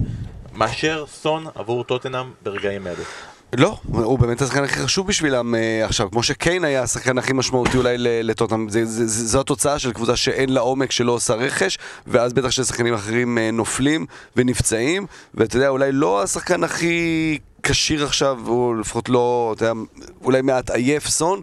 מאשר 0.53 1.05
סון 1.07 1.45
עבור 1.55 1.83
טוטנאם 1.83 2.31
ברגעים 2.43 2.87
אלו? 2.87 3.03
לא, 3.53 3.77
הוא 3.83 4.19
באמת 4.19 4.41
השחקן 4.41 4.63
הכי 4.63 4.79
חשוב 4.79 5.07
בשבילם 5.07 5.55
אה, 5.55 5.85
עכשיו, 5.85 6.11
כמו 6.11 6.23
שקיין 6.23 6.63
היה 6.63 6.83
השחקן 6.83 7.17
הכי 7.17 7.33
משמעותי 7.33 7.77
אולי 7.77 7.95
לטוטנאם, 7.97 8.67
זו 8.69 9.39
התוצאה 9.39 9.79
של 9.79 9.93
קבוצה 9.93 10.15
שאין 10.15 10.49
לה 10.49 10.59
עומק, 10.59 10.91
שלא 10.91 11.11
עושה 11.11 11.33
רכש, 11.33 11.77
ואז 12.07 12.33
בטח 12.33 12.49
ששחקנים 12.51 12.93
אחרים 12.93 13.37
אה, 13.37 13.51
נופלים 13.51 14.05
ונפצעים, 14.35 15.05
ואתה 15.33 15.57
יודע, 15.57 15.67
אולי 15.67 15.91
לא 15.91 16.23
השחקן 16.23 16.63
הכי 16.63 17.39
כשיר 17.63 18.05
עכשיו, 18.05 18.39
או 18.47 18.73
לפחות 18.73 19.09
לא, 19.09 19.53
אתה 19.55 19.65
יודע, 19.65 19.81
אולי 20.23 20.41
מעט 20.41 20.69
עייף 20.69 21.07
סון, 21.07 21.41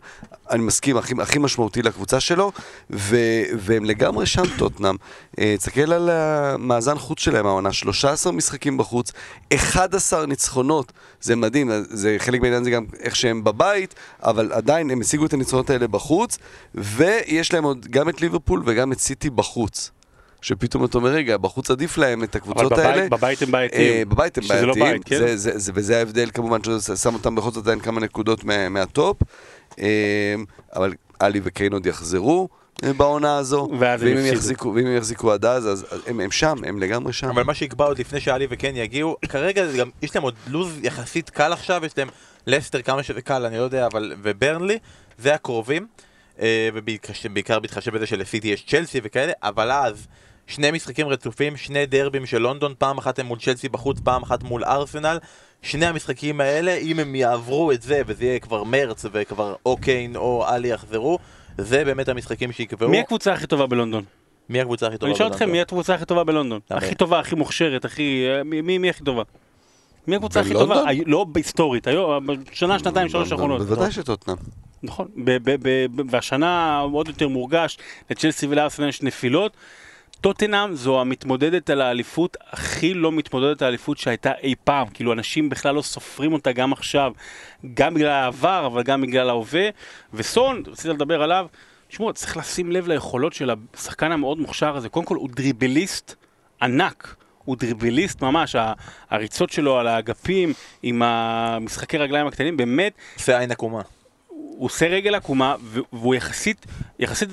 אני 0.50 0.62
מסכים, 0.62 0.96
הכי, 0.96 1.14
הכי 1.22 1.38
משמעותי 1.38 1.82
לקבוצה 1.82 2.20
שלו, 2.20 2.52
ו, 2.90 3.16
והם 3.58 3.84
לגמרי 3.84 4.26
שם 4.26 4.42
טוטנאם. 4.58 4.96
אה, 5.38 5.54
תסתכל 5.58 5.92
על 5.92 6.10
המאזן 6.10 6.98
חוץ 6.98 7.20
שלהם 7.20 7.46
העונה, 7.46 7.72
13 7.72 8.32
משחקים 8.32 8.78
בחוץ, 8.78 9.12
11 9.54 10.26
ניצחונות, 10.26 10.92
זה 11.20 11.36
מדהים, 11.36 11.70
זה 11.82 12.16
חלק 12.18 12.40
מהעניין 12.40 12.64
זה 12.64 12.70
גם 12.70 12.84
איך 13.00 13.16
שהם 13.16 13.44
בבית, 13.44 13.94
אבל 14.22 14.52
עדיין 14.52 14.90
הם 14.90 15.00
השיגו 15.00 15.26
את 15.26 15.32
הניצחונות 15.32 15.70
האלה 15.70 15.88
בחוץ, 15.88 16.38
ויש 16.74 17.52
להם 17.52 17.64
עוד 17.64 17.86
גם 17.90 18.08
את 18.08 18.20
ליברפול 18.20 18.62
וגם 18.66 18.92
את 18.92 19.00
סיטי 19.00 19.30
בחוץ. 19.30 19.90
שפתאום 20.44 20.84
אתה 20.84 20.98
אומר, 20.98 21.10
רגע, 21.10 21.36
בחוץ 21.36 21.70
עדיף 21.70 21.98
להם 21.98 22.24
את 22.24 22.36
אבל 22.36 22.42
הקבוצות 22.42 22.72
בבית, 22.72 22.86
האלה. 22.86 23.08
בבית 23.08 23.42
הם 23.42 23.48
אה, 23.48 23.52
בעייתיים. 23.52 24.08
בבית 24.08 24.38
הם 24.38 24.44
שזה 24.44 24.66
לא 24.66 24.74
בעייתיים, 24.74 24.96
בית, 24.96 25.08
כן? 25.08 25.18
זה, 25.18 25.36
זה, 25.36 25.58
זה, 25.58 25.72
וזה 25.74 25.98
ההבדל 25.98 26.30
כמובן 26.34 26.64
שזה 26.64 26.96
שם 26.96 27.14
אותם 27.14 27.34
בכל 27.34 27.50
זאת 27.50 27.64
עדיין 27.64 27.80
כמה 27.80 28.00
נקודות 28.00 28.44
מה, 28.44 28.68
מהטופ, 28.68 29.22
אה, 29.22 29.28
אבל 30.76 30.92
עלי 31.20 31.40
וקיין 31.44 31.72
עוד 31.72 31.86
יחזרו 31.86 32.48
אה, 32.84 32.92
בעונה 32.92 33.36
הזו, 33.36 33.68
ואם 33.78 34.16
הם. 34.16 34.24
יחזיקו, 34.24 34.72
ואם 34.74 34.86
הם 34.86 34.96
יחזיקו 34.96 35.32
עד 35.32 35.44
אז, 35.44 35.66
אז 35.72 35.86
הם, 36.06 36.20
הם 36.20 36.30
שם, 36.30 36.56
הם 36.66 36.78
לגמרי 36.78 37.12
שם. 37.12 37.28
אבל 37.28 37.42
מה 37.42 37.54
שיקבע 37.54 37.84
עוד 37.84 37.98
לפני 37.98 38.20
שאלי 38.20 38.46
וקן 38.50 38.76
יגיעו, 38.76 39.16
כרגע 39.28 39.72
גם, 39.72 39.90
יש 40.02 40.14
להם 40.14 40.24
עוד 40.24 40.34
לוז 40.46 40.78
יחסית 40.82 41.30
קל 41.30 41.52
עכשיו, 41.52 41.84
יש 41.84 41.98
להם 41.98 42.08
לסטר 42.46 42.82
כמה 42.82 43.02
שזה 43.02 43.22
קל, 43.22 43.44
אני 43.44 43.58
לא 43.58 43.62
יודע, 43.62 43.86
אבל, 43.86 44.12
וברנלי, 44.22 44.78
זה 45.18 45.34
הקרובים, 45.34 45.86
אה, 46.40 46.68
ובעיקר 46.74 47.60
בהתחשב 47.60 47.94
בזה 47.94 48.06
שלסיטי 48.06 48.48
יש 48.48 48.66
צ'לסי 48.66 49.00
וכאלה, 49.02 49.32
אבל 49.42 49.72
אז 49.72 50.06
שני 50.46 50.70
משחקים 50.70 51.08
רצופים, 51.08 51.56
שני 51.56 51.86
דרבים 51.86 52.26
של 52.26 52.38
לונדון, 52.38 52.74
פעם 52.78 52.98
אחת 52.98 53.18
הם 53.18 53.26
מול 53.26 53.38
צ'לסי 53.38 53.68
בחוץ, 53.68 54.00
פעם 54.00 54.22
אחת 54.22 54.42
מול 54.42 54.64
ארסנל, 54.64 55.18
שני 55.64 55.86
המשחקים 55.86 56.40
האלה, 56.40 56.74
אם 56.74 56.98
הם 56.98 57.14
יעברו 57.14 57.72
את 57.72 57.82
זה, 57.82 58.02
וזה 58.06 58.24
יהיה 58.24 58.38
כבר 58.38 58.64
מרץ, 58.64 59.04
וכבר 59.12 59.54
או 59.66 59.76
קיין 59.76 60.16
או 60.16 60.44
עלי 60.46 60.68
יחזרו, 60.68 61.18
זה 61.58 61.84
באמת 61.84 62.08
המשחקים 62.08 62.52
שיקבעו. 62.52 62.90
מי 62.90 63.00
הקבוצה 63.00 63.32
הכי 63.32 63.46
טובה 63.46 63.66
בלונדון? 63.66 64.04
מי 64.48 64.60
הקבוצה 64.60 64.86
הכי 64.86 64.98
טובה? 64.98 65.10
אני 65.10 65.18
שואל 65.18 65.28
אתכם, 65.28 65.38
בלונדון? 65.38 65.52
מי 65.56 65.60
הקבוצה 65.60 65.94
הכי 65.94 66.04
טובה 66.04 66.24
בלונדון? 66.24 66.60
הכי 66.70 66.94
טובה, 66.94 67.20
הכי 67.20 67.34
מוכשרת, 67.34 67.84
הכי... 67.84 68.26
מי 68.44 68.78
מי- 68.78 68.90
הכי 68.90 69.04
טובה? 69.04 69.22
מי 70.06 70.16
הקבוצה 70.16 70.40
הכי 70.40 70.48
בלונדון? 70.50 70.76
טובה? 70.78 70.90
לא 71.06 71.24
בהיסטורית, 71.24 71.86
היום, 71.86 72.26
שנה, 72.52 72.78
שנתיים, 72.78 73.08
שלוש 73.08 73.32
האחרונות. 73.32 73.62
בוודאי 73.62 73.92
שטוטנאם. 73.92 74.36
נכון, 74.82 75.08
ב- 75.16 75.36
ב- 75.50 75.56
ב- 75.62 75.86
ב- 76.02 76.10
והשנה 76.10 76.78
עוד 76.92 77.08
יותר 77.08 77.28
מורגש, 77.28 77.78
לצ'לסי 78.10 78.46
ולארסנל 78.46 78.88
יש 78.88 79.02
נפילות. 79.02 79.52
טוטנאם 80.24 80.74
זו 80.74 81.00
המתמודדת 81.00 81.70
על 81.70 81.80
האליפות 81.80 82.36
הכי 82.50 82.94
לא 82.94 83.12
מתמודדת 83.12 83.62
על 83.62 83.66
האליפות 83.66 83.98
שהייתה 83.98 84.32
אי 84.42 84.54
פעם, 84.64 84.86
כאילו 84.88 85.12
אנשים 85.12 85.48
בכלל 85.48 85.74
לא 85.74 85.82
סופרים 85.82 86.32
אותה 86.32 86.52
גם 86.52 86.72
עכשיו, 86.72 87.12
גם 87.74 87.94
בגלל 87.94 88.08
העבר 88.08 88.66
אבל 88.66 88.82
גם 88.82 89.02
בגלל 89.02 89.28
ההווה, 89.28 89.68
וסון, 90.14 90.62
רצית 90.66 90.86
לדבר 90.86 91.22
עליו, 91.22 91.46
תשמעו, 91.88 92.12
צריך 92.12 92.36
לשים 92.36 92.72
לב 92.72 92.88
ליכולות 92.88 93.32
של 93.32 93.50
השחקן 93.74 94.12
המאוד 94.12 94.38
מוכשר 94.38 94.76
הזה, 94.76 94.88
קודם 94.88 95.06
כל 95.06 95.16
הוא 95.16 95.28
דריבליסט 95.28 96.14
ענק. 96.62 97.16
הוא 97.44 97.56
דריבליסט 97.56 98.22
ממש, 98.22 98.56
הריצות 99.10 99.50
שלו 99.50 99.78
על 99.78 99.86
האגפים 99.86 100.52
עם 100.82 101.02
המשחקי 101.02 101.98
רגליים 101.98 102.26
הקטנים, 102.26 102.56
באמת. 102.56 102.92
עושה 103.14 103.38
עין 103.38 103.50
עקומה. 103.50 103.82
הוא 104.26 104.66
עושה 104.66 104.88
רגל 104.88 105.14
עקומה, 105.14 105.56
והוא 105.92 106.14
יחסית, 106.14 106.66
יחסית 106.98 107.28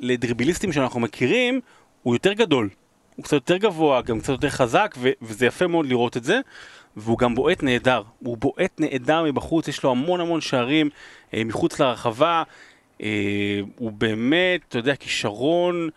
לדריבליסטים 0.00 0.72
שאנחנו 0.72 1.00
מכירים, 1.00 1.60
הוא 2.04 2.14
יותר 2.14 2.32
גדול. 2.32 2.68
הוא 3.16 3.24
קצת 3.24 3.32
יותר 3.32 3.56
גבוה, 3.56 4.02
גם 4.02 4.20
קצת 4.20 4.28
יותר 4.28 4.50
חזק, 4.50 4.94
ו- 4.98 5.10
וזה 5.22 5.46
יפה 5.46 5.66
מאוד 5.66 5.86
לראות 5.86 6.16
את 6.16 6.24
זה. 6.24 6.40
והוא 6.96 7.18
גם 7.18 7.34
בועט 7.34 7.62
נהדר. 7.62 8.02
הוא 8.18 8.36
בועט 8.36 8.72
נהדר 8.78 9.22
מבחוץ, 9.22 9.68
יש 9.68 9.82
לו 9.82 9.90
המון 9.90 10.20
המון 10.20 10.40
שערים 10.40 10.90
אה, 11.34 11.44
מחוץ 11.44 11.80
לרחבה. 11.80 12.42
אה, 13.02 13.08
הוא 13.78 13.92
באמת, 13.92 14.60
אתה 14.68 14.78
יודע, 14.78 14.96
כישרון 14.96 15.88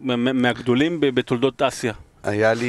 מה- 0.00 0.16
מהגדולים 0.32 1.00
בתולדות 1.00 1.62
אסיה. 1.62 1.92
היה 2.22 2.54
לי, 2.54 2.66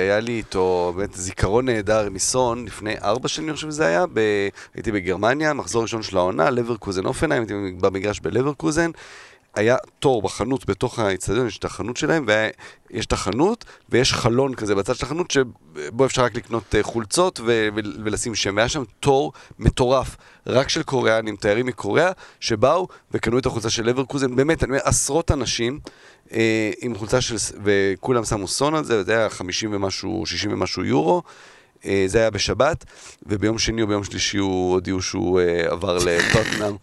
היה 0.00 0.20
לי 0.20 0.32
איתו 0.32 0.92
באמת 0.96 1.14
זיכרון 1.14 1.64
נהדר 1.66 2.08
ניסון, 2.08 2.64
לפני 2.64 2.94
ארבע 3.02 3.28
שנים 3.28 3.48
אני 3.48 3.54
חושב 3.54 3.70
שזה 3.70 3.86
היה, 3.86 4.04
ב... 4.12 4.20
הייתי 4.74 4.92
בגרמניה, 4.92 5.52
מחזור 5.52 5.82
ראשון 5.82 6.02
של 6.02 6.16
העונה, 6.16 6.50
לברקוזן 6.50 7.06
אופנהיים, 7.06 7.42
הייתי 7.42 7.54
במגרש 7.80 8.20
בלברקוזן, 8.20 8.90
היה 9.54 9.76
תור 9.98 10.22
בחנות 10.22 10.66
בתוך 10.66 10.98
האצטדיון, 10.98 11.46
יש 11.46 11.58
את 11.58 11.64
החנות 11.64 11.96
שלהם, 11.96 12.26
ויש 12.90 13.06
את 13.06 13.12
החנות, 13.12 13.64
ויש 13.88 14.12
חלון 14.12 14.54
כזה 14.54 14.74
בצד 14.74 14.94
של 14.94 15.06
החנות, 15.06 15.30
שבו 15.30 16.06
אפשר 16.06 16.24
רק 16.24 16.34
לקנות 16.34 16.74
אה, 16.74 16.82
חולצות 16.82 17.40
ו... 17.40 17.68
ו... 17.76 17.80
ולשים 18.04 18.34
שם, 18.34 18.56
והיה 18.56 18.68
שם 18.68 18.82
תור 19.00 19.32
מטורף, 19.58 20.16
רק 20.46 20.68
של 20.68 20.82
קוריאנים, 20.82 21.36
תיירים 21.36 21.66
מקוריאה, 21.66 22.12
שבאו 22.40 22.88
וקנו 23.12 23.38
את 23.38 23.46
החולצה 23.46 23.70
של 23.70 23.86
לברקוזן, 23.86 24.36
באמת, 24.36 24.64
אני 24.64 24.70
אומר, 24.70 24.80
עשרות 24.84 25.30
אנשים. 25.30 25.80
אה, 26.32 26.70
עם 26.80 26.94
חולצה 26.94 27.20
של, 27.20 27.36
וכולם 27.64 28.24
שמו 28.24 28.48
סון 28.48 28.74
על 28.74 28.84
זה, 28.84 29.04
זה 29.04 29.18
היה 29.18 29.30
50 29.30 29.74
ומשהו, 29.74 30.26
60 30.26 30.52
ומשהו 30.52 30.84
יורו. 30.84 31.22
אה, 31.86 32.04
זה 32.06 32.18
היה 32.18 32.30
בשבת, 32.30 32.84
וביום 33.26 33.58
שני 33.58 33.82
או 33.82 33.86
ביום 33.86 34.04
שלישי 34.04 34.38
הוא 34.38 34.72
הודיעו 34.72 35.02
שהוא 35.02 35.40
אה, 35.40 35.70
עבר 35.70 35.98
לטוטנאם. 35.98 36.76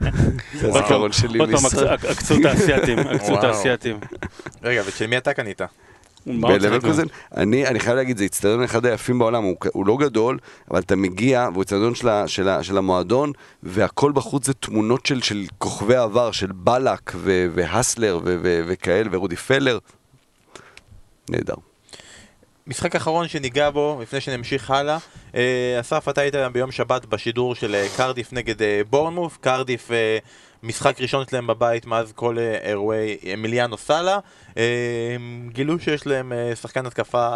זה 0.60 0.68
הזיכרון 0.68 1.12
שלי 1.12 1.38
עוד 1.38 1.48
פעם, 1.50 1.66
עקצו 2.10 2.34
את 2.40 2.44
האסייתים, 2.44 2.98
עקצו 2.98 3.38
את. 3.38 3.44
האסייתים. 3.44 4.00
רגע, 4.62 4.82
ושל 4.86 5.06
מי 5.06 5.16
אתה 5.16 5.32
קנית? 5.32 5.60
בלברקוזן? 6.26 7.06
אני, 7.36 7.66
אני 7.66 7.80
חייב 7.80 7.96
להגיד, 7.96 8.16
זה 8.18 8.24
איצטדיון 8.24 8.62
אחד 8.62 8.86
היפים 8.86 9.18
בעולם, 9.18 9.42
הוא, 9.42 9.56
הוא 9.72 9.86
לא 9.86 9.96
גדול, 10.00 10.38
אבל 10.70 10.80
אתה 10.80 10.96
מגיע, 10.96 11.48
והוא 11.52 11.62
איצטדיון 11.62 11.94
של, 12.62 12.78
המועדון, 12.78 13.32
והכל 13.62 14.12
בחוץ 14.12 14.46
זה 14.46 14.54
תמונות 14.54 15.06
של, 15.06 15.22
של 15.22 15.44
כוכבי 15.58 15.96
עבר, 15.96 16.32
של 16.32 16.52
בלק 16.54 17.12
ו- 17.14 17.46
והסלר 17.54 18.20
ו- 18.24 18.36
ו- 18.42 18.62
וכאלה, 18.66 19.08
ורודי 19.12 19.36
פלר. 19.36 19.78
נהדר. 21.30 21.54
משחק 22.66 22.96
אחרון 22.96 23.28
שניגע 23.28 23.70
בו, 23.70 23.98
לפני 24.02 24.20
שנמשיך 24.20 24.70
הלאה. 24.70 24.98
אה, 25.34 25.76
אסף, 25.80 26.08
אתה 26.08 26.20
היית 26.20 26.34
ביום 26.52 26.72
שבת 26.72 27.06
בשידור 27.06 27.54
של 27.54 27.74
אה, 27.74 27.86
קרדיף 27.96 28.32
נגד 28.32 28.62
אה, 28.62 28.80
בורנמוף. 28.90 29.38
קרדיף, 29.40 29.90
משחק 30.62 31.00
ראשון 31.00 31.24
שלהם 31.30 31.46
בבית 31.46 31.86
מאז 31.86 32.12
כל 32.12 32.38
אירועי 32.38 33.16
אמיליאנו 33.34 33.78
סאלה. 33.78 34.18
גילו 35.48 35.78
שיש 35.78 36.06
להם 36.06 36.32
שחקן 36.54 36.86
התקפה 36.86 37.28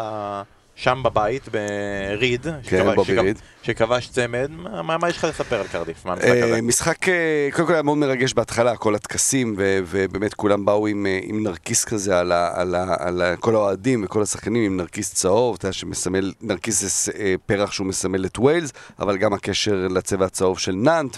שם 0.79 1.03
בבית, 1.05 1.43
בריד, 1.49 2.47
כן, 2.63 2.95
בובי 2.95 3.13
שכבש- 3.15 3.19
ריד. 3.25 3.39
שכבש 3.63 4.09
צמד. 4.09 4.51
מה, 4.51 4.99
מה- 4.99 5.09
יש 5.09 5.17
לך 5.19 5.25
לספר 5.25 5.61
על 5.61 5.67
קרדיף? 5.67 6.05
מה 6.07 6.13
המשחק 6.13 6.29
אה, 6.29 6.45
הזה? 6.45 6.63
משחק, 6.63 7.09
אה, 7.09 7.49
קודם 7.53 7.67
כל 7.69 7.73
היה 7.75 7.83
מאוד 7.83 7.99
מרגש 7.99 8.35
בהתחלה, 8.35 8.77
כל 8.77 8.95
הטקסים, 8.95 9.55
ו- 9.59 9.79
ובאמת 9.87 10.35
כולם 10.35 10.65
באו 10.65 10.87
עם, 10.87 11.07
אה, 11.07 11.19
עם 11.23 11.43
נרקיס 11.43 11.85
כזה 11.85 12.19
על, 12.21 12.33
ה- 12.33 12.61
על, 12.61 12.75
ה- 12.75 12.95
על 12.99 13.23
ה- 13.23 13.37
כל 13.37 13.55
האוהדים 13.55 14.05
וכל 14.05 14.23
השחקנים 14.23 14.63
עם 14.65 14.77
נרקיס 14.77 15.15
צהוב, 15.15 15.57
אתה 15.59 15.67
יודע 15.67 15.73
שמסמל, 15.73 16.33
נרקיס 16.41 16.81
זה 17.05 17.13
פרח 17.47 17.73
שהוא 17.73 17.87
מסמל 17.87 18.25
את 18.27 18.39
ווילס, 18.39 18.73
אבל 18.99 19.17
גם 19.17 19.33
הקשר 19.33 19.87
לצבע 19.91 20.27
הצהוב 20.27 20.59
של 20.59 20.73
נאנט, 20.75 21.17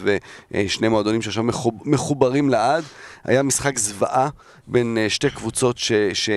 ושני 0.50 0.88
מועדונים 0.88 1.22
שעכשיו 1.22 1.42
מחוב- 1.42 1.82
מחוברים 1.84 2.48
לעד. 2.50 2.84
היה 3.24 3.42
משחק 3.42 3.78
זוועה 3.78 4.28
בין 4.66 4.98
שתי 5.08 5.30
קבוצות 5.30 5.78
ש... 5.78 5.92
ש... 6.12 6.30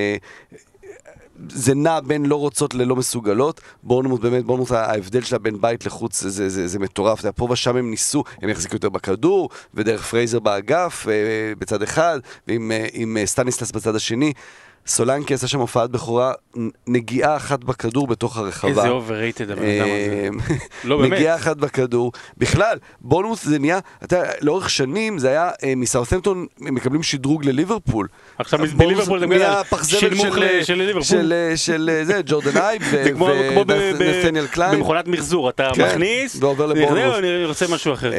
זה 1.49 1.75
נע 1.75 1.99
בין 1.99 2.25
לא 2.25 2.35
רוצות 2.35 2.73
ללא 2.73 2.95
מסוגלות. 2.95 3.61
בורנמוט 3.83 4.21
באמת, 4.21 4.45
בורנמוט 4.45 4.71
ההבדל 4.71 5.21
שלה 5.21 5.39
בין 5.39 5.61
בית 5.61 5.85
לחוץ 5.85 6.21
זה, 6.21 6.29
זה, 6.29 6.49
זה, 6.49 6.67
זה 6.67 6.79
מטורף. 6.79 7.25
פה 7.35 7.47
ושם 7.51 7.77
הם 7.77 7.91
ניסו, 7.91 8.23
הם 8.41 8.49
יחזיקו 8.49 8.75
יותר 8.75 8.89
בכדור, 8.89 9.49
ודרך 9.73 10.03
פרייזר 10.05 10.39
באגף 10.39 11.07
אה, 11.07 11.13
בצד 11.59 11.83
אחד, 11.83 12.19
ועם 12.47 12.71
אה, 12.71 12.87
אה, 13.17 13.25
סטניסלס 13.25 13.71
בצד 13.71 13.95
השני. 13.95 14.33
סולנקי 14.87 15.33
עשה 15.33 15.47
שם 15.47 15.59
הופעת 15.59 15.89
בכורה, 15.91 16.33
נגיעה 16.87 17.35
אחת 17.35 17.63
בכדור 17.63 18.07
בתוך 18.07 18.37
הרחבה. 18.37 18.69
איזה 18.69 18.89
overrated 18.89 19.51
הבן 19.51 19.61
אדם 19.61 19.81
הזה. 19.81 20.27
אה, 20.51 20.55
לא, 20.89 20.97
באמת. 20.97 21.11
נגיעה 21.11 21.35
אחת 21.35 21.57
בכדור. 21.57 22.11
בכלל, 22.37 22.77
בורנמוט 23.01 23.39
זה 23.39 23.59
נהיה, 23.59 23.79
אתה 24.03 24.15
יודע, 24.15 24.31
לאורך 24.41 24.69
שנים 24.69 25.19
זה 25.19 25.29
היה, 25.29 25.49
אה, 25.63 25.73
מסאות'המפטון 25.75 26.45
הם 26.67 26.75
מקבלים 26.75 27.03
שדרוג 27.03 27.45
לליברפול. 27.45 28.07
עכשיו 28.37 28.59
בליברפול 28.77 29.19
זה 29.19 29.25
נהיה 29.27 29.39
בגלל 29.39 29.63
פח 29.63 29.83
זבל 29.83 29.99
שילמו 29.99 30.21
של- 30.23 30.63
של 30.63 30.73
ליברפול. 30.73 31.01
של, 31.55 31.89
אה, 31.89 31.99
אה, 31.99 32.05
זה, 32.05 32.21
ג'ורדן 32.25 32.57
אייב 32.61 32.81
ונתניאל 33.97 34.47
קליין. 34.47 34.75
במכונת 34.77 35.07
מחזור, 35.07 35.49
אתה 35.49 35.69
כן, 35.73 35.85
מכניס, 35.85 36.37
ועובר. 36.39 36.73
זהו, 36.75 37.15
אני 37.17 37.45
רוצה 37.45 37.65
משהו 37.69 37.93
אחר. 37.93 38.11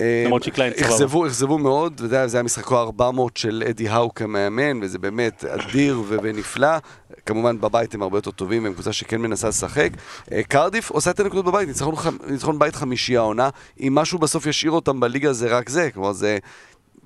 אה, 0.00 0.22
למרות 0.26 0.42
שקליין 0.42 0.72
סבבה. 0.76 0.88
אכזבו, 0.88 1.26
אכזבו 1.26 1.58
מאוד, 1.58 1.92
אתה 1.94 2.04
יודע, 2.04 2.26
זה 2.26 2.36
היה 2.36 2.42
משחקו 2.42 2.78
ה-400 2.78 3.20
של 3.34 3.62
אדי 3.70 3.88
האו 3.88 4.14
כמאמן, 4.14 4.82
וזה 4.82 4.98
באמת 4.98 5.44
אדיר 5.44 6.02
ונפלא. 6.08 6.78
כמובן 7.26 7.60
בבית 7.60 7.94
הם 7.94 8.02
הרבה 8.02 8.18
יותר 8.18 8.30
טובים, 8.30 8.66
הם 8.66 8.72
קבוצה 8.72 8.92
שכן 8.92 9.20
מנסה 9.20 9.48
לשחק. 9.48 9.90
אה, 10.32 10.42
קרדיף 10.42 10.90
עושה 10.90 11.10
את 11.10 11.20
הנקודות 11.20 11.44
בבית, 11.44 11.68
ניצחון, 11.68 11.94
ניצחון 12.26 12.58
בית 12.58 12.74
חמישי 12.74 13.16
העונה. 13.16 13.48
אם 13.80 13.94
משהו 13.94 14.18
בסוף 14.18 14.46
ישאיר 14.46 14.72
אותם 14.72 15.00
בליגה 15.00 15.32
זה 15.32 15.56
רק 15.56 15.68
זה, 15.68 15.90
כלומר 15.94 16.12
זה... 16.12 16.38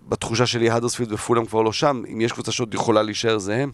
בתחושה 0.09 0.47
שלי 0.47 0.71
הדרספילד 0.71 1.13
ופולאם 1.13 1.47
כבר 1.47 1.63
לא 1.63 1.73
שם, 1.73 2.03
אם 2.13 2.21
יש 2.21 2.33
קבוצה 2.33 2.53
שעוד 2.53 2.75
יכולה 2.75 3.03
להישאר 3.03 3.39
זה 3.39 3.55
הם. 3.55 3.73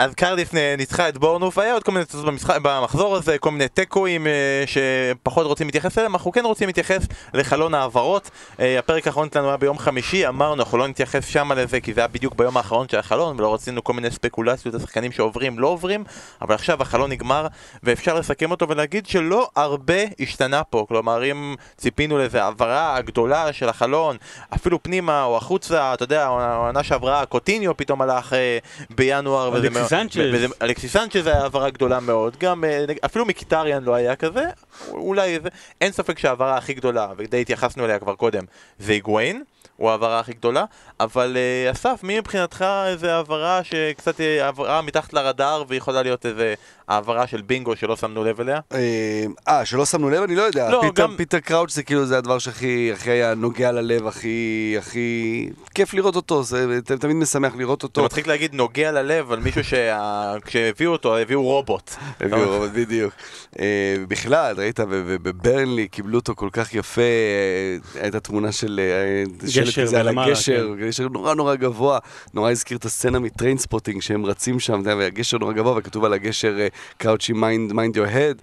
אז 0.00 0.14
קרדיף 0.14 0.50
ניצחה 0.78 1.08
את 1.08 1.18
בורנוף, 1.18 1.58
היה 1.58 1.72
עוד 1.74 1.82
כל 1.82 1.92
מיני 1.92 2.04
תוצאות 2.04 2.24
במשחק- 2.26 2.58
במחזור 2.62 3.16
הזה, 3.16 3.38
כל 3.38 3.50
מיני 3.50 3.68
תיקואים 3.68 4.26
אה, 4.26 4.64
שפחות 4.66 5.46
רוצים 5.46 5.66
להתייחס 5.66 5.98
אליהם, 5.98 6.12
אנחנו 6.12 6.32
כן 6.32 6.44
רוצים 6.44 6.66
להתייחס 6.68 7.02
לחלון 7.34 7.74
העברות. 7.74 8.30
אה, 8.60 8.78
הפרק 8.78 9.06
האחרון 9.06 9.28
שלנו 9.34 9.48
היה 9.48 9.56
ביום 9.56 9.78
חמישי, 9.78 10.28
אמרנו 10.28 10.54
אנחנו 10.62 10.78
לא 10.78 10.88
נתייחס 10.88 11.26
שם 11.26 11.52
לזה 11.52 11.80
כי 11.80 11.94
זה 11.94 12.00
היה 12.00 12.08
בדיוק 12.08 12.34
ביום 12.34 12.56
האחרון 12.56 12.88
של 12.88 12.98
החלון 12.98 13.36
ולא 13.40 13.54
רצינו 13.54 13.84
כל 13.84 13.92
מיני 13.92 14.10
ספקולציות 14.10 14.74
על 14.74 14.80
שחקנים 14.80 15.12
שעוברים 15.12 15.58
לא 15.58 15.66
עוברים, 15.68 16.04
אבל 16.42 16.54
עכשיו 16.54 16.82
החלון 16.82 17.10
נגמר 17.10 17.46
ואפשר 17.82 18.14
לסכם 18.14 18.50
אותו 18.50 18.68
ולהגיד 18.68 19.06
שלא 19.06 19.48
הרבה 19.56 19.94
השתנה 20.20 20.64
פה, 20.64 20.84
כלומר 20.88 21.30
אם 21.30 21.54
ציפינו 21.76 22.18
לאיזה 22.18 22.44
העברה 22.44 23.00
גדולה 23.00 23.52
של 23.52 23.68
החלון, 23.68 24.16
אפילו 24.54 24.82
פנימה 24.82 25.24
או 25.24 25.36
החוצה, 25.36 25.94
אתה 25.94 26.04
יודע, 26.04 26.26
העונה 26.26 26.82
שעברה 26.82 27.26
קוטיניו 27.26 27.76
פתאום 27.76 28.02
הלך 28.02 28.32
אה, 28.32 28.58
בינואר 28.90 29.50
וזה 29.52 29.66
אלכסיס 29.66 29.76
מאוד- 29.76 29.89
סנצ'ז. 29.90 30.52
אלכסיס 30.62 30.92
סנצ'ז 30.92 31.26
היה 31.26 31.42
העברה 31.42 31.70
גדולה 31.70 32.00
מאוד, 32.00 32.36
גם 32.40 32.64
אה, 32.64 32.84
אפילו 33.04 33.24
מקיטריאן 33.24 33.84
לא 33.84 33.94
היה 33.94 34.16
כזה, 34.16 34.44
אולי 34.90 35.38
זה, 35.42 35.48
אין 35.80 35.92
ספק 35.92 36.18
שההעברה 36.18 36.56
הכי 36.56 36.74
גדולה, 36.74 37.08
ודי 37.16 37.40
התייחסנו 37.40 37.84
אליה 37.84 37.98
כבר 37.98 38.14
קודם, 38.14 38.44
זה 38.78 38.92
היגואין, 38.92 39.42
הוא 39.76 39.88
ההעברה 39.88 40.20
הכי 40.20 40.32
גדולה, 40.32 40.64
אבל 41.00 41.36
אה, 41.36 41.70
אסף, 41.70 42.00
מי 42.02 42.18
מבחינתך 42.18 42.64
איזה 42.86 43.14
העברה 43.14 43.64
שקצת 43.64 44.20
אה, 44.20 44.44
העברה 44.44 44.82
מתחת 44.82 45.12
לרדאר 45.12 45.64
ויכולה 45.68 46.02
להיות 46.02 46.26
איזה 46.26 46.54
העברה 46.90 47.26
של 47.26 47.40
בינגו 47.42 47.76
שלא 47.76 47.96
שמנו 47.96 48.24
לב 48.24 48.40
אליה? 48.40 48.60
אה, 48.74 49.24
אה, 49.48 49.64
שלא 49.64 49.86
שמנו 49.86 50.10
לב? 50.10 50.22
אני 50.22 50.36
לא 50.36 50.42
יודע. 50.42 50.70
לא, 50.70 50.80
פיטר, 50.82 51.02
גם- 51.02 51.14
פיטר 51.16 51.38
קראוץ' 51.40 51.72
זה 51.74 51.82
כאילו, 51.82 52.06
זה 52.06 52.18
הדבר 52.18 52.38
שהכי 52.38 52.92
הכי 52.92 53.10
היה 53.10 53.34
נוגע 53.34 53.72
ללב, 53.72 54.06
הכי, 54.06 54.74
הכי... 54.78 55.48
כיף 55.74 55.94
לראות 55.94 56.16
אותו, 56.16 56.42
זה 56.42 56.80
תמיד 57.00 57.16
משמח 57.16 57.52
לראות 57.56 57.82
זה 57.82 57.86
אותו. 57.86 58.04
מצחיק 58.04 58.26
להגיד 58.26 58.54
נוגע 58.54 58.92
ללב 58.92 59.32
על 59.32 59.40
מישהו 59.40 59.60
שכשהביאו 59.64 60.92
אותו 60.96 61.16
הביאו 61.16 61.42
רובוט. 61.42 61.90
הביאו 62.20 62.48
רובוט, 62.52 62.70
בדיוק. 62.74 63.12
אה, 63.58 63.64
בכלל, 64.08 64.54
ראית, 64.58 64.80
בברנלי 65.22 65.88
קיבלו 65.88 66.18
אותו 66.18 66.34
כל 66.36 66.48
כך 66.52 66.74
יפה, 66.74 67.00
אה, 67.02 68.02
הייתה 68.02 68.20
תמונה 68.20 68.52
של 68.52 68.80
אה, 68.82 69.24
גשר 69.62 69.84
מלמעלה, 69.92 70.26
הגשר, 70.28 70.68
כן. 70.78 70.86
גשר 70.88 71.08
נורא 71.08 71.34
נורא 71.34 71.54
גבוה, 71.54 71.98
נורא 72.34 72.50
הזכיר 72.50 72.76
את 72.76 72.84
הסצנה 72.84 73.18
מטריינספוטינג, 73.18 74.02
שהם 74.02 74.26
רצים 74.26 74.60
שם, 74.60 74.82
אתה 74.82 74.96
והגשר 74.96 75.38
נורא 75.38 75.52
גבוה, 75.52 75.74
וכתוב 75.78 76.04
על 76.04 76.12
הגשר 76.12 76.56
Crouchy 76.98 77.32
mind 77.32 77.96
your 77.96 78.06
head. 78.06 78.42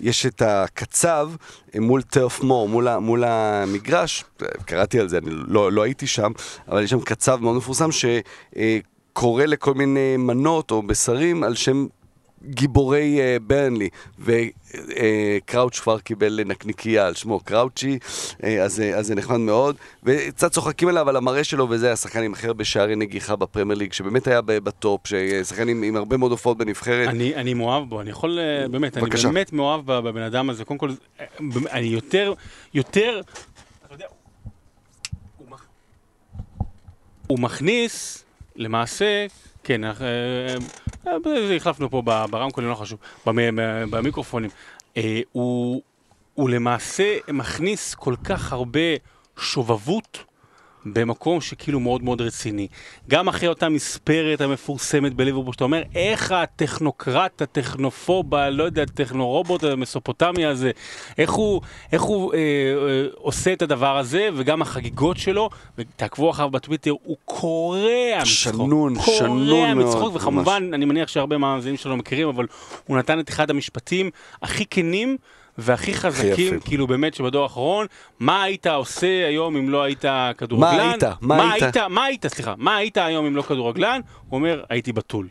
יש 0.00 0.26
את 0.26 0.42
הקצב 0.42 1.30
אה, 1.74 1.80
מול 1.80 2.02
טרף 2.02 2.40
מור, 2.40 2.68
מול, 2.68 2.98
מול 2.98 3.24
המגרש, 3.24 4.24
אה, 4.42 4.46
קראתי 4.66 5.00
על 5.00 5.08
זה, 5.08 5.18
אני 5.18 5.30
לא, 5.30 5.72
לא 5.72 5.82
הייתי 5.82 6.06
שם, 6.06 6.32
אבל 6.68 6.82
יש 6.82 6.90
שם 6.90 7.00
קצב 7.00 7.38
מאוד 7.40 7.56
מפורסם 7.56 7.88
שקורא 7.92 9.44
לכל 9.44 9.74
מיני 9.74 10.16
מנות 10.16 10.70
או 10.70 10.82
בשרים 10.82 11.44
על 11.44 11.54
שם 11.54 11.86
גיבורי 12.44 13.18
uh, 13.18 13.42
ברנלי, 13.42 13.88
וקראוץ' 14.18 15.80
כבר 15.80 15.98
קיבל 15.98 16.40
נקניקייה 16.46 17.06
על 17.06 17.14
שמו 17.14 17.40
קראוצ'י, 17.40 17.98
uh, 18.02 18.46
אז, 18.46 18.80
אה, 18.80 18.96
אז 18.96 19.06
זה 19.06 19.14
נחמד 19.14 19.36
מאוד, 19.36 19.76
וקצת 20.04 20.52
צוחקים 20.52 20.88
עליו 20.88 21.08
על 21.08 21.16
המראה 21.16 21.44
שלו, 21.44 21.66
וזה 21.70 21.92
השחקן 21.92 22.22
עם 22.22 22.32
הכי 22.32 22.46
הרבה 22.46 22.64
שערי 22.64 22.96
נגיחה 22.96 23.36
בפרמייר 23.36 23.78
ליג, 23.78 23.92
שבאמת 23.92 24.26
היה 24.26 24.40
בטופ, 24.42 25.00
שחקן 25.44 25.68
עם, 25.68 25.82
עם 25.82 25.96
הרבה 25.96 26.16
מאוד 26.16 26.30
הופעות 26.30 26.58
בנבחרת. 26.58 27.08
אני, 27.08 27.34
אני 27.34 27.54
מאוהב 27.54 27.88
בו, 27.88 28.00
אני 28.00 28.10
יכול, 28.10 28.38
אה, 28.38 28.68
באמת, 28.68 28.96
בבקשה. 28.96 29.28
אני 29.28 29.34
באמת 29.34 29.52
מאוהב 29.52 29.86
בבן 29.86 30.22
אדם 30.22 30.50
הזה. 30.50 30.64
קודם 30.64 30.78
כל, 30.78 30.90
אה, 31.20 31.26
אני 31.70 31.86
יותר, 31.86 32.32
יותר, 32.74 33.20
אתה 33.86 33.94
יודע, 33.94 34.06
הוא 37.28 37.38
מכניס, 37.38 38.24
למעשה, 38.56 39.26
כן, 39.64 39.84
אה, 39.84 39.90
אה, 40.00 40.54
החלפנו 41.56 41.90
פה 41.90 42.02
ברמקולים, 42.02 42.70
לא 42.70 42.74
חשוב, 42.74 42.98
במ- 43.26 43.56
במיקרופונים. 43.90 44.50
אה, 44.96 45.20
הוא 46.34 46.50
למעשה 46.50 47.16
מכניס 47.28 47.94
כל 47.94 48.14
כך 48.24 48.52
הרבה 48.52 48.80
שובבות 49.38 50.24
במקום 50.92 51.40
שכאילו 51.40 51.80
מאוד 51.80 52.02
מאוד 52.02 52.20
רציני. 52.20 52.68
גם 53.08 53.28
אחרי 53.28 53.48
אותה 53.48 53.68
מספרת 53.68 54.40
המפורסמת 54.40 55.14
בליברפול, 55.14 55.52
שאתה 55.52 55.64
אומר, 55.64 55.82
איך 55.94 56.32
הטכנוקרט, 56.32 57.42
הטכנופוב, 57.42 58.34
לא 58.34 58.64
יודע, 58.64 58.82
הטכנורובוט 58.82 59.64
המסופוטמי 59.64 60.46
הזה, 60.46 60.70
איך 61.18 61.30
הוא, 61.30 61.60
איך 61.92 62.02
הוא 62.02 62.34
אה, 62.34 62.38
אה, 62.38 63.06
עושה 63.14 63.52
את 63.52 63.62
הדבר 63.62 63.98
הזה, 63.98 64.28
וגם 64.36 64.62
החגיגות 64.62 65.16
שלו, 65.16 65.50
ותעקבו 65.78 66.30
אחריו 66.30 66.50
בטוויטר, 66.50 66.92
הוא 67.02 67.16
קורע 67.24 68.16
מצחוק. 68.16 68.26
שנון, 68.26 68.94
שנון 69.00 69.50
קורע 69.50 69.74
מאוד, 69.74 69.86
מצחוק, 69.86 70.12
ממש. 70.12 70.22
וכמובן, 70.22 70.70
אני 70.74 70.84
מניח 70.84 71.08
שהרבה 71.08 71.38
מהמאזינים 71.38 71.76
שלו 71.76 71.96
מכירים, 71.96 72.28
אבל 72.28 72.46
הוא 72.86 72.98
נתן 72.98 73.20
את 73.20 73.28
אחד 73.28 73.50
המשפטים 73.50 74.10
הכי 74.42 74.66
כנים. 74.66 75.16
והכי 75.58 75.94
חזקים. 75.94 76.60
כאילו 76.60 76.86
באמת 76.86 77.14
שבדור 77.14 77.42
האחרון, 77.42 77.86
מה 78.20 78.42
היית 78.42 78.66
עושה 78.66 79.26
היום 79.26 79.56
אם 79.56 79.68
לא 79.68 79.82
היית 79.82 80.04
כדורגלן? 80.38 80.76
מה 80.76 80.90
היית? 80.90 81.02
מה 81.20 81.52
היית? 81.52 81.76
מה 81.76 82.04
היית, 82.04 82.26
סליחה, 82.26 82.54
מה 82.56 82.76
היית 82.76 82.96
היום 82.96 83.26
אם 83.26 83.36
לא 83.36 83.42
כדורגלן? 83.42 84.00
הוא 84.28 84.38
אומר, 84.38 84.64
הייתי 84.68 84.92
בתול. 84.92 85.28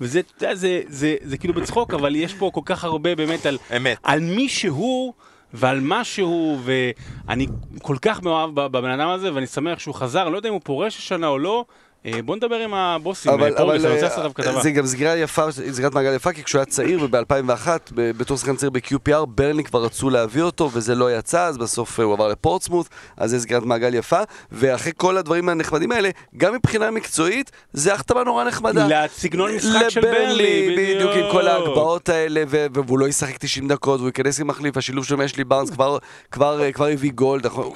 וזה, 0.00 0.20
זה, 0.38 0.54
זה, 0.54 0.80
זה, 0.88 1.16
זה 1.22 1.38
כאילו 1.38 1.54
בצחוק, 1.54 1.94
אבל 1.94 2.16
יש 2.16 2.34
פה 2.34 2.50
כל 2.54 2.60
כך 2.64 2.84
הרבה 2.84 3.14
באמת 3.14 3.46
על, 3.46 3.58
אמת. 3.76 3.98
על 4.02 4.20
מי 4.20 4.48
שהוא 4.48 5.12
ועל 5.54 5.80
מה 5.80 6.04
שהוא, 6.04 6.58
ואני 6.64 7.46
כל 7.82 7.96
כך 8.02 8.22
מאוהב 8.22 8.54
בבן 8.54 8.90
אדם 8.90 9.08
הזה, 9.08 9.34
ואני 9.34 9.46
שמח 9.46 9.78
שהוא 9.78 9.94
חזר, 9.94 10.22
אני 10.22 10.32
לא 10.32 10.36
יודע 10.36 10.48
אם 10.48 10.54
הוא 10.54 10.60
פורש 10.64 10.98
השנה 10.98 11.26
או 11.26 11.38
לא. 11.38 11.64
אה, 12.06 12.22
בוא 12.22 12.36
נדבר 12.36 12.56
עם 12.56 12.74
הבוסים, 12.74 13.32
אבל, 13.32 13.52
אה, 13.52 13.56
פוריס, 13.56 13.84
אני 13.84 13.92
רוצה 13.92 14.04
אה, 14.04 14.08
לעשות 14.08 14.18
עליו 14.18 14.34
כתבה. 14.34 14.62
זה 14.62 14.70
גם 14.70 14.86
סגירה 14.86 15.16
יפה, 15.16 15.52
סגירת 15.52 15.94
מעגל 15.94 16.14
יפה, 16.14 16.32
כי 16.32 16.44
כשהוא 16.44 16.58
היה 16.58 16.66
צעיר 16.66 16.98
וב-2001, 17.02 17.68
בתור 17.96 18.36
שחקן 18.36 18.56
צעיר 18.56 18.70
ב-QPR, 18.70 19.26
ברני 19.28 19.64
כבר 19.64 19.84
רצו 19.84 20.10
להביא 20.10 20.42
אותו 20.42 20.70
וזה 20.72 20.94
לא 20.94 21.18
יצא, 21.18 21.44
אז 21.44 21.58
בסוף 21.58 22.00
אה, 22.00 22.04
הוא 22.04 22.14
עבר 22.14 22.28
לפורטסמוט, 22.28 22.86
אז 23.16 23.30
זה 23.30 23.40
סגירת 23.40 23.62
מעגל 23.62 23.94
יפה, 23.94 24.20
ואחרי 24.52 24.92
כל 24.96 25.16
הדברים 25.16 25.48
הנחמדים 25.48 25.92
האלה, 25.92 26.10
גם 26.36 26.54
מבחינה 26.54 26.90
מקצועית, 26.90 27.50
זה 27.72 27.94
החתמה 27.94 28.24
נורא 28.24 28.44
נחמדה. 28.44 29.04
לסגנון 29.04 29.54
משחק 29.56 29.88
של 29.88 30.00
ברלי, 30.00 30.68
לברלי, 30.68 30.94
בדיוק, 30.94 31.10
עם 31.12 31.32
כל 31.32 31.38
בדיוק. 31.38 31.44
ההגבהות 31.48 32.08
האלה, 32.08 32.42
ו- 32.48 32.66
והוא 32.74 32.98
לא 32.98 33.08
ישחק 33.08 33.36
90 33.38 33.68
דקות, 33.68 34.00
והוא 34.00 34.08
ייכנס 34.08 34.40
עם 34.40 34.46
מחליף, 34.46 34.76
השילוב 34.76 35.04
של 35.04 35.16
משלי 35.16 35.44
בארנס 35.44 35.70
כבר, 35.70 35.98
כבר, 36.30 36.62
אה, 36.62 36.72
כבר 36.72 36.86
הביא 36.86 37.12
גול, 37.12 37.40
יכול- 37.44 37.70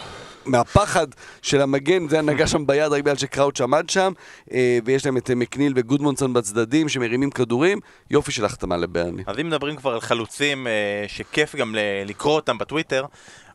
מהפחד 0.47 1.07
של 1.43 1.61
המגן, 1.61 2.09
זה 2.09 2.23
נגע 2.23 2.47
שם 2.47 2.67
ביד 2.67 2.93
רק 2.93 3.03
בגלל 3.03 3.17
שקראוץ' 3.17 3.61
עמד 3.61 3.91
שם, 3.91 4.13
אה, 4.53 4.79
ויש 4.85 5.07
להם 5.07 5.17
את 5.17 5.31
אה, 5.31 5.35
מקניל 5.35 5.73
וגודמונסון 5.77 6.33
בצדדים 6.33 6.89
שמרימים 6.89 7.31
כדורים, 7.31 7.81
יופי 8.11 8.33
של 8.33 8.45
החתמה 8.45 8.77
לברני. 8.77 9.23
אז 9.27 9.39
אם 9.39 9.47
מדברים 9.47 9.77
כבר 9.77 9.93
על 9.95 10.01
חלוצים 10.01 10.67
אה, 10.67 11.05
שכיף 11.09 11.57
גם 11.57 11.75
לקרוא 12.07 12.35
אותם 12.35 12.59
בטוויטר, 12.59 13.05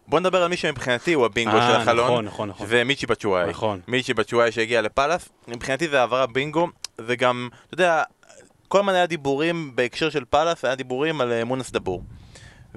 בוא 0.08 0.20
נדבר 0.20 0.44
על 0.44 0.50
מי 0.50 0.58
שמבחינתי 0.58 1.14
הוא 1.14 1.26
הבינגו 1.26 1.58
אה, 1.58 1.68
של 1.68 1.76
החלון. 1.76 2.06
נכון, 2.06 2.26
נכון, 2.26 2.50
נכון. 2.50 2.68
זה 2.68 2.84
מיצ'י 2.84 3.06
בצ'ואי. 3.06 3.50
נכון. 3.50 3.80
מיצ'י 3.88 4.14
בצ'ואי 4.14 4.52
שהגיע 4.52 4.82
לפאלאס. 4.82 5.30
מבחינתי 5.48 5.88
זה 5.88 6.00
העברה 6.00 6.26
בינגו, 6.26 6.68
וגם, 7.02 7.50
אתה 7.66 7.74
יודע, 7.74 8.04
כל 8.68 8.80
הזמן 8.80 8.94
היה 8.94 9.06
דיבורים 9.06 9.72
בהקשר 9.76 10.10
של 10.10 10.24
פאלאס, 10.30 10.66
היה 10.66 10.76
דיבורים 10.76 11.22
על 11.22 11.44
מונס 11.44 11.72
דבור. 11.72 12.04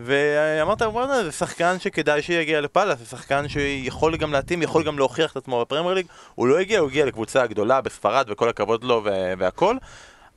ואמרת, 0.05 0.83
בוא'נה, 0.83 1.25
זה 1.25 1.33
שחקן 1.33 1.79
שכדאי 1.79 2.23
שיגיע 2.23 2.61
לפאלאס, 2.61 2.99
זה 2.99 3.07
שחקן 3.07 3.49
שיכול 3.49 4.17
גם 4.17 4.33
להתאים, 4.33 4.63
יכול 4.63 4.85
גם 4.85 4.99
להוכיח 4.99 5.33
את 5.33 5.37
עצמו 5.37 5.61
בפרמייר 5.61 5.95
ליג. 5.95 6.07
הוא 6.35 6.49
לא 6.49 6.59
הגיע, 6.59 6.79
הוא 6.79 6.89
הגיע 6.89 7.07
לקבוצה 7.07 7.47
גדולה 7.47 7.81
בספרד, 7.81 8.27
וכל 8.29 8.49
הכבוד 8.49 8.85
לו 8.85 9.05
והכל. 9.39 9.77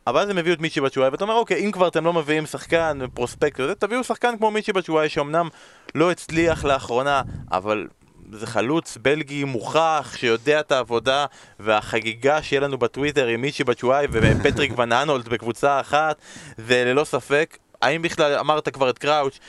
אבל 0.07 0.22
אז 0.22 0.30
הם 0.30 0.38
הביאו 0.38 0.55
את 0.55 0.59
מיצ'י 0.59 0.82
בצ'ואי, 0.82 1.09
ואתה 1.09 1.24
אומר, 1.24 1.36
אוקיי, 1.36 1.66
אם 1.66 1.72
כבר 1.72 1.88
אתם 1.88 2.05
לא 2.05 2.14
מביאים 2.14 2.45
שחקן, 2.45 2.99
פרוספקט 3.14 3.59
וזה, 3.59 3.76
תביאו 3.76 4.03
שחקן 4.03 4.38
כמו 4.38 4.51
מיצ'י 4.51 4.74
בצ'ואי, 4.74 5.09
שאומנם 5.09 5.49
לא 5.95 6.12
הצליח 6.12 6.66
לאחרונה, 6.66 7.22
אבל 7.51 7.88
זה 8.32 8.47
חלוץ 8.47 8.97
בלגי 9.01 9.43
מוכח, 9.43 10.14
שיודע 10.18 10.59
את 10.59 10.72
העבודה, 10.72 11.26
והחגיגה 11.59 12.41
שיהיה 12.41 12.62
לנו 12.62 12.78
בטוויטר 12.78 13.28
עם 13.28 13.41
מיצ'י 13.41 13.64
בצ'ואי 13.64 14.07
ופטריק 14.12 14.74
ון 14.78 14.91
אנולד 14.91 15.30
בקבוצה 15.30 15.80
אחת, 15.80 16.22
זה 16.57 16.84
ללא 16.86 17.03
ספק. 17.03 17.57
האם 17.82 18.02
בכלל 18.02 18.38
אמרת 18.40 18.70
כבר 18.70 18.90
את 18.90 18.98
קראוץ', 18.98 19.40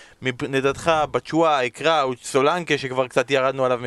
לדעתך 0.43 0.93
בצ'ואי, 1.11 1.71
קראוץ', 1.71 2.19
סולנקה 2.25 2.79
שכבר 2.79 3.07
קצת 3.09 3.31
ירדנו 3.31 3.65
עליו, 3.65 3.81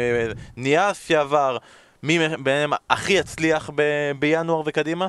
ניאס 0.57 1.07
שעבר, 1.07 1.57
מי 2.03 2.19
ביניהם 2.43 2.71
הכי 2.89 3.13
יצליח 3.13 3.69
ב- 3.75 4.11
בינואר 4.19 4.61
וקדימה? 4.65 5.07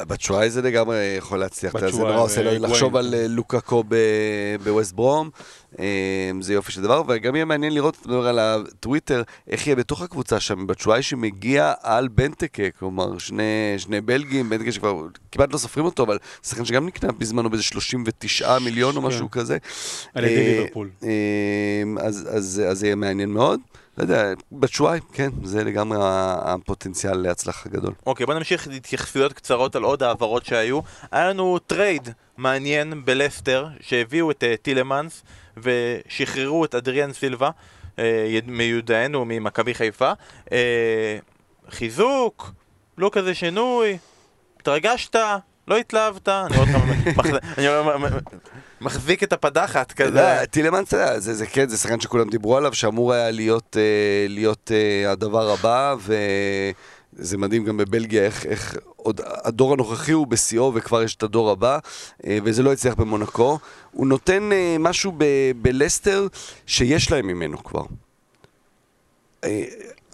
בצ'ואי 0.00 0.50
זה 0.50 0.62
לגמרי 0.62 1.14
יכול 1.18 1.38
להצליח, 1.38 1.78
זה 1.78 1.98
נורא 1.98 2.16
עושה 2.16 2.40
וגוויין. 2.40 2.62
לחשוב 2.62 2.96
על 2.96 3.14
אה, 3.14 3.26
לוקאקו 3.28 3.84
ב- 3.88 3.96
בווסט 4.64 4.92
ברום, 4.92 5.30
אה, 5.36 5.40
זה 6.40 6.54
יופי 6.54 6.72
של 6.72 6.82
דבר, 6.82 7.02
וגם 7.08 7.34
יהיה 7.34 7.44
מעניין 7.44 7.74
לראות, 7.74 7.96
אתה 8.00 8.08
מדבר 8.08 8.28
על 8.28 8.38
הטוויטר, 8.38 9.22
איך 9.48 9.66
יהיה 9.66 9.76
בתוך 9.76 10.02
הקבוצה 10.02 10.40
שם, 10.40 10.66
בצ'ואי 10.66 11.02
שמגיע 11.02 11.72
על 11.82 12.08
בנטקה, 12.08 12.70
כלומר 12.78 13.18
שני, 13.18 13.74
שני 13.78 14.00
בלגים, 14.00 14.50
בנטקה 14.50 14.72
שכבר 14.72 15.06
כמעט 15.32 15.52
לא 15.52 15.58
סופרים 15.58 15.86
אותו, 15.86 16.02
אבל 16.02 16.18
שחקן 16.42 16.64
שגם 16.64 16.86
נקנה 16.86 17.12
בזמנו 17.12 17.50
באיזה 17.50 17.64
39 17.64 18.58
מיליון 18.58 18.96
או 18.96 19.00
כן. 19.00 19.06
משהו 19.06 19.30
כזה. 19.30 19.58
על 20.14 20.24
ידי 20.24 20.36
אה, 20.36 20.58
ליברפול. 20.58 20.90
אז, 22.00 22.30
אז 22.32 22.62
זה 22.72 22.86
יהיה 22.86 22.96
מעניין 22.96 23.30
מאוד. 23.30 23.60
לא 24.00 24.04
יודע, 24.04 24.32
בטשואיי, 24.52 25.00
כן, 25.12 25.30
זה 25.42 25.64
לגמרי 25.64 25.98
הפוטנציאל 26.02 27.16
להצלחה 27.16 27.68
גדול. 27.68 27.92
אוקיי, 28.06 28.26
בוא 28.26 28.34
נמשיך 28.34 28.68
להתייחסויות 28.68 29.32
קצרות 29.32 29.76
על 29.76 29.82
עוד 29.82 30.02
העברות 30.02 30.46
שהיו. 30.46 30.80
היה 31.12 31.28
לנו 31.28 31.58
טרייד 31.58 32.08
מעניין 32.36 33.04
בלסטר, 33.04 33.66
שהביאו 33.80 34.30
את 34.30 34.42
uh, 34.42 34.62
טילמנס 34.62 35.22
ושחררו 35.56 36.64
את 36.64 36.74
אדריאן 36.74 37.12
סילבה, 37.12 37.50
uh, 37.96 38.00
מיודענו 38.46 39.24
ממכבי 39.24 39.74
חיפה. 39.74 40.12
Uh, 40.46 40.50
חיזוק, 41.70 42.52
לא 42.98 43.10
כזה 43.12 43.34
שינוי, 43.34 43.98
התרגשת, 44.60 45.16
לא 45.70 45.76
התלהבת, 45.78 46.28
אני 46.28 46.56
רואה 46.56 46.68
אותך 46.74 46.84
מחז- 47.18 47.58
אני 47.58 47.68
רואה- 47.68 47.96
מחזיק 48.80 49.22
את 49.22 49.32
הפדחת 49.32 49.92
כזה. 49.92 50.10
לא, 50.10 50.44
טילמנס, 50.44 50.88
אתה 50.88 50.96
יודע, 50.96 51.18
זה, 51.20 51.34
זה 51.34 51.46
כן, 51.46 51.68
זה 51.68 51.76
שחקן 51.76 52.00
שכולם 52.00 52.28
דיברו 52.30 52.56
עליו, 52.56 52.74
שאמור 52.74 53.12
היה 53.12 53.30
להיות, 53.30 53.76
אה, 54.70 54.74
אה, 55.04 55.12
הדבר 55.12 55.50
הבא, 55.50 55.94
וזה 57.18 57.38
מדהים 57.38 57.64
גם 57.64 57.76
בבלגיה 57.76 58.22
איך, 58.24 58.46
איך 58.46 58.76
עוד 58.96 59.20
הדור 59.24 59.72
הנוכחי 59.72 60.12
הוא 60.12 60.26
בשיאו 60.26 60.72
וכבר 60.74 61.02
יש 61.02 61.14
את 61.14 61.22
הדור 61.22 61.50
הבא, 61.50 61.78
אה, 62.26 62.38
וזה 62.44 62.62
לא 62.62 62.72
הצליח 62.72 62.94
במונקו. 62.94 63.58
הוא 63.92 64.06
נותן 64.06 64.50
משהו 64.78 65.12
ב, 65.18 65.24
בלסטר 65.62 66.26
שיש 66.66 67.10
להם 67.10 67.26
ממנו 67.26 67.64
כבר. 67.64 67.82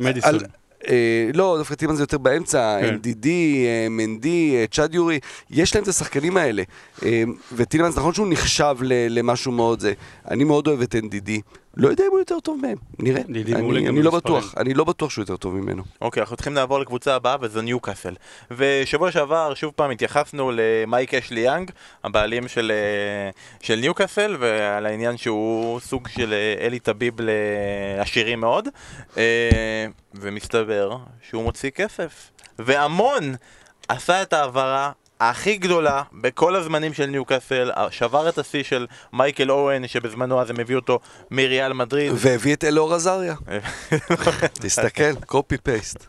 מדיסון. 0.00 0.38
אה, 0.88 1.30
לא, 1.34 1.54
דווקא 1.58 1.74
טימן 1.74 1.94
זה 1.94 2.02
יותר 2.02 2.18
באמצע, 2.18 2.78
כן. 2.80 2.94
NDD, 2.94 3.26
אה, 3.26 3.86
מנדי, 3.90 4.56
אה, 4.56 4.64
צ'אד 4.70 4.94
יורי, 4.94 5.18
יש 5.50 5.74
להם 5.74 5.84
את 5.84 5.88
השחקנים 5.88 6.36
האלה. 6.36 6.62
אה, 7.04 7.22
וטילמנס, 7.52 7.98
נכון 7.98 8.14
שהוא 8.14 8.26
נחשב 8.30 8.76
למשהו 9.10 9.52
מאוד 9.52 9.80
זה. 9.80 9.92
אני 10.30 10.44
מאוד 10.44 10.66
אוהב 10.66 10.80
את 10.80 10.94
NDD. 10.94 11.30
לא 11.76 11.88
יודע 11.88 12.04
אם 12.04 12.10
הוא 12.10 12.18
יותר 12.18 12.40
טוב 12.40 12.58
מהם, 12.62 12.76
נראה. 12.98 13.22
אני, 13.28 13.88
אני 13.88 14.02
לא. 14.02 14.10
בטוח, 14.10 14.54
אני 14.56 14.74
לא 14.74 14.84
בטוח 14.84 15.10
שהוא 15.10 15.22
יותר 15.22 15.36
טוב 15.36 15.54
ממנו. 15.54 15.82
אוקיי, 16.00 16.20
אנחנו 16.20 16.36
צריכים 16.36 16.54
לעבור 16.54 16.80
לקבוצה 16.80 17.14
הבאה 17.14 17.36
וזו 17.40 17.62
ניוקאסל. 17.62 18.14
ושבוע 18.50 19.12
שעבר 19.12 19.54
שוב 19.54 19.72
פעם 19.76 19.90
התייחסנו 19.90 20.52
למייק 20.54 21.14
אשלי 21.14 21.40
יאנג, 21.40 21.70
הבעלים 22.04 22.48
של, 22.48 22.72
אה, 22.74 23.30
של 23.60 23.74
ניוקאסל, 23.74 24.36
ועל 24.40 24.86
העניין 24.86 25.16
שהוא 25.16 25.80
סוג 25.80 26.08
של 26.08 26.32
אה, 26.32 26.66
אלי 26.66 26.78
טביב 26.78 27.14
לעשירים 27.18 28.40
מאוד, 28.40 28.68
אה, 29.16 29.86
ומסתבר 30.14 30.96
שהוא 31.28 31.42
מוציא 31.42 31.70
כסף. 31.70 32.30
והמון 32.58 33.34
עשה 33.88 34.22
את 34.22 34.32
ההעברה. 34.32 34.92
הכי 35.20 35.56
גדולה 35.56 36.02
בכל 36.12 36.56
הזמנים 36.56 36.94
של 36.94 37.06
ניוקאסל, 37.06 37.70
שבר 37.90 38.28
את 38.28 38.38
השיא 38.38 38.62
של 38.62 38.86
מייקל 39.12 39.50
אוהן 39.50 39.86
שבזמנו 39.86 40.40
אז 40.40 40.50
הם 40.50 40.60
הביאו 40.60 40.78
אותו 40.78 40.98
מריאל 41.30 41.72
מדריד. 41.72 42.12
והביא 42.14 42.54
את 42.54 42.64
אלאור 42.64 42.94
עזריה. 42.94 43.34
תסתכל, 44.62 45.14
קופי 45.26 45.58
פייסט. 45.58 46.06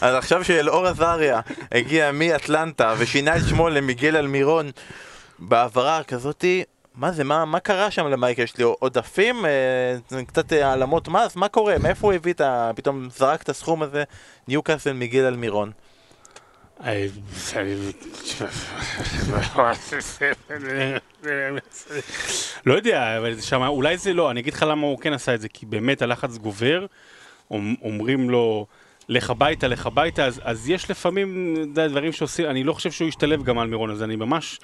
אז 0.00 0.14
עכשיו 0.14 0.44
שאלאור 0.44 0.86
עזריה 0.86 1.40
הגיע 1.72 2.12
מאטלנטה 2.12 2.94
ושינה 2.98 3.36
את 3.36 3.42
שמו 3.48 3.68
למיגל 3.68 4.16
אלמירון 4.16 4.70
בהעברה 5.38 6.02
כזאתי, 6.02 6.64
מה 6.94 7.12
זה, 7.12 7.24
מה, 7.24 7.44
מה 7.44 7.60
קרה 7.60 7.90
שם 7.90 8.06
למייק? 8.06 8.38
יש 8.38 8.56
לי 8.56 8.64
עודפים? 8.64 9.46
אה, 9.46 10.22
קצת 10.26 10.52
אה, 10.52 10.68
העלמות 10.68 11.08
מס? 11.08 11.36
מה 11.36 11.48
קורה? 11.48 11.78
מאיפה 11.78 12.06
הוא 12.06 12.14
הביא 12.14 12.32
את 12.32 12.40
ה... 12.40 12.70
פתאום 12.76 13.08
זרק 13.16 13.42
את 13.42 13.48
הסכום 13.48 13.82
הזה? 13.82 14.04
ניוקאסל 14.48 14.92
מיגל 14.92 15.24
אלמירון. 15.24 15.70
אה, 16.84 17.06
לא 22.66 22.74
יודע, 22.74 23.18
אבל 23.18 23.40
שמה, 23.40 23.66
אולי 23.68 23.96
זה 23.98 24.12
לא, 24.12 24.30
אני 24.30 24.40
אגיד 24.40 24.52
לך 24.54 24.62
למה 24.68 24.86
הוא 24.86 24.98
כן 24.98 25.12
עשה 25.12 25.34
את 25.34 25.40
זה, 25.40 25.48
כי 25.48 25.66
באמת 25.66 26.02
הלחץ 26.02 26.36
גובר, 26.38 26.86
אומ- 27.50 27.76
אומרים 27.82 28.30
לו, 28.30 28.66
לך 29.08 29.30
הביתה, 29.30 29.68
לך 29.68 29.86
הביתה, 29.86 30.24
אז, 30.24 30.40
אז 30.44 30.70
יש 30.70 30.90
לפעמים 30.90 31.54
דברים 31.74 32.12
שעושים, 32.12 32.46
אני 32.46 32.64
לא 32.64 32.72
חושב 32.72 32.90
שהוא 32.90 33.08
ישתלב 33.08 33.42
גם 33.42 33.58
על 33.58 33.68
מירון, 33.68 33.90
אז 33.90 34.02
אני 34.02 34.16
ממש, 34.16 34.58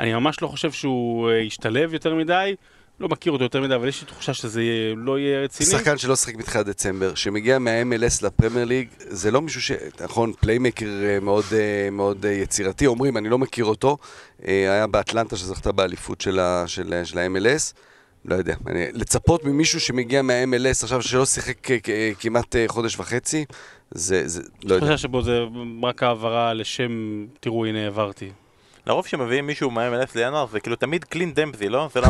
אני 0.00 0.14
ממש 0.14 0.42
לא 0.42 0.48
חושב 0.48 0.72
שהוא 0.72 1.30
אה, 1.30 1.36
ישתלב 1.36 1.94
יותר 1.94 2.14
מדי, 2.14 2.54
לא 3.00 3.08
מכיר 3.08 3.32
אותו 3.32 3.44
יותר 3.44 3.60
מדי, 3.60 3.74
אבל 3.74 3.88
יש 3.88 4.00
לי 4.00 4.06
תחושה 4.06 4.34
שזה 4.34 4.62
יהיה- 4.62 4.94
לא 4.96 5.18
יהיה 5.18 5.40
רציני. 5.40 5.70
שחקן 5.70 5.98
שלא 5.98 6.16
שיחק 6.16 6.36
מתחילת 6.36 6.66
דצמבר, 6.66 7.14
שמגיע 7.14 7.58
מה-MLS 7.58 8.24
לפרמייר 8.26 8.64
ליג, 8.64 8.88
זה 8.98 9.30
לא 9.30 9.42
מישהו 9.42 9.62
ש... 9.62 9.72
נכון, 10.00 10.32
פליימקר 10.40 10.86
אה, 11.04 11.20
מאוד, 11.20 11.44
אה, 11.52 11.88
מאוד 11.92 12.26
אה, 12.26 12.30
יצירתי, 12.32 12.86
אומרים, 12.86 13.16
אני 13.16 13.28
לא 13.28 13.38
מכיר 13.38 13.64
אותו, 13.64 13.98
היה 14.42 14.86
באטלנטה 14.86 15.36
שזכתה 15.36 15.72
באליפות 15.72 16.20
של 16.20 16.38
ה-MLS. 16.40 17.72
לא 18.24 18.34
יודע, 18.34 18.54
אני, 18.66 18.86
לצפות 18.92 19.44
ממישהו 19.44 19.80
שמגיע 19.80 20.22
מה-MLS 20.22 20.82
עכשיו 20.82 21.02
שלא 21.02 21.26
שיחק 21.26 21.68
כמעט 22.20 22.56
חודש 22.66 22.98
וחצי, 22.98 23.44
זה, 23.90 24.28
זה, 24.28 24.42
לא 24.42 24.46
אני 24.64 24.84
יודע. 24.84 24.86
חושב 24.96 25.08
שבו 25.08 25.22
זה 25.22 25.38
רק 25.82 26.02
העברה 26.02 26.54
לשם, 26.54 26.92
תראו 27.40 27.66
הנה 27.66 27.84
העברתי. 27.84 28.30
לרוב 28.88 29.04
כשמביאים 29.04 29.46
מישהו 29.46 29.70
מה-MLS 29.70 30.10
לינואר 30.14 30.46
זה 30.46 30.60
כאילו 30.60 30.76
תמיד 30.76 31.04
קלין 31.04 31.34
דמפזי, 31.34 31.68
לא? 31.68 31.88
זה 31.94 32.00
לא 32.00 32.06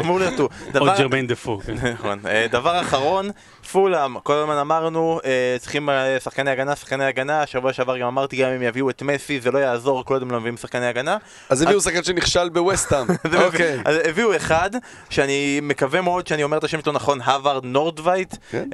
אמור 0.00 0.18
להיות... 0.18 0.38
הוא. 0.40 0.48
או 0.80 0.86
ג'רמיין 0.98 1.26
דפו. 1.26 1.60
כן. 1.66 1.74
נכון. 1.94 2.18
אה, 2.26 2.46
דבר 2.50 2.80
אחרון, 2.80 3.30
פולאם, 3.72 4.20
כל 4.20 4.32
הזמן 4.32 4.56
אמרנו, 4.56 5.20
אה, 5.24 5.56
צריכים 5.60 5.90
אה, 5.90 6.20
שחקני 6.20 6.50
הגנה, 6.50 6.76
שחקני 6.76 7.04
הגנה, 7.04 7.46
שבוע 7.46 7.72
שעבר 7.72 7.98
גם 7.98 8.06
אמרתי, 8.06 8.36
גם 8.36 8.50
אם 8.50 8.62
יביאו 8.62 8.90
את 8.90 9.02
מסי 9.02 9.40
זה 9.40 9.50
לא 9.50 9.58
יעזור, 9.58 10.04
כל 10.04 10.14
עוד 10.14 10.22
הם 10.22 10.30
לא 10.30 10.40
מביאים 10.40 10.56
שחקני 10.56 10.86
הגנה. 10.86 11.16
אז 11.48 11.62
הביאו 11.62 11.80
שחקן 11.80 12.02
שנכשל 12.04 12.48
בווסטהאם. 12.48 13.06
אוקיי. 13.46 13.80
אז 13.84 13.96
הביאו 14.04 14.36
אחד, 14.36 14.70
שאני 15.10 15.60
מקווה 15.62 16.00
מאוד 16.00 16.26
שאני 16.26 16.42
אומר 16.42 16.58
את 16.58 16.64
השם 16.64 16.80
שלו 16.80 16.92
נכון, 16.92 17.20
הווארד 17.20 17.64
נורדווייט, 17.64 18.36
כן. 18.50 18.68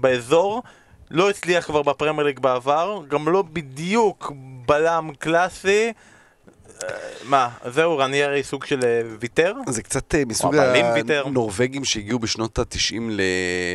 באזור. 0.00 0.62
לא 1.10 1.30
הצליח 1.30 1.64
כבר 1.64 1.82
בפרמייר 1.82 2.26
ליג 2.26 2.38
בעבר, 2.38 3.00
גם 3.08 3.28
לא 3.28 3.42
בדיוק 3.52 4.32
בלם 4.66 5.10
קלאסי. 5.18 5.92
אה, 6.82 6.88
מה, 7.24 7.48
זהו, 7.70 7.98
רניירי 7.98 8.42
סוג 8.42 8.64
של 8.64 8.80
אה, 8.84 9.00
ויתר? 9.20 9.52
זה 9.68 9.82
קצת 9.82 10.14
אה, 10.14 10.22
מסוג. 10.26 10.54
הנורבגים 11.26 11.84
שהגיעו 11.84 12.18
בשנות 12.18 12.58
ה-90 12.58 12.94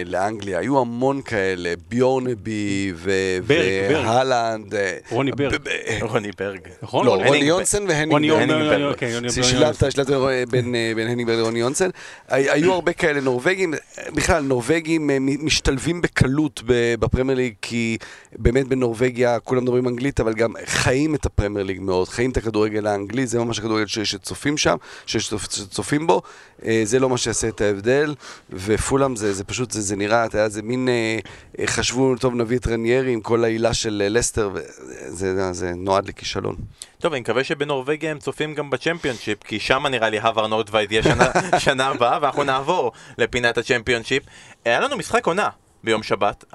לאנגליה. 0.06 0.60
היו 0.60 0.80
המון 0.80 1.22
כאלה, 1.22 1.74
ביורנבי 1.90 2.94
ברג, 2.94 3.44
ברג. 3.48 4.06
והלנד. 4.06 4.74
רוני 5.10 5.32
ברג. 5.32 5.56
רוני 6.02 6.30
ברג. 6.40 6.60
נכון? 6.82 7.06
לא, 7.06 7.16
רוני- 7.16 7.38
יונסן 7.38 7.84
והנינג, 7.88 8.12
רוני 8.12 8.30
ברג. 8.48 8.82
ברג. 8.82 9.28
שילבת, 9.44 9.84
שילבת 9.92 10.08
בין, 10.50 10.76
בין 10.96 11.08
הנינג 11.08 11.30
לרוני 11.30 11.60
יונסן. 11.60 11.90
הי- 12.28 12.50
היו 12.50 12.74
הרבה 12.74 12.94
כאלה 12.94 13.20
נורבגים, 13.22 13.74
בכלל 14.16 14.44
נורבגים 14.44 15.10
משתלבים 15.44 16.02
בקלות 16.02 16.62
ב- 16.66 16.96
בפרמייר 17.00 17.38
ליג, 17.38 17.54
כי 17.62 17.98
באמת 18.36 18.68
בנורבגיה 18.68 19.40
כולם 19.40 19.64
מדברים 19.64 19.88
אנגלית, 19.88 20.20
אבל 20.20 20.34
גם 20.34 20.54
חיים 20.66 21.16
את 21.16 21.26
הפרמייר 21.26 21.66
ליג 21.66 21.82
מאוד, 21.82 22.10
חיים 22.10 22.32
את 22.32 22.38
הכדורגל 22.38 22.88
האנגלי, 23.00 23.28
זה 23.28 23.40
ממש 23.40 23.60
הכדורגל 23.60 23.86
שצופים 23.88 24.58
שם, 24.58 24.76
שצופים 25.06 26.08
בו, 26.08 26.22
אה, 26.66 26.82
זה 26.84 27.00
לא 27.00 27.10
מה 27.10 27.18
שיעשה 27.18 27.48
את 27.48 27.62
ההבדל, 27.62 28.16
ופולאם 28.50 29.16
זה, 29.16 29.34
זה 29.34 29.44
פשוט, 29.44 29.72
זה, 29.72 29.82
זה 29.82 29.96
נראה, 29.96 30.26
אתה 30.26 30.38
יודע, 30.38 30.50
זה 30.50 30.62
מין, 30.62 30.90
אה, 30.90 31.20
אה, 31.60 31.68
חשבו, 31.68 32.16
טוב 32.16 32.36
נביא 32.36 32.58
את 32.58 32.68
רניירי 32.68 33.14
עם 33.14 33.22
כל 33.22 33.44
העילה 33.44 33.74
של 33.74 34.04
לסטר, 34.10 34.50
וזה 34.54 35.36
זה, 35.36 35.54
זה 35.54 35.72
נועד 35.76 36.08
לכישלון. 36.08 36.56
טוב, 37.00 37.14
אני 37.14 37.22
מקווה 37.22 37.44
שבנורבגיה 37.44 38.12
הם 38.12 38.20
צופים 38.20 38.54
גם 38.56 38.70
בצ'מפיונשיפ, 38.70 39.44
כי 39.44 39.60
שם 39.60 39.88
נראה 39.88 40.10
לי 40.10 40.20
הוואר 40.20 40.48
נורדווייד 40.48 40.92
יהיה 40.92 41.04
שנה, 41.04 41.26
שנה 41.60 41.88
הבאה, 41.88 42.20
ואנחנו 42.22 42.44
נעבור 42.44 42.92
לפינת 43.18 43.58
הצ'מפיונשיפ. 43.58 44.24
היה 44.66 44.80
לנו 44.80 44.98
משחק 44.98 45.26
עונה 45.28 45.50
ביום 45.84 46.04
שבת, 46.04 46.46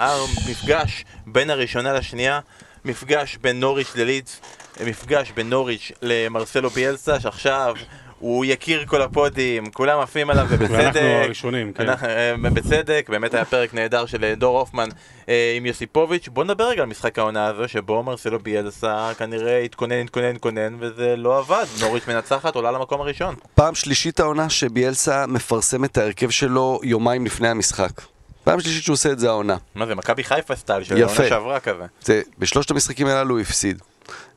מפגש 0.49 1.05
בין 1.27 1.51
הראשונה 1.51 1.93
לשנייה, 1.93 2.41
מפגש 2.85 3.39
בין 3.41 3.61
נוריץ' 3.61 3.93
ללידס, 3.97 4.41
מפגש 4.87 5.31
בין 5.31 5.51
נוריץ' 5.51 5.93
למרסלו 6.03 6.70
ביאלסה, 6.70 7.20
שעכשיו 7.20 7.75
הוא 8.18 8.45
יכיר 8.45 8.85
כל 8.87 9.03
הפודים, 9.03 9.70
כולם 9.70 10.01
עפים 10.01 10.31
עליו 10.31 10.47
ובצדק. 10.49 10.70
ואנחנו 10.70 11.01
הראשונים, 11.01 11.72
כן. 11.72 11.89
אנחנו, 11.89 12.09
אה, 12.09 12.35
בצדק, 12.43 13.07
באמת 13.09 13.35
היה 13.35 13.45
פרק 13.45 13.75
נהדר 13.75 14.07
של 14.07 14.25
אה, 14.25 14.35
דור 14.35 14.59
הופמן 14.59 14.89
אה, 15.29 15.55
עם 15.57 15.66
יוסיפוביץ'. 15.66 16.29
בוא 16.29 16.45
נדבר 16.45 16.68
רגע 16.68 16.83
על 16.83 16.89
משחק 16.89 17.18
העונה 17.18 17.47
הזו, 17.47 17.68
שבו 17.68 18.03
מרסלו 18.03 18.39
ביאלסה 18.39 19.11
כנראה 19.18 19.59
התכונן, 19.59 20.01
התכונן, 20.01 20.35
התכונן, 20.35 20.77
וזה 20.81 21.14
לא 21.16 21.39
עבד. 21.39 21.64
נוריץ' 21.81 22.09
מנצחת, 22.09 22.55
עולה 22.55 22.72
למקום 22.72 23.01
הראשון. 23.01 23.35
פעם 23.55 23.75
שלישית 23.75 24.20
העונה 24.20 24.51
שביאלסה 24.51 25.27
מפרסם 25.27 25.85
את 25.85 25.99
ההרכב 25.99 26.31
שלו 26.31 26.81
יומיים 26.83 27.27
לפני 27.27 27.49
המשחק. 27.49 28.01
פעם 28.45 28.61
שלישית 28.61 28.85
שהוא 28.85 28.95
עושה 28.95 29.12
את 29.12 29.18
זה 29.18 29.29
העונה. 29.29 29.57
מה 29.75 29.87
זה, 29.87 29.95
מכבי 29.95 30.25
חיפה 30.25 30.57
סטייל 30.57 30.85
של. 30.85 30.97
העונה 30.97 31.29
שעברה 31.29 31.61
כזה. 31.61 31.85
זה, 32.03 32.22
בשלושת 32.39 32.70
המשחקים 32.70 33.07
הללו 33.07 33.35
הוא 33.35 33.41
הפסיד. 33.41 33.83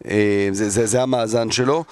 אה, 0.09 0.49
זה, 0.51 0.70
זה, 0.70 0.86
זה 0.86 1.01
המאזן 1.01 1.51
שלו. 1.51 1.84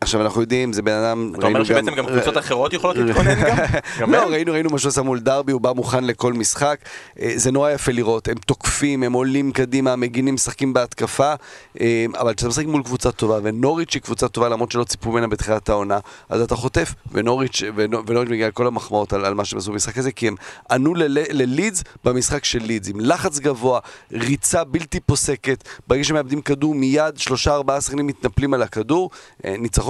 עכשיו 0.00 0.20
אנחנו 0.20 0.40
יודעים, 0.40 0.72
זה 0.72 0.82
בן 0.82 0.92
אדם... 0.92 1.32
אתה 1.38 1.46
אומר 1.46 1.64
שבעצם 1.64 1.94
גם 1.94 2.06
קבוצות 2.06 2.38
אחרות 2.38 2.72
יכולות 2.72 2.96
להתכונן 2.96 3.34
גם? 3.42 3.56
גם 4.00 4.12
לא? 4.12 4.18
ראינו, 4.18 4.52
ראינו 4.52 4.70
מה 4.70 4.78
שהוא 4.78 4.88
עשה 4.88 5.02
מול 5.02 5.20
דרבי, 5.20 5.52
הוא 5.52 5.60
בא 5.60 5.72
מוכן 5.72 6.04
לכל 6.04 6.32
משחק. 6.32 6.78
אה, 7.20 7.32
זה 7.36 7.52
נורא 7.52 7.70
יפה 7.70 7.92
לראות, 7.92 8.28
הם 8.28 8.34
תוקפים, 8.46 9.02
הם 9.02 9.12
עולים 9.12 9.52
קדימה, 9.52 9.92
המגינים 9.92 10.34
משחקים 10.34 10.72
בהתקפה, 10.72 11.34
אה, 11.80 12.06
אבל 12.18 12.34
כשאתה 12.34 12.48
משחק 12.48 12.66
מול 12.66 12.82
קבוצה 12.82 13.12
טובה, 13.12 13.38
ונוריץ' 13.42 13.94
היא 13.94 14.02
קבוצה 14.02 14.28
טובה 14.28 14.48
למרות 14.48 14.72
שלא 14.72 14.84
ציפו 14.84 15.12
ממנה 15.12 15.28
בתחילת 15.28 15.68
העונה, 15.68 15.98
אז 16.28 16.40
אתה 16.40 16.56
חוטף, 16.56 16.94
ונוריץ', 17.12 17.62
ונו- 17.76 18.06
ונוריץ' 18.06 18.28
מגיע 18.28 18.50
כל 18.50 18.66
המחמאות 18.66 19.12
על, 19.12 19.24
על 19.24 19.34
מה 19.34 19.44
שהם 19.44 19.58
עשו 19.58 19.72
במשחק 19.72 19.98
הזה, 19.98 20.12
כי 20.12 20.28
הם 20.28 20.34
ענו 20.70 20.94
ללידס 21.30 21.84
במשחק 22.04 22.44
של 22.44 22.62
לידס, 22.62 22.88
עם 22.88 23.00
לחץ 23.00 23.38
גבוה, 23.38 23.80
ריצה 24.12 24.64
בלתי 24.64 25.00
פוסקת, 25.00 25.64
ברגע 25.88 26.04
שמאבדים 26.04 26.40
כדור 26.40 26.74
מיד, 26.74 27.16
שלושה 27.16 27.54
ארבעה 27.54 27.80
שחקנים 27.80 28.06
מתנפלים 28.06 28.54
על 28.54 28.62
הכדור, 28.62 29.10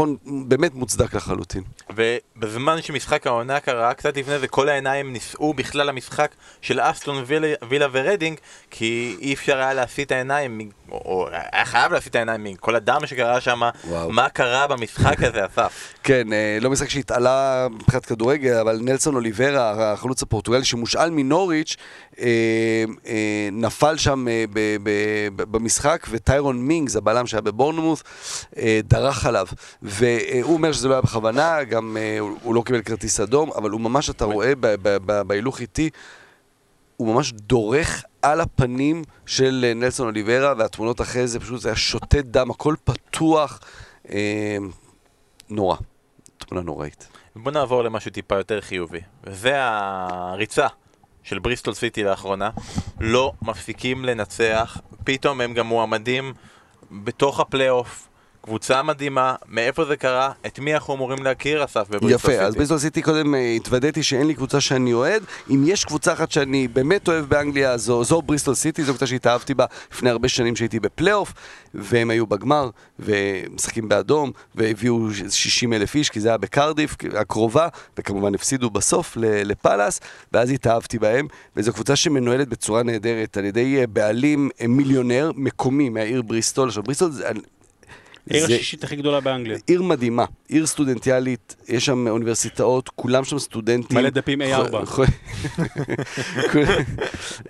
ניצחון 0.06 0.48
באמת 0.48 0.74
מוצדק 0.74 1.14
לחלוטין. 1.14 1.62
ובזמן 1.90 2.82
שמשחק 2.82 3.26
העונה 3.26 3.60
קרה, 3.60 3.94
קצת 3.94 4.16
לפני 4.16 4.38
זה 4.38 4.48
כל 4.48 4.68
העיניים 4.68 5.12
נישאו 5.12 5.54
בכלל 5.54 5.86
למשחק 5.86 6.30
של 6.60 6.80
אסטון 6.80 7.24
וילה, 7.26 7.54
וילה 7.68 7.86
ורדינג, 7.92 8.38
כי 8.70 9.16
אי 9.20 9.34
אפשר 9.34 9.58
היה 9.58 9.74
להסיט 9.74 10.06
את 10.06 10.12
העיניים, 10.12 10.70
או, 10.90 10.96
או 10.96 11.28
היה 11.52 11.64
חייב 11.64 11.92
להסיט 11.92 12.10
את 12.10 12.16
העיניים 12.16 12.44
מכל 12.44 12.76
הדם 12.76 13.00
שקרה 13.06 13.40
שם. 13.40 13.60
מה 14.08 14.28
קרה 14.28 14.66
במשחק 14.66 15.22
הזה, 15.22 15.46
אסף. 15.46 15.72
כן, 16.02 16.32
אה, 16.32 16.58
לא 16.60 16.70
משחק 16.70 16.88
שהתעלה 16.88 17.66
מבחינת 17.70 18.06
כדורגל, 18.06 18.54
אבל 18.54 18.78
נלסון 18.82 19.14
אוליברה, 19.14 19.92
החלוץ 19.92 20.22
הפורטוגלי 20.22 20.64
שמושאל 20.64 21.10
מנוריץ', 21.10 21.76
אה, 22.20 22.26
אה, 23.06 23.48
נפל 23.52 23.96
שם 23.96 24.26
במשחק, 25.36 26.06
וטיירון 26.10 26.62
מינגס, 26.62 26.96
הבלם 26.96 27.26
שהיה 27.26 27.40
בבורנמוס, 27.40 28.02
דרך 28.84 29.26
עליו. 29.26 29.46
והוא 29.90 30.54
אומר 30.54 30.72
שזה 30.72 30.88
לא 30.88 30.94
היה 30.94 31.02
בכוונה, 31.02 31.64
גם 31.64 31.96
אה, 32.00 32.18
הוא- 32.18 32.54
לא 32.54 32.62
קיבל 32.66 32.82
כרטיס 32.82 33.20
אדום, 33.20 33.50
אבל 33.52 33.70
הוא 33.70 33.80
ממש, 33.80 34.10
אתה 34.10 34.24
רואה 34.24 34.52
בהילוך 35.26 35.60
איתי, 35.60 35.90
הוא 36.96 37.14
ממש 37.14 37.32
דורך 37.32 38.02
על 38.22 38.40
הפנים 38.40 39.02
של 39.26 39.64
אה, 39.68 39.74
נלסון 39.74 40.06
אוליברה, 40.06 40.54
והתמונות 40.58 41.00
אחרי 41.00 41.26
זה 41.26 41.40
פשוט 41.40 41.60
זה 41.60 41.68
היה 41.68 41.76
שותת 41.76 42.24
דם, 42.24 42.50
הכל 42.50 42.74
פתוח. 42.84 43.60
אה, 44.10 44.56
נורא. 45.50 45.76
תמונה 46.38 46.64
נוראית. 46.64 47.08
בוא 47.36 47.52
נעבור 47.52 47.82
למשהו 47.82 48.10
טיפה 48.10 48.36
יותר 48.36 48.60
חיובי, 48.60 49.00
וזה 49.24 49.52
הריצה 49.56 50.66
של 51.22 51.38
בריסטול 51.38 51.74
סיטי 51.74 52.04
לאחרונה. 52.04 52.50
לא 53.00 53.32
מפסיקים 53.42 54.04
לנצח, 54.04 54.78
פתאום 55.04 55.40
הם 55.40 55.54
גם 55.54 55.66
מועמדים 55.66 56.32
בתוך 56.90 57.40
הפלייאוף. 57.40 58.08
קבוצה 58.42 58.82
מדהימה, 58.82 59.34
מאיפה 59.48 59.84
זה 59.84 59.96
קרה, 59.96 60.32
את 60.46 60.58
מי 60.58 60.74
אנחנו 60.74 60.94
אמורים 60.94 61.22
להכיר, 61.22 61.64
אסף, 61.64 61.88
בבריסטול 61.90 62.18
סיטי? 62.18 62.32
יפה, 62.32 62.42
אז 62.42 62.54
בריסטול 62.54 62.78
סיטי 62.78 63.02
קודם 63.02 63.34
אה, 63.34 63.54
התוודעתי 63.56 64.02
שאין 64.02 64.26
לי 64.26 64.34
קבוצה 64.34 64.60
שאני 64.60 64.92
אוהד. 64.92 65.22
אם 65.50 65.64
יש 65.66 65.84
קבוצה 65.84 66.12
אחת 66.12 66.30
שאני 66.32 66.68
באמת 66.68 67.08
אוהב 67.08 67.24
באנגליה, 67.24 67.76
זו, 67.76 68.04
זו 68.04 68.22
בריסטול 68.22 68.54
סיטי, 68.54 68.84
זו 68.84 68.92
קבוצה 68.92 69.06
שהתאהבתי 69.06 69.54
בה 69.54 69.64
לפני 69.92 70.10
הרבה 70.10 70.28
שנים 70.28 70.56
שהייתי 70.56 70.80
בפלייאוף, 70.80 71.32
והם 71.74 72.10
היו 72.10 72.26
בגמר, 72.26 72.70
ומשחקים 72.98 73.88
באדום, 73.88 74.30
והביאו 74.54 74.98
60 75.30 75.72
אלף 75.72 75.94
איש, 75.94 76.10
כי 76.10 76.20
זה 76.20 76.28
היה 76.28 76.38
בקרדיף 76.38 76.96
הקרובה, 77.16 77.68
וכמובן 77.98 78.34
הפסידו 78.34 78.70
בסוף 78.70 79.16
לפאלאס, 79.20 80.00
ואז 80.32 80.50
התאהבתי 80.50 80.98
בהם, 80.98 81.26
וזו 81.56 81.72
קבוצה 81.72 81.96
שמנוהלת 81.96 82.48
בצורה 82.48 82.82
נהדרת 82.82 83.36
על 83.36 83.44
ידי 83.44 83.80
אה, 83.80 83.86
בעלים 83.86 84.50
אה, 84.60 84.66
מיליונר 84.66 85.30
מקומי 85.36 85.88
מהעיר 85.88 86.22
בריסטול. 86.22 86.68
עכשיו 86.68 86.82
בריסטול. 86.82 87.10
העיר 88.30 88.46
זה- 88.46 88.54
השישית 88.54 88.84
הכי 88.84 88.96
גדולה 88.96 89.20
באנגליה. 89.20 89.58
עיר 89.66 89.82
מדהימה, 89.82 90.24
עיר 90.48 90.66
סטודנטיאלית, 90.66 91.56
יש 91.68 91.86
שם 91.86 92.08
אוניברסיטאות, 92.08 92.88
כולם 92.88 93.24
שם 93.24 93.38
סטודנטים. 93.38 93.98
מלא 93.98 94.10
דפים 94.10 94.42
A4. 94.42 94.86
כ- 94.86 95.00
כ- 96.52 96.56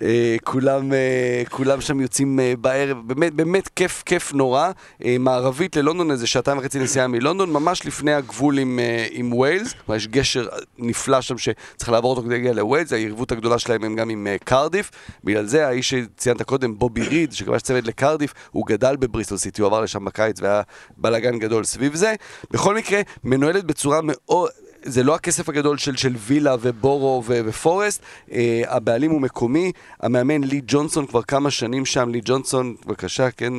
אה, 0.01 0.35
כולם, 0.43 0.93
אה, 0.93 1.43
כולם 1.49 1.81
שם 1.81 2.01
יוצאים 2.01 2.39
אה, 2.39 2.53
בערב, 2.61 2.97
באמת, 3.07 3.33
באמת 3.33 3.67
כיף, 3.75 4.03
כיף 4.05 4.33
נורא. 4.33 4.71
מערבית 5.19 5.75
ללונדון, 5.75 6.11
איזה 6.11 6.27
שעתיים 6.27 6.57
וחצי 6.57 6.79
נסיעה 6.79 7.07
מלונדון, 7.07 7.53
ממש 7.53 7.85
לפני 7.85 8.13
הגבול 8.13 8.57
עם, 8.59 8.79
עם 9.11 9.33
ווילס. 9.33 9.73
יש 9.95 10.07
גשר 10.07 10.47
נפלא 10.77 11.21
שם 11.21 11.37
שצריך 11.37 11.89
לעבור 11.91 12.11
אותו 12.11 12.21
כדי 12.21 12.33
להגיע 12.33 12.53
לווילס, 12.53 12.93
היריבות 12.93 13.31
הגדולה 13.31 13.59
שלהם 13.59 13.83
הם 13.83 13.95
גם 13.95 14.09
עם 14.09 14.27
קרדיף. 14.43 14.91
בגלל 15.23 15.45
זה 15.45 15.67
האיש 15.67 15.89
שציינת 15.89 16.41
קודם, 16.41 16.77
בובי 16.79 17.01
ריד, 17.01 17.33
שכבש 17.33 17.61
צוות 17.61 17.87
לקרדיף, 17.87 18.33
הוא 18.51 18.65
גדל 18.67 18.95
בבריסטול 18.95 19.37
סיטי, 19.37 19.61
הוא 19.61 19.67
עבר 19.67 19.81
לשם 19.81 20.05
בקיץ 20.05 20.41
והיה 20.41 20.61
בלאגן 20.97 21.39
גדול 21.39 21.63
סביב 21.63 21.95
זה. 21.95 22.13
בכל 22.51 22.75
מקרה, 22.75 23.01
מנוהלת 23.23 23.63
בצורה 23.63 23.99
מאוד... 24.03 24.49
זה 24.83 25.03
לא 25.03 25.15
הכסף 25.15 25.49
הגדול 25.49 25.77
של, 25.77 25.95
של 25.95 26.13
וילה 26.17 26.55
ובורו 26.61 27.23
ו, 27.25 27.39
ופורסט, 27.45 28.01
אה, 28.31 28.61
הבעלים 28.67 29.11
הוא 29.11 29.21
מקומי, 29.21 29.71
המאמן 29.99 30.43
לי 30.43 30.61
ג'ונסון 30.67 31.07
כבר 31.07 31.21
כמה 31.21 31.51
שנים 31.51 31.85
שם, 31.85 32.09
לי 32.09 32.21
ג'ונסון, 32.25 32.75
בבקשה, 32.85 33.31
כן, 33.31 33.53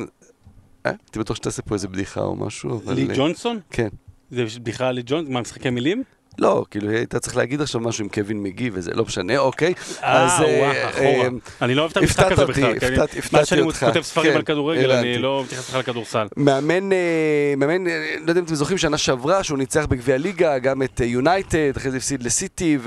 אה? 0.85 0.91
הייתי 0.91 1.19
בטוח 1.19 1.37
שתעשה 1.37 1.61
פה 1.61 1.75
איזה 1.75 1.87
בדיחה 1.87 2.21
או 2.21 2.35
משהו, 2.35 2.81
אבל... 2.83 2.93
לי 2.93 3.09
אה, 3.09 3.15
ג'ונסון? 3.15 3.59
כן. 3.69 3.87
זה 4.31 4.45
בדיחה 4.59 4.91
לי 4.91 5.01
ג'ונסון? 5.05 5.33
מה, 5.33 5.41
משחקי 5.41 5.69
מילים? 5.69 6.03
לא, 6.39 6.65
כאילו 6.71 6.89
היית 6.89 7.15
צריך 7.15 7.37
להגיד 7.37 7.61
עכשיו 7.61 7.81
משהו 7.81 8.03
עם 8.03 8.09
קווין 8.09 8.43
מגי 8.43 8.69
וזה, 8.73 8.91
לא 8.93 9.05
משנה, 9.05 9.37
אוקיי. 9.37 9.73
אה, 10.03 10.23
אז, 10.23 10.41
אה. 10.41 10.71
אה, 10.97 11.27
אני 11.61 11.75
לא 11.75 11.81
אוהב 11.81 11.91
את 11.91 11.97
המשחק 11.97 12.31
הזה 12.31 12.45
בכלל. 12.45 12.75
הפתעתי 12.77 13.19
מאז 13.33 13.47
שאני 13.47 13.61
אותך. 13.61 13.85
כותב 13.87 14.01
ספרים 14.01 14.31
כן, 14.31 14.37
על 14.37 14.41
כדורגל, 14.41 14.91
אני. 14.91 15.17
לא 15.17 15.41
מתייחס 15.45 15.67
בכלל 15.67 15.79
לכדורסל. 15.79 16.27
מאמן, 16.37 16.91
אה, 16.91 17.53
מאמן, 17.57 17.83
לא 18.19 18.29
יודע 18.31 18.39
אם 18.39 18.45
אתם 18.45 18.55
זוכרים, 18.55 18.77
שנה 18.77 18.97
שעברה 18.97 19.43
שהוא 19.43 19.57
ניצח 19.57 19.85
בגביע 19.85 20.17
ליגה, 20.17 20.59
גם 20.59 20.83
את 20.83 20.99
יונייטד, 20.99 21.77
אחרי 21.77 21.91
זה 21.91 21.97
הפסיד 21.97 22.23
לסיטי, 22.23 22.77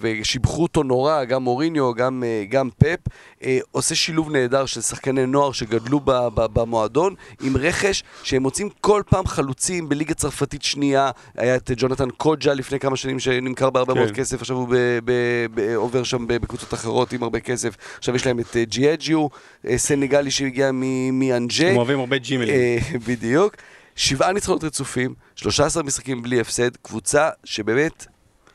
ושיבחו 0.00 0.62
אותו 0.62 0.82
נורא, 0.82 1.24
גם 1.24 1.42
מוריניו, 1.42 1.94
גם, 1.94 2.22
גם 2.48 2.68
פפ. 2.78 2.98
אה, 3.44 3.58
עושה 3.70 3.94
שילוב 3.94 4.30
נהדר 4.30 4.66
של 4.66 4.80
שחקני 4.80 5.26
נוער 5.26 5.52
שגדלו 5.52 6.00
ב- 6.00 6.10
ב- 6.34 6.46
במועדון, 6.52 7.14
עם 7.42 7.56
רכש 7.56 8.02
שהם 8.22 8.42
מוצאים 8.42 8.68
כל 8.80 9.02
פעם 9.08 9.26
חלוצים 9.26 9.88
בליגה 9.88 10.14
צרפתית 10.14 10.62
שנייה. 10.62 11.10
היה 11.36 11.56
את 11.56 11.70
ג'ונתן 11.76 12.10
קוג'ה 12.10 12.54
לפני 12.54 12.78
כמה 12.80 12.96
שנים 12.96 13.18
שנמכר 13.20 13.70
בהרבה 13.70 13.94
כן. 13.94 14.00
מאוד 14.00 14.10
כסף, 14.12 14.40
עכשיו 14.40 14.56
הוא 14.56 14.68
ב- 14.70 14.98
ב- 15.04 15.46
ב- 15.54 15.74
עובר 15.74 16.02
שם 16.02 16.26
בקבוצות 16.26 16.74
אחרות 16.74 17.12
עם 17.12 17.22
הרבה 17.22 17.40
כסף. 17.40 17.76
עכשיו 17.98 18.16
יש 18.16 18.26
להם 18.26 18.40
את 18.40 18.56
אה, 18.56 18.64
ג'יאג'יו, 18.64 19.26
אה, 19.68 19.78
סנגלי 19.78 20.30
שהגיע 20.30 20.70
מ- 20.72 21.18
מאנג'ה. 21.18 21.68
הם 21.70 21.76
אוהבים 21.76 21.98
הרבה 22.00 22.18
ג'ימלים. 22.18 22.54
אה, 22.54 22.78
בדיוק. 23.08 23.54
שבעה 23.96 24.32
ניצחונות 24.32 24.64
רצופים, 24.64 25.14
13 25.36 25.82
משחקים 25.82 26.22
בלי 26.22 26.40
הפסד, 26.40 26.76
קבוצה 26.82 27.28
שבאמת, 27.44 28.06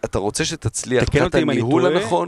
אתה 0.06 0.20
רוצה 0.20 0.46
שתצליח, 0.46 1.04
תקן 1.04 1.24
אותי 1.24 1.42
אם 1.42 1.50
אני 1.50 1.60
טועה. 1.60 2.26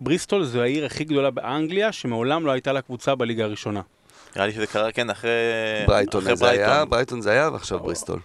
בריסטול 0.00 0.44
זו 0.44 0.62
העיר 0.62 0.84
הכי 0.84 1.04
גדולה 1.04 1.30
באנגליה, 1.30 1.92
שמעולם 1.92 2.46
לא 2.46 2.50
הייתה 2.50 2.72
לה 2.72 2.82
קבוצה 2.82 3.14
בליגה 3.14 3.44
הראשונה. 3.44 3.80
נראה 4.36 4.46
לי 4.46 4.52
שזה 4.52 4.66
קרה, 4.66 4.92
כן, 4.92 5.10
אחרי... 5.10 5.30
ברייטון 5.86 6.22
אחרי 6.22 6.36
זה 6.36 6.48
היה, 6.48 6.66
ברייטון. 6.66 6.90
ברייטון 6.90 7.20
זה 7.20 7.30
היה, 7.30 7.50
ועכשיו 7.52 7.78
בריסטול. 7.78 8.20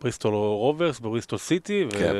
בריסטול 0.00 0.34
רוברס, 0.34 1.00
בריסטול 1.00 1.38
סיטי, 1.38 1.84
ו... 1.92 1.98
כן. 1.98 2.12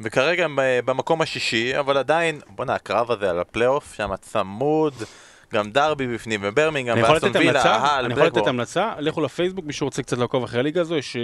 וכרגע 0.00 0.44
הם 0.44 0.60
אה, 0.60 0.80
במקום 0.84 1.22
השישי, 1.22 1.78
אבל 1.78 1.96
עדיין, 1.96 2.40
בואנה, 2.48 2.74
הקרב 2.74 3.10
הזה 3.10 3.30
על 3.30 3.40
הפלייאוף, 3.40 3.94
שם 3.94 4.10
צמוד, 4.20 4.94
גם 5.52 5.70
דרבי 5.70 6.06
בפנים, 6.06 6.40
וברמינגהם, 6.42 7.02
ואסטון 7.02 7.32
וילה? 7.34 7.62
ההל, 7.62 8.04
אני 8.04 8.14
יכול 8.14 8.26
לתת. 8.26 8.46
המלצה? 8.46 8.92
לכו 8.98 9.20
לפייסבוק, 9.20 9.64
מי 9.64 9.72
שרוצה 9.72 10.02
קצת 10.02 10.18
לעקוב 10.18 10.44
אחרי 10.44 10.60
הליגה 10.60 10.80
הזו, 10.80 10.96
יש 10.96 11.16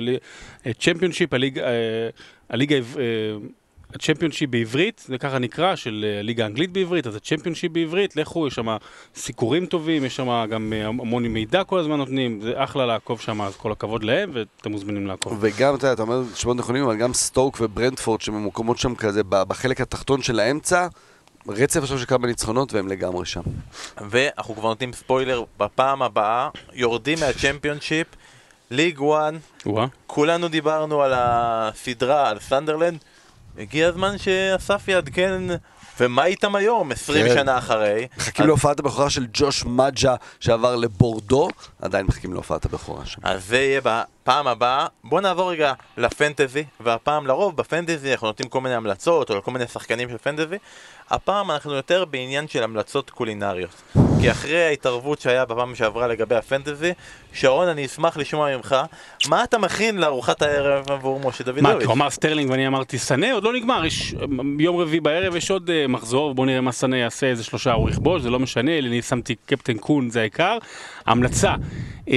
צ'מפיונשיפ, 0.78 1.34
הליגה, 1.34 1.62
אה, 1.62 1.68
הליגה, 2.50 2.76
אה, 2.76 2.82
הצ'מפיונשיפ 3.94 4.50
בעברית, 4.50 5.04
זה 5.06 5.18
ככה 5.18 5.38
נקרא, 5.38 5.76
של 5.76 6.04
אה, 6.08 6.18
הליגה 6.18 6.44
האנגלית 6.44 6.72
בעברית, 6.72 7.06
אז 7.06 7.16
הצ'מפיונשיפ 7.16 7.72
בעברית, 7.72 8.16
לכו, 8.16 8.46
יש 8.46 8.54
שם 8.54 8.76
סיקורים 9.14 9.66
טובים, 9.66 10.04
יש 10.04 10.16
שם 10.16 10.46
גם 10.50 10.72
אה, 10.72 10.86
המון 10.86 11.26
מידע 11.26 11.64
כל 11.64 11.78
הזמן 11.78 11.96
נותנים, 11.96 12.40
זה 12.40 12.52
אחלה 12.56 12.86
לעקוב 12.86 13.20
שם, 13.20 13.42
אז 13.42 13.56
כל 13.56 13.72
הכבוד 13.72 14.04
להם, 14.04 14.30
ואתם 14.32 14.70
מוזמנים 14.70 15.06
לעקוב. 15.06 15.38
וגם, 15.40 15.74
אתה 15.74 15.86
יודע, 15.86 15.92
אתה 15.92 16.02
אומר 16.02 16.22
שמות 16.34 16.56
נכונים, 16.56 16.84
אבל 16.84 16.96
גם 16.96 17.14
סטוק 17.14 17.58
וברנטפורד 17.60 18.20
שממוקמות 18.20 18.78
שם 18.78 18.94
כזה 18.94 19.22
בחלק 19.24 19.80
התחתון 19.80 20.22
של 20.22 20.40
האמצע, 20.40 20.86
רצף 21.48 21.80
עכשיו 21.82 21.98
של 21.98 22.06
כמה 22.06 22.26
ניצחונות 22.26 22.72
והם 22.72 22.88
לגמרי 22.88 23.26
שם. 23.26 23.42
ואנחנו 24.10 24.54
כבר 24.54 24.68
נותנים 24.68 24.92
ספוילר, 24.92 25.44
בפעם 25.58 26.02
הבאה, 26.02 26.48
יורדים 26.72 27.18
מהצ'מפיונשיפ, 27.20 28.06
ליג 28.70 28.98
1, 28.98 29.34
וואה. 29.66 29.86
כולנו 30.06 30.48
דיברנו 30.48 31.02
על 31.02 31.12
הסדרה, 31.14 32.28
על 32.28 32.38
סנדרלנד, 32.40 32.98
הגיע 33.58 33.88
הזמן 33.88 34.18
שאסף 34.18 34.88
יעדכן, 34.88 35.42
ומה 36.00 36.24
איתם 36.24 36.54
היום, 36.54 36.92
20 36.92 37.26
כן. 37.26 37.34
שנה 37.34 37.58
אחרי. 37.58 38.06
מחכים 38.16 38.42
אז- 38.42 38.48
להופעת 38.48 38.80
הבכורה 38.80 39.10
של 39.10 39.26
ג'וש 39.32 39.64
מג'ה 39.64 40.14
שעבר 40.40 40.76
לבורדו, 40.76 41.48
עדיין 41.82 42.06
מחכים 42.06 42.32
להופעת 42.32 42.64
הבכורה 42.64 43.06
שם. 43.06 43.20
אז 43.24 43.44
זה 43.46 43.58
יהיה 43.58 43.80
בפעם 43.84 44.46
הבאה. 44.46 44.86
בואו 45.04 45.20
נעבור 45.20 45.50
רגע 45.50 45.72
לפנטזי, 45.96 46.64
והפעם 46.80 47.26
לרוב 47.26 47.56
בפנטזי 47.56 48.12
אנחנו 48.12 48.26
נותנים 48.26 48.48
כל 48.48 48.60
מיני 48.60 48.74
המלצות, 48.74 49.30
או 49.30 49.42
כל 49.42 49.50
מיני 49.50 49.66
שחקנים 49.66 50.08
של 50.08 50.18
פנטזי. 50.18 50.56
הפעם 51.10 51.50
אנחנו 51.50 51.74
יותר 51.74 52.04
בעניין 52.04 52.48
של 52.48 52.62
המלצות 52.62 53.10
קולינריות. 53.10 53.82
כי 54.20 54.30
אחרי 54.30 54.64
ההתערבות 54.64 55.20
שהיה 55.20 55.44
בפעם 55.44 55.74
שעברה 55.74 56.06
לגבי 56.06 56.34
הפנטזי, 56.34 56.92
שרון, 57.32 57.68
אני 57.68 57.86
אשמח 57.86 58.16
לשמוע 58.16 58.56
ממך, 58.56 58.76
מה 59.28 59.44
אתה 59.44 59.58
מכין 59.58 59.98
לארוחת 59.98 60.42
הערב 60.42 60.90
עבור 60.90 61.20
משה 61.20 61.44
מה, 61.44 61.52
דוידוביץ'? 61.52 61.78
כי 61.78 61.84
הוא 61.84 61.92
אמר 61.92 62.10
סטרלינג 62.10 62.50
ואני 62.50 62.66
אמרתי 62.66 62.98
סנה, 62.98 63.32
עוד 63.32 63.44
לא 63.44 63.52
נגמר, 63.52 63.84
יש 63.86 64.14
יום 64.58 64.76
רביעי 64.76 65.00
בערב 65.00 65.36
יש 65.36 65.50
עוד 65.50 65.70
אה, 65.70 65.86
מחזור, 65.86 66.34
בואו 66.34 66.46
נראה 66.46 66.60
מה 66.60 66.72
סנה 66.72 66.96
יעשה, 66.96 67.26
איזה 67.26 67.44
שלושה 67.44 67.72
הוא 67.72 67.90
יכבוש, 67.90 68.22
זה 68.22 68.30
לא 68.30 68.38
משנה, 68.38 68.78
אני 68.78 69.02
שמתי 69.02 69.34
קפטן 69.46 69.78
קון, 69.78 70.10
זה 70.10 70.20
העיקר. 70.20 70.58
המלצה, 71.06 71.54
אה, 72.10 72.16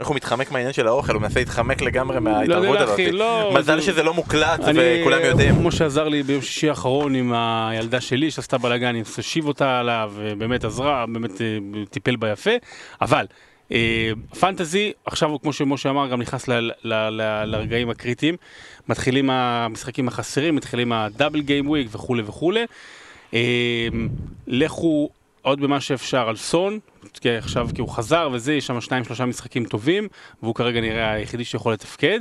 איך 0.00 0.08
הוא 0.08 0.16
מתחמק 0.16 0.52
מהעניין 0.52 0.72
של 0.72 0.86
האוכל, 0.86 1.14
הוא 1.14 1.22
מנסה 1.22 1.40
להתחמק 1.40 1.82
לגמרי 1.82 2.14
לא 2.16 2.22
מההתערבות 2.22 2.66
יודע, 2.80 2.82
הזאת. 2.84 3.00
לא, 3.12 3.52
מזל 3.54 3.80
זה- 3.80 3.86
שזה 3.86 4.02
לא 4.02 4.14
מוקלט 4.14 4.60
וכולם 4.60 5.18
יודעים. 5.24 5.54
כמו 5.54 5.72
שעזר 5.72 6.08
לי 6.08 6.22
ביום 6.22 6.42
שישי 6.42 6.68
האחרון 6.68 7.14
עם 7.14 7.32
הילדה 7.34 8.00
שלי 8.00 8.30
שעשתה 8.30 8.58
בלאגן, 8.58 8.86
אני 8.86 9.02
הושיב 9.16 9.46
אותה 9.46 9.80
עליו, 9.80 10.12
ובאמת 10.16 10.64
עזרה, 10.64 11.04
באמת 11.12 11.40
אה, 11.40 11.46
טיפל 11.90 12.16
בה 12.16 12.30
יפה, 12.32 12.50
אבל 13.00 13.26
אה, 13.72 14.10
פנטזי, 14.40 14.92
עכשיו 15.06 15.30
הוא 15.30 15.40
כמו 15.40 15.52
שמשה 15.52 15.90
אמר, 15.90 16.08
גם 16.08 16.20
נכנס 16.20 16.48
לרגעים 17.44 17.90
הקריטיים, 17.90 18.36
מתחילים 18.88 19.30
המשחקים 19.30 20.08
החסרים, 20.08 20.56
מתחילים 20.56 20.92
הדאבל 20.92 21.40
גיים 21.40 21.68
וויק 21.68 21.88
וכולי 21.92 22.22
וכולי. 22.26 22.64
לכו 24.46 25.08
עוד 25.44 25.60
במה 25.60 25.80
שאפשר 25.80 26.28
על 26.28 26.36
סון, 26.36 26.78
כי 27.20 27.30
עכשיו 27.30 27.68
כי 27.74 27.80
הוא 27.80 27.88
חזר 27.88 28.28
וזה, 28.32 28.54
יש 28.54 28.66
שם 28.66 28.80
שניים 28.80 29.04
שלושה 29.04 29.24
משחקים 29.24 29.64
טובים, 29.64 30.08
והוא 30.42 30.54
כרגע 30.54 30.80
נראה 30.80 31.12
היחידי 31.12 31.44
שיכול 31.44 31.72
לתפקד. 31.72 32.20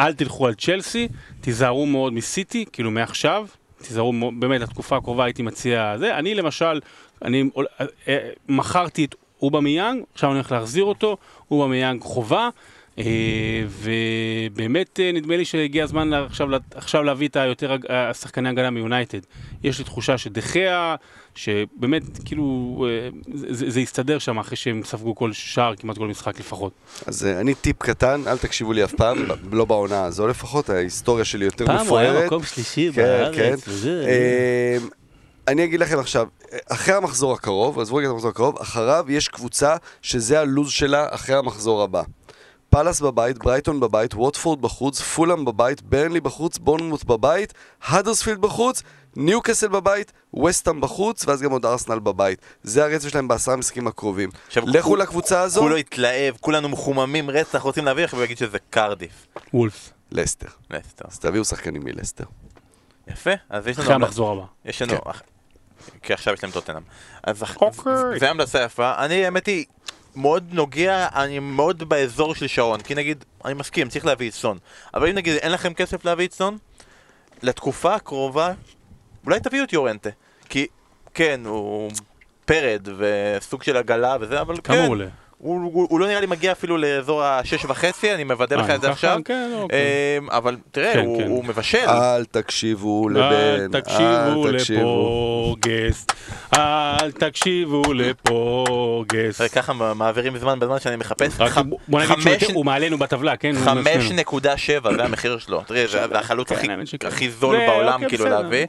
אל 0.00 0.14
תלכו 0.14 0.46
על 0.46 0.54
צ'לסי, 0.54 1.08
תיזהרו 1.40 1.86
מאוד 1.86 2.12
מסיטי, 2.12 2.64
כאילו 2.72 2.90
מעכשיו, 2.90 3.46
תיזהרו 3.82 4.12
באמת 4.38 4.60
לתקופה 4.60 4.96
הקרובה 4.96 5.24
הייתי 5.24 5.42
מציע 5.42 5.94
זה. 5.98 6.18
אני 6.18 6.34
למשל, 6.34 6.80
אני 7.24 7.50
אה, 7.58 7.86
אה, 8.08 8.30
מכרתי 8.48 9.04
את 9.04 9.14
אובמיאנג, 9.42 10.02
עכשיו 10.14 10.30
אני 10.30 10.38
הולך 10.38 10.52
להחזיר 10.52 10.84
אותו, 10.84 11.16
אובמיאנג 11.50 12.02
חובה. 12.02 12.48
אה, 12.98 13.64
ובאמת 13.68 15.00
נדמה 15.14 15.36
לי 15.36 15.44
שהגיע 15.44 15.84
הזמן 15.84 16.12
עכשיו, 16.12 16.48
עכשיו 16.74 17.02
להביא 17.02 17.28
את 17.28 17.36
היותר 17.36 17.76
השחקני 17.88 18.48
הגנה 18.48 18.70
מיונייטד. 18.70 19.20
יש 19.62 19.78
לי 19.78 19.84
תחושה 19.84 20.18
שדחיה, 20.18 20.96
שבאמת 21.38 22.02
כאילו 22.24 22.86
אה, 22.88 23.08
זה, 23.50 23.80
יסתדר 23.80 24.18
שם 24.18 24.38
אחרי 24.38 24.56
שהם 24.56 24.82
ספגו 24.84 25.14
כל 25.14 25.32
שער, 25.32 25.74
כמעט 25.76 25.98
כל 25.98 26.06
משחק 26.06 26.40
לפחות. 26.40 26.72
אז 27.06 27.26
אה, 27.26 27.40
אני 27.40 27.54
טיפ 27.54 27.82
קטן, 27.82 28.22
אל 28.26 28.38
תקשיבו 28.38 28.72
לי 28.72 28.84
אף 28.84 28.94
פעם, 28.94 29.18
לא 29.52 29.64
בעונה 29.64 30.04
הזו 30.04 30.26
לפחות, 30.26 30.70
ההיסטוריה 30.70 31.24
שלי 31.24 31.44
יותר 31.44 31.82
מפוארת. 31.82 32.32
שלישי 32.44 32.90
כן, 32.94 33.30
כן. 33.34 33.54
אה, 33.86 34.78
אני 35.48 35.64
אגיד 35.64 35.80
לכם 35.80 35.98
עכשיו, 35.98 36.26
אחרי 36.68 36.94
המחזור 36.94 37.32
הקרוב, 37.32 37.80
עזבו 37.80 37.96
רגע 37.96 38.06
את 38.06 38.12
המחזור 38.12 38.30
הקרוב, 38.30 38.56
אחריו 38.58 39.04
יש 39.08 39.28
קבוצה 39.28 39.76
שזה 40.02 40.40
הלו"ז 40.40 40.70
שלה 40.70 41.06
אחרי 41.10 41.36
המחזור 41.36 41.82
הבא. 41.82 42.02
פאלאס 42.70 43.00
בבית, 43.00 43.38
ברייטון 43.38 43.80
בבית, 43.80 44.14
ווטפורד 44.14 44.62
בחוץ, 44.62 45.00
פולאם 45.00 45.44
בבית, 45.44 45.82
ברנלי 45.82 46.20
בחוץ, 46.20 46.58
בורנמוט 46.58 47.04
בבית, 47.04 47.54
האדרספילד 47.82 48.40
בחוץ, 48.40 48.82
ניוקאסל 49.18 49.68
בבית, 49.68 50.12
וסטאם 50.44 50.80
בחוץ, 50.80 51.24
ואז 51.28 51.42
גם 51.42 51.50
עוד 51.50 51.66
ארסנל 51.66 51.98
בבית. 51.98 52.38
זה 52.62 52.84
הרצף 52.84 53.08
שלהם 53.08 53.28
בעשרה 53.28 53.54
המשחקים 53.54 53.86
הקרובים. 53.86 54.30
עכשיו, 54.46 54.62
לכו 54.66 54.88
כול- 54.88 55.00
לקבוצה 55.02 55.40
הזו, 55.40 55.60
כולו 55.60 55.76
התלהב, 55.76 56.34
כולנו 56.40 56.68
מחוממים 56.68 57.30
רצח, 57.30 57.62
רוצים 57.62 57.84
להביא 57.84 58.04
לך 58.04 58.14
ויגיד 58.18 58.38
שזה 58.38 58.58
קרדיף. 58.70 59.26
וולף, 59.54 59.92
לסטר. 60.12 60.46
לסטר. 60.70 61.04
אז 61.08 61.18
תביאו 61.18 61.44
שחקנים 61.44 61.84
מלסטר. 61.84 62.24
יפה, 63.08 63.30
אז 63.50 63.66
יש 63.66 63.76
לנו... 63.76 63.84
אחרי 63.84 63.94
המחזור 63.94 64.32
הבא. 64.32 64.44
יש 64.64 64.82
לנו... 64.82 64.94
אח- 65.06 65.22
כי 66.02 66.12
עכשיו 66.12 66.34
יש 66.34 66.42
להם 66.42 66.52
טוטנאם. 66.52 66.82
אז 67.24 67.42
אוקיי. 67.60 67.92
זה 68.20 68.30
המלצה 68.30 68.62
יפה. 68.62 68.92
אני, 69.04 69.24
האמת 69.24 69.46
היא, 69.46 69.64
מאוד 70.16 70.48
נוגע, 70.52 71.08
אני 71.14 71.38
מאוד 71.38 71.88
באזור 71.88 72.34
של 72.34 72.46
שרון. 72.46 72.80
כי 72.80 72.94
נגיד, 72.94 73.24
אני 73.44 73.54
מסכים, 73.54 73.88
צריך 73.88 74.06
להביא 74.06 74.28
את 74.28 74.34
סון. 74.34 74.58
אבל 74.94 75.08
אם 75.08 75.14
נגיד 75.14 75.34
אין 75.36 75.52
לכם 75.52 75.74
כסף 75.74 76.04
להביא 76.04 76.26
את 76.26 76.32
סון, 76.32 76.58
לתקופה 77.42 77.94
הקרובה, 77.94 78.52
אולי 79.28 79.40
תביאו 79.40 79.64
את 79.64 79.72
יורנטה. 79.72 80.10
כי, 80.48 80.66
כן, 81.14 81.40
הוא 81.44 81.90
פרד 82.44 82.88
וסוג 82.98 83.62
של 83.62 83.76
עגלה 83.76 84.16
וזה, 84.20 84.40
אבל 84.40 84.56
כמה 84.64 84.76
כן. 84.76 84.82
הוא 84.82 84.90
עולה? 84.90 85.06
הוא, 85.38 85.70
הוא, 85.72 85.86
הוא 85.90 86.00
לא 86.00 86.06
נראה 86.06 86.20
לי 86.20 86.26
מגיע 86.26 86.52
אפילו 86.52 86.76
לאזור 86.78 87.22
השש 87.24 87.64
וחצי, 87.64 88.14
אני 88.14 88.24
מוודא 88.24 88.56
אה, 88.56 88.60
לך 88.62 88.70
את 88.70 88.80
זה? 88.80 88.90
עכשיו. 88.90 89.18
כן, 89.24 89.50
אוקיי. 89.54 89.78
אמ, 90.18 90.30
אבל 90.30 90.56
תראה, 90.70 90.92
כן, 90.92 90.98
הוא, 91.04 91.18
כן. 91.22 91.28
הוא 91.28 91.44
מבשל. 91.44 91.78
אל 91.88 92.24
תקשיבו 92.24 93.08
לבן, 93.08 93.20
אל 93.74 93.80
תקשיבו 93.80 94.48
אל 94.48 94.58
תקשיבו. 94.58 94.80
לפה 94.80 95.54
גסט, 95.60 96.12
אל 96.54 97.12
תקשיבו. 97.12 97.82
תראה, 99.36 99.48
ככה 99.48 99.72
מעבירים 99.72 100.38
זמן 100.38 100.58
בזמן 100.58 100.78
שאני 100.80 100.96
מחפש. 100.96 101.32
רק 101.40 101.50
ח- 101.52 101.58
בוא 101.88 102.00
נגיד 102.00 102.08
שהוא 102.14 102.22
חמש- 102.32 102.42
יותר- 102.42 102.54
הוא 102.54 102.64
מעלינו 102.64 102.98
בטבלה, 102.98 103.36
כן? 103.36 103.56
הוא 103.56 103.64
מעצמנו. 103.64 103.84
5.7 104.82 104.94
זה 104.96 105.04
המחיר 105.04 105.38
שלו, 105.38 105.62
תראה 105.66 105.86
זה 105.86 106.18
החלוץ 106.18 106.48
כן, 106.48 106.54
הכי- 106.54 106.66
זול 107.30 107.56
בעולם 107.66 107.92
אוקיי, 107.94 108.08
כאילו 108.08 108.24
להביא. 108.24 108.66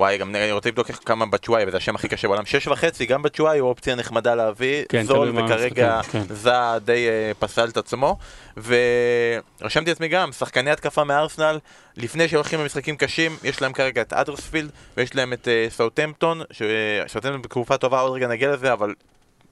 וואי 0.00 0.18
גם 0.18 0.36
אני 0.36 0.52
רוצה 0.52 0.68
לבדוק 0.68 0.90
כמה 0.90 1.26
בצ'וואי 1.26 1.64
וזה 1.66 1.76
השם 1.76 1.94
הכי 1.94 2.08
קשה 2.08 2.28
בעולם, 2.28 2.46
שש 2.46 2.68
וחצי 2.68 3.06
גם 3.06 3.22
בצ'וואי 3.22 3.58
הוא 3.58 3.68
אופציה 3.68 3.94
נחמדה 3.94 4.34
להביא, 4.34 4.84
כן, 4.88 5.02
זול 5.02 5.38
וכרגע 5.38 6.00
כן. 6.10 6.22
זה 6.28 6.50
די 6.84 7.08
אה, 7.08 7.32
פסל 7.38 7.68
את 7.68 7.76
עצמו. 7.76 8.16
ורשמתי 8.56 9.90
לעצמי 9.90 10.08
גם 10.08 10.32
שחקני 10.32 10.70
התקפה 10.70 11.04
מארסנל 11.04 11.58
לפני 11.96 12.28
שהולכים 12.28 12.60
למשחקים 12.60 12.96
קשים 12.96 13.36
יש 13.44 13.62
להם 13.62 13.72
כרגע 13.72 14.02
את 14.02 14.12
אדרספילד 14.12 14.70
ויש 14.96 15.14
להם 15.14 15.32
את 15.32 15.48
אה, 15.48 15.66
סאוטמפטון 15.70 16.42
שסאוטמפטון 16.50 17.42
בתקופה 17.42 17.76
טובה 17.76 18.00
עוד 18.00 18.12
רגע 18.12 18.28
נגיע 18.28 18.50
לזה 18.50 18.72
אבל 18.72 18.94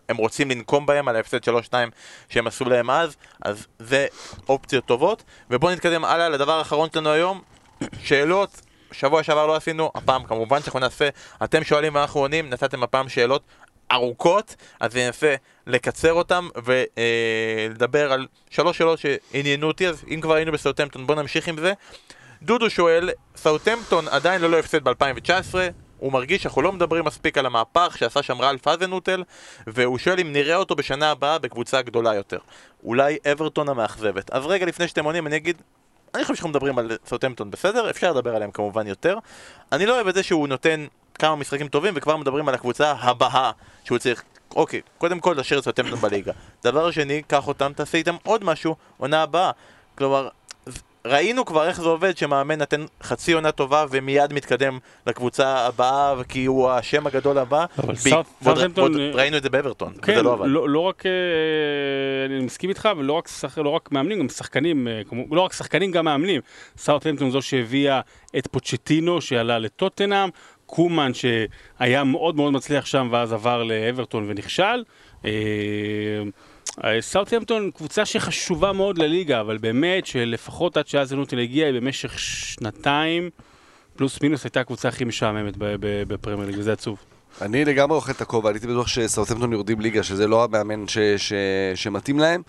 הם 0.09 0.17
רוצים 0.17 0.51
לנקום 0.51 0.87
בהם 0.87 1.09
על 1.09 1.17
ההפסד 1.17 1.49
3-2 1.49 1.51
שהם 2.29 2.47
עשו 2.47 2.65
להם 2.65 2.91
אז, 2.91 3.17
אז 3.43 3.67
זה 3.79 4.07
אופציות 4.49 4.87
טובות. 4.87 5.23
ובואו 5.51 5.73
נתקדם 5.73 6.05
הלאה 6.05 6.29
לדבר 6.29 6.53
האחרון 6.53 6.89
שלנו 6.93 7.11
היום, 7.11 7.41
שאלות, 8.03 8.61
שבוע 8.93 9.23
שעבר 9.23 9.47
לא 9.47 9.57
עשינו, 9.57 9.91
הפעם 9.95 10.25
כמובן 10.25 10.61
שאנחנו 10.63 10.79
נעשה, 10.79 11.09
אתם 11.45 11.65
שואלים 11.65 11.95
ואנחנו 11.95 12.21
עונים, 12.21 12.51
נתתם 12.51 12.83
הפעם 12.83 13.09
שאלות 13.09 13.43
ארוכות, 13.93 14.57
אז 14.81 14.97
אני 14.97 15.07
אנסה 15.07 15.35
לקצר 15.67 16.13
אותם 16.13 16.49
ולדבר 16.65 18.13
על 18.13 18.27
שלוש 18.51 18.79
שאלות 18.79 18.99
שעניינו 18.99 19.67
אותי, 19.67 19.89
אז 19.89 20.05
אם 20.15 20.21
כבר 20.21 20.35
היינו 20.35 20.53
בסאוטמפטון 20.53 21.07
בואו 21.07 21.21
נמשיך 21.21 21.49
עם 21.49 21.59
זה. 21.61 21.73
דודו 22.43 22.71
שואל, 22.71 23.11
סאוטמפטון 23.37 24.09
עדיין 24.09 24.41
ללא 24.41 24.59
הפסד 24.59 24.89
ב-2019, 24.89 25.55
הוא 25.99 26.13
מרגיש 26.13 26.43
שאנחנו 26.43 26.63
לא 26.63 26.73
מדברים 26.73 27.05
מספיק 27.05 27.39
על 27.39 27.47
המהפך 27.47 27.97
שעשה 27.99 28.23
שם 28.23 28.43
רלף 28.43 28.69
אזנוטל, 28.69 29.25
והוא 29.67 29.99
שואל 29.99 30.21
אם 30.21 30.33
נראה 30.33 30.57
אותו 30.57 30.77
בשנה 30.77 31.11
הבאה 31.11 31.39
בקבוצה 31.39 31.83
גדולה 31.83 32.15
יותר. 32.15 32.39
אולי 32.85 33.19
אברטון 33.33 33.69
המאכזבת. 33.69 34.31
אז 34.31 34.47
רגע 34.47 34.67
לפני 34.67 34.89
שאתם 34.89 35.05
עונים 35.05 35.27
אני 35.27 35.37
אגיד, 35.37 35.63
אני 36.15 36.23
חושב 36.23 36.35
שאנחנו 36.35 36.49
מדברים 36.49 36.79
על 36.79 36.91
סאוטמפטון 37.07 37.51
בסדר, 37.51 37.91
אפשר 37.91 38.13
לדבר 38.13 38.37
עליהם 38.37 38.51
כמובן 38.51 38.87
יותר. 38.87 39.19
אני 39.73 39.87
לא 39.87 39.95
אוהב 39.95 40.09
את 40.09 40.15
זה 40.15 40.23
שהוא 40.23 40.49
נותן 40.49 40.87
כמה 41.15 41.37
משחקים 41.37 41.69
טובים 41.69 41.95
וכבר 41.97 42.17
מדברים 42.17 42.49
על 42.49 42.55
הקבוצה 42.55 42.93
הבאה 42.93 43.51
שהוא 43.85 43.99
צריך 43.99 44.23
אוקיי, 44.57 44.81
קודם 44.99 45.21
כל 45.21 45.41
תשאיר 45.41 45.59
את 45.59 45.65
סאוטמפטון 45.65 45.99
בליגה. 45.99 46.33
דבר 46.65 46.91
שני, 46.91 47.23
קח 47.23 47.49
אותם, 47.49 47.73
תעשה 47.77 47.99
איתם 47.99 48.17
עוד 48.23 48.45
משהו, 48.45 48.77
עונה 48.97 49.23
הבאה. 49.23 49.51
כלומר, 49.95 50.29
ראינו 51.09 51.45
כבר 51.45 51.69
איך 51.69 51.81
זה 51.81 51.89
עובד 51.89 52.17
שמאמן 52.17 52.59
נותן 52.59 52.85
חצי 53.03 53.33
עונה 53.33 53.53
טובה 53.53 53.85
ומיד 53.91 54.33
מתקדם 54.33 54.79
לקבוצה 55.07 55.59
הבאה 55.59 56.15
כי 56.29 56.45
הוא 56.45 56.71
השם 56.71 57.07
הגדול 57.07 57.39
הבא. 57.39 57.65
אבל 57.79 57.95
ועוד 58.43 58.97
אה, 58.97 59.11
ראינו 59.15 59.37
את 59.37 59.43
זה 59.43 59.51
באברטון, 59.51 59.93
כן, 60.03 60.13
וזה 60.13 60.23
לא 60.23 60.33
עבד. 60.33 60.47
לא, 60.49 60.69
לא 60.69 60.81
רק, 60.81 61.07
אה, 61.07 61.13
אני 62.27 62.45
מסכים 62.45 62.71
איתך, 62.71 62.89
ולא 62.99 63.13
רק, 63.13 63.29
שח, 63.29 63.59
לא 63.59 63.69
רק 63.69 63.93
מאמנים, 63.93 64.19
גם 64.19 64.29
שחקנים, 64.29 64.89
אה, 64.89 65.01
כמו, 65.09 65.25
לא 65.37 65.41
רק 65.41 65.53
שחקנים, 65.53 65.91
גם 65.91 66.05
מאמנים. 66.05 66.41
סאוטהמפטון 66.77 67.31
זו 67.31 67.43
שהביאה 67.43 68.01
את 68.39 68.47
פוצ'טינו, 68.47 69.21
שעלה 69.21 69.59
לטוטנאם, 69.59 70.29
קומן 70.67 71.13
שהיה 71.15 72.05
מאוד 72.05 72.37
מאוד 72.37 72.53
מצליח 72.53 72.87
שם, 72.87 73.09
ואז 73.11 73.33
עבר 73.33 73.63
לאברטון 73.63 74.25
ונכשל. 74.29 74.83
אה, 76.85 77.01
סאוטהמפטון 77.01 77.71
קבוצה 77.71 78.05
שחשובה 78.05 78.73
מאוד 78.73 78.99
לליגה, 78.99 79.41
אבל 79.41 79.59
באמת 79.59 80.07
שלפחות 80.07 80.77
עד 80.77 80.87
שאז 80.87 81.13
נוטל 81.13 81.39
הגיע, 81.39 81.73
במשך 81.73 82.19
שנתיים, 82.19 83.31
פלוס 83.97 84.23
מינוס 84.23 84.45
הייתה 84.45 84.61
הקבוצה 84.61 84.89
הכי 84.89 85.05
משעממת 85.05 85.55
בפרמייר 86.09 86.47
ליג, 86.47 86.59
וזה 86.59 86.73
עצוב. 86.73 86.99
אני 87.43 87.65
לגמרי 87.65 87.97
אוכל 87.97 88.13
את 88.13 88.21
הכובע, 88.21 88.51
הייתי 88.51 88.67
בטוח 88.67 88.87
שסאוטהמפטון 88.87 89.53
יורדים 89.53 89.81
ליגה, 89.81 90.03
שזה 90.03 90.27
לא 90.27 90.45
המאמן 90.45 90.89
ש, 90.89 90.99
ש, 90.99 91.33
שמתאים 91.75 92.19
להם, 92.19 92.43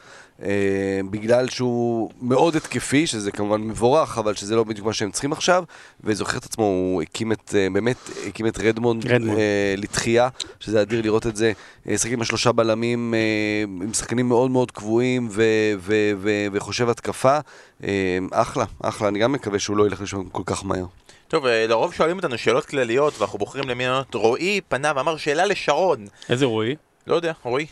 אה, 0.43 0.99
בגלל 1.09 1.49
שהוא 1.49 2.09
מאוד 2.21 2.55
התקפי, 2.55 3.07
שזה 3.07 3.31
כמובן 3.31 3.61
מבורך, 3.61 4.17
אבל 4.17 4.33
שזה 4.35 4.55
לא 4.55 4.63
בדיוק 4.63 4.87
מה 4.87 4.93
שהם 4.93 5.11
צריכים 5.11 5.31
עכשיו, 5.31 5.63
וזוכר 6.03 6.37
את 6.37 6.45
עצמו, 6.45 6.63
הוא 6.63 7.01
הקים 7.01 7.31
את, 7.31 7.55
אה, 7.57 7.67
באמת, 7.73 7.97
הקים 8.27 8.47
את 8.47 8.59
רדמונד, 8.59 9.05
רדמונד. 9.05 9.39
אה, 9.39 9.75
לתחייה, 9.77 10.29
שזה 10.59 10.81
אדיר 10.81 11.01
לראות 11.01 11.27
את 11.27 11.35
זה, 11.35 11.51
אה, 11.89 11.97
שחק 11.97 12.11
עם 12.11 12.21
השלושה 12.21 12.51
בלמים, 12.51 13.13
אה, 13.13 13.83
עם 13.85 13.93
שחקנים 13.93 14.27
מאוד 14.27 14.51
מאוד 14.51 14.71
קבועים, 14.71 15.27
ו, 15.31 15.43
ו, 15.79 16.11
ו, 16.17 16.45
וחושב 16.51 16.89
התקפה, 16.89 17.39
אה, 17.83 18.17
אחלה, 18.31 18.65
אחלה, 18.83 19.07
אני 19.07 19.19
גם 19.19 19.31
מקווה 19.31 19.59
שהוא 19.59 19.77
לא 19.77 19.87
ילך 19.87 20.01
לשם 20.01 20.23
כל 20.29 20.43
כך 20.45 20.65
מהר. 20.65 20.85
טוב, 21.29 21.45
אה, 21.45 21.67
לרוב 21.67 21.93
שואלים 21.93 22.17
אותנו 22.17 22.37
שאלות 22.37 22.65
כלליות 22.65 23.13
ואנחנו 23.19 23.39
בוחרים 23.39 23.69
למי 23.69 23.85
לענות. 23.85 24.15
רועי 24.15 24.61
פנה 24.67 24.91
ואמר 24.95 25.17
שאלה 25.17 25.45
לשרון. 25.45 26.05
איזה 26.29 26.45
רועי? 26.45 26.75
לא 27.07 27.15
יודע, 27.15 27.33
רועי, 27.43 27.65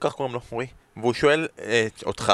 כך 0.00 0.12
קוראים 0.12 0.34
לו, 0.34 0.40
רועי. 0.50 0.66
והוא 0.96 1.14
שואל 1.14 1.48
אה, 1.62 1.86
אותך, 2.06 2.32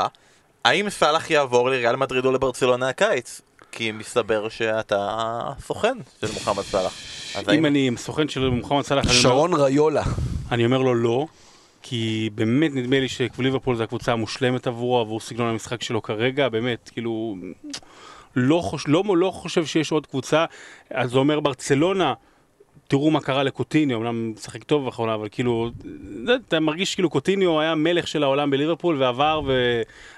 האם 0.64 0.90
סאלח 0.90 1.30
יעבור 1.30 1.70
לריאל 1.70 1.96
מדריד 1.96 2.24
או 2.24 2.32
לברצלונה 2.32 2.88
הקיץ? 2.88 3.40
כי 3.72 3.92
מסתבר 3.92 4.48
שאתה 4.48 5.40
סוכן 5.66 5.98
של 6.20 6.32
מוחמד 6.32 6.62
סאלח. 6.62 6.92
אם 7.52 7.66
אני 7.66 7.90
סוכן 7.96 8.28
של 8.28 8.48
מוחמד 8.48 8.82
סלאח, 8.82 9.04
אני 9.04 9.10
אומר- 9.12 9.22
שרון 9.22 9.54
ריולה. 9.54 10.02
אני 10.52 10.64
אומר 10.64 10.78
לו 10.78 10.94
לא, 10.94 11.26
כי 11.82 12.30
באמת 12.34 12.74
נדמה 12.74 13.00
לי 13.00 13.08
שליברפול 13.08 13.76
זה 13.76 13.84
הקבוצה 13.84 14.12
המושלמת 14.12 14.66
עבורו, 14.66 15.00
עבור 15.00 15.20
סגנון 15.20 15.48
המשחק 15.48 15.82
שלו 15.82 16.02
כרגע, 16.02 16.48
באמת, 16.48 16.90
כאילו, 16.94 17.36
לא, 18.36 18.60
חוש, 18.62 18.88
לא, 18.88 19.04
לא 19.16 19.30
חושב 19.30 19.66
שיש 19.66 19.92
עוד 19.92 20.06
קבוצה, 20.06 20.44
אז 20.90 21.10
זה 21.10 21.18
אומר 21.18 21.40
ברצלונה, 21.40 22.14
תראו 22.88 23.10
מה 23.10 23.20
קרה 23.20 23.42
לקוטיניו, 23.42 23.98
אמנם 23.98 24.32
משחק 24.32 24.64
טוב 24.64 24.84
באחרונה, 24.84 25.14
אבל 25.14 25.28
כאילו, 25.30 25.70
אתה 26.48 26.60
מרגיש 26.60 26.94
כאילו 26.94 27.10
קוטיניו 27.10 27.60
היה 27.60 27.74
מלך 27.74 28.08
של 28.08 28.22
העולם 28.22 28.50
בליברפול 28.50 29.02
ועבר 29.02 29.42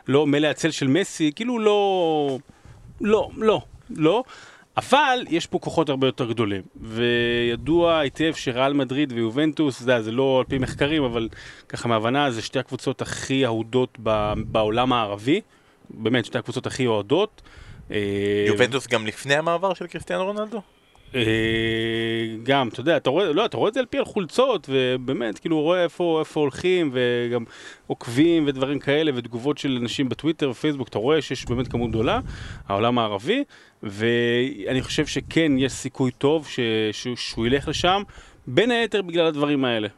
ולא 0.09 0.27
מלא 0.27 0.47
הצל 0.47 0.71
של 0.71 0.87
מסי, 0.87 1.33
כאילו 1.37 1.59
לא, 1.59 2.39
לא, 3.01 3.31
לא, 3.37 3.61
לא. 3.91 4.25
אבל 4.77 5.25
יש 5.29 5.47
פה 5.47 5.59
כוחות 5.59 5.89
הרבה 5.89 6.07
יותר 6.07 6.31
גדולים, 6.31 6.63
וידוע 6.81 7.99
היטב 7.99 8.33
שריאל 8.35 8.73
מדריד 8.73 9.13
ויובנטוס, 9.13 9.81
זה, 9.81 10.03
זה 10.03 10.13
לא 10.13 10.39
על 10.39 10.45
פי 10.45 10.59
מחקרים, 10.59 11.05
אבל 11.05 11.29
ככה 11.69 11.89
מהבנה, 11.89 12.31
זה 12.31 12.43
שתי 12.43 12.59
הקבוצות 12.59 13.03
הכי 13.03 13.47
אהודות 13.47 13.99
בעולם 14.37 14.93
הערבי, 14.93 15.41
באמת 15.91 16.25
שתי 16.25 16.39
הקבוצות 16.39 16.67
הכי 16.67 16.87
אוהדות. 16.87 17.43
אה, 17.93 18.45
יובנטוס 18.47 18.88
גם 18.88 19.07
לפני 19.07 19.34
המעבר 19.34 19.74
של 19.74 19.86
קריסטיאנו 19.86 20.24
רונלדו? 20.24 20.62
אה, 21.14 21.22
גם, 22.43 22.68
אתה 22.68 22.80
יודע, 22.80 22.97
אתה 22.97 23.11
רואה, 23.11 23.32
לא, 23.32 23.45
אתה 23.45 23.57
רואה 23.57 23.68
את 23.68 23.74
זה 23.74 23.80
על 23.80 23.86
פי 23.86 23.99
החולצות, 23.99 24.68
ובאמת, 24.72 25.38
כאילו, 25.38 25.61
רואה 25.61 25.82
איפה, 25.82 26.20
איפה 26.20 26.40
הולכים, 26.40 26.90
וגם 26.93 27.45
עוקבים 27.86 28.45
ודברים 28.47 28.78
כאלה, 28.78 29.11
ותגובות 29.14 29.59
של 29.59 29.78
אנשים 29.80 30.09
בטוויטר 30.09 30.51
ופייסבוק, 30.51 30.88
אתה 30.88 30.99
רואה 30.99 31.22
שיש 31.22 31.45
באמת 31.45 31.68
כמות 31.68 31.90
גדולה, 31.90 32.20
העולם 32.68 32.99
הערבי, 32.99 33.45
ואני 33.82 34.82
חושב 34.82 35.07
שכן, 35.07 35.53
יש 35.59 35.72
סיכוי 35.72 36.11
טוב 36.11 36.49
ש, 36.49 36.61
שהוא, 36.93 37.16
שהוא 37.16 37.47
ילך 37.47 37.68
לשם, 37.68 38.03
בין 38.47 38.70
היתר 38.70 39.03
בגלל 39.03 39.26
הדברים 39.26 39.64
האלה. 39.64 39.88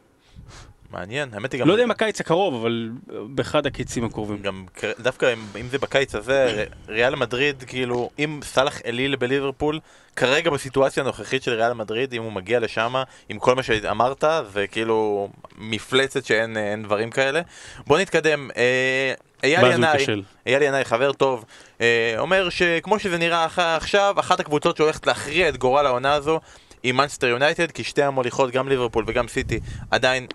מעניין, 0.91 1.29
האמת 1.33 1.51
היא 1.51 1.61
גם... 1.61 1.67
לא 1.67 1.73
יודע 1.73 1.83
אם 1.83 1.91
הקיץ 1.91 2.21
הקרוב, 2.21 2.53
אבל 2.53 2.89
באחד 3.27 3.65
הקיצים 3.65 4.05
הקרובים. 4.05 4.41
גם 4.41 4.65
דווקא 4.99 5.33
אם, 5.33 5.39
אם 5.61 5.67
זה 5.67 5.77
בקיץ 5.77 6.15
הזה, 6.15 6.65
ריאל 6.89 7.15
מדריד, 7.15 7.63
כאילו, 7.67 8.09
אם 8.19 8.39
סאלח 8.43 8.81
אליל 8.85 9.15
בליברפול, 9.15 9.79
כרגע 10.15 10.51
בסיטואציה 10.51 11.03
הנוכחית 11.03 11.43
של 11.43 11.53
ריאל 11.53 11.73
מדריד, 11.73 12.13
אם 12.13 12.23
הוא 12.23 12.31
מגיע 12.31 12.59
לשם, 12.59 12.95
עם 13.29 13.39
כל 13.39 13.55
מה 13.55 13.63
שאמרת, 13.63 14.23
זה 14.53 14.67
כאילו 14.67 15.29
מפלצת 15.57 16.25
שאין 16.25 16.57
אין 16.57 16.83
דברים 16.83 17.09
כאלה. 17.09 17.41
בוא 17.87 17.99
נתקדם. 17.99 18.49
אה, 18.57 19.13
אייל 19.43 19.71
ינאי. 19.71 20.05
אייל 20.47 20.61
ינאי, 20.61 20.85
חבר 20.85 21.13
טוב, 21.13 21.45
אה, 21.81 22.15
אומר 22.17 22.49
שכמו 22.49 22.99
שזה 22.99 23.17
נראה 23.17 23.47
עכשיו, 23.75 24.15
אחת 24.19 24.39
הקבוצות 24.39 24.77
שהולכת 24.77 25.07
להכריע 25.07 25.49
את 25.49 25.57
גורל 25.57 25.85
העונה 25.85 26.13
הזו 26.13 26.39
היא 26.83 26.93
מנצ'סטר 26.93 27.27
יונייטד, 27.27 27.71
כי 27.71 27.83
שתי 27.83 28.03
המוליכות, 28.03 28.51
גם 28.51 28.69
ליברפול 28.69 29.03
וגם 29.07 29.27
סיטי, 29.27 29.59
עדיין 29.91 30.27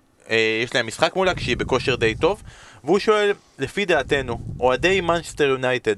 יש 0.63 0.75
להם 0.75 0.87
משחק 0.87 1.15
מולה 1.15 1.35
כשהיא 1.35 1.57
בכושר 1.57 1.95
די 1.95 2.15
טוב, 2.15 2.43
והוא 2.83 2.99
שואל, 2.99 3.33
לפי 3.59 3.85
דעתנו, 3.85 4.39
אוהדי 4.59 5.01
מנצ'סטר 5.01 5.43
יונייטד, 5.43 5.95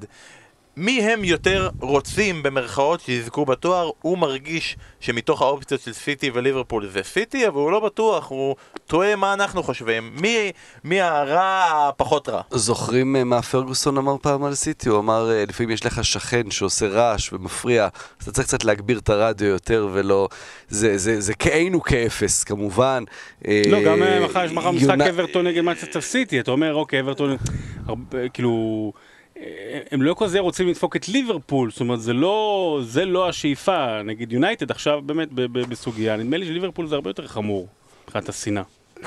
מי 0.76 1.02
הם 1.02 1.24
יותר 1.24 1.68
רוצים 1.80 2.42
במרכאות 2.42 3.00
שיזכו 3.00 3.44
בתואר, 3.44 3.90
הוא 4.02 4.18
מרגיש 4.18 4.76
שמתוך 5.00 5.42
האופציות 5.42 5.80
של 5.80 5.92
סיטי 5.92 6.30
וליברפול 6.34 6.88
זה 6.88 7.02
סיטי, 7.02 7.48
אבל 7.48 7.56
הוא 7.56 7.70
לא 7.72 7.80
בטוח, 7.80 8.28
הוא 8.30 8.56
תוהה 8.86 9.16
מה 9.16 9.32
אנחנו 9.32 9.62
חושבים. 9.62 10.10
מי, 10.20 10.52
מי 10.84 11.00
הרע 11.00 11.64
הפחות 11.88 12.28
רע? 12.28 12.42
זוכרים 12.50 13.16
אה, 13.16 13.24
מה 13.24 13.42
פרגוסון 13.42 13.98
אמר 13.98 14.16
פעם 14.22 14.44
על 14.44 14.54
סיטי? 14.54 14.88
הוא 14.88 14.98
אמר, 14.98 15.30
אה, 15.30 15.44
לפעמים 15.48 15.70
יש 15.70 15.86
לך 15.86 16.04
שכן 16.04 16.50
שעושה 16.50 16.86
רעש 16.88 17.32
ומפריע, 17.32 17.84
אז 18.20 18.22
אתה 18.22 18.32
צריך 18.32 18.46
קצת 18.46 18.64
להגביר 18.64 18.98
את 18.98 19.08
הרדיו 19.08 19.46
יותר 19.48 19.88
ולא... 19.92 20.28
זה, 20.68 20.98
זה, 20.98 21.20
זה 21.20 21.34
כאין 21.34 21.74
וכאפס, 21.74 22.44
כמובן. 22.44 23.04
לא, 23.44 23.76
אה, 23.76 23.84
גם 23.84 24.02
אה, 24.02 24.20
מחר 24.26 24.44
יש 24.44 24.52
מחר 24.52 24.70
משחק 24.70 25.00
אברטון 25.00 25.46
נגד 25.46 25.60
מנצ'סטר 25.60 26.00
סיטי, 26.00 26.40
אתה 26.40 26.50
אומר, 26.50 26.74
אוקיי, 26.74 27.00
אברטון, 27.00 27.36
הרבה- 27.86 28.28
כאילו, 28.28 28.92
אה, 28.96 29.13
הם 29.90 30.02
לא 30.02 30.14
כזה 30.18 30.38
רוצים 30.40 30.68
לדפוק 30.68 30.96
את 30.96 31.08
ליברפול, 31.08 31.70
זאת 31.70 31.80
אומרת, 31.80 32.00
זה 32.00 32.12
לא, 32.12 32.80
זה 32.82 33.04
לא 33.04 33.28
השאיפה, 33.28 34.02
נגיד 34.02 34.32
יונייטד 34.32 34.70
עכשיו 34.70 35.02
באמת 35.02 35.28
בסוגיה, 35.32 36.16
נדמה 36.16 36.36
לי 36.36 36.46
שליברפול 36.46 36.86
זה 36.86 36.94
הרבה 36.94 37.10
יותר 37.10 37.26
חמור, 37.26 37.68
מבחינת 38.04 38.28
השנאה. 38.28 38.62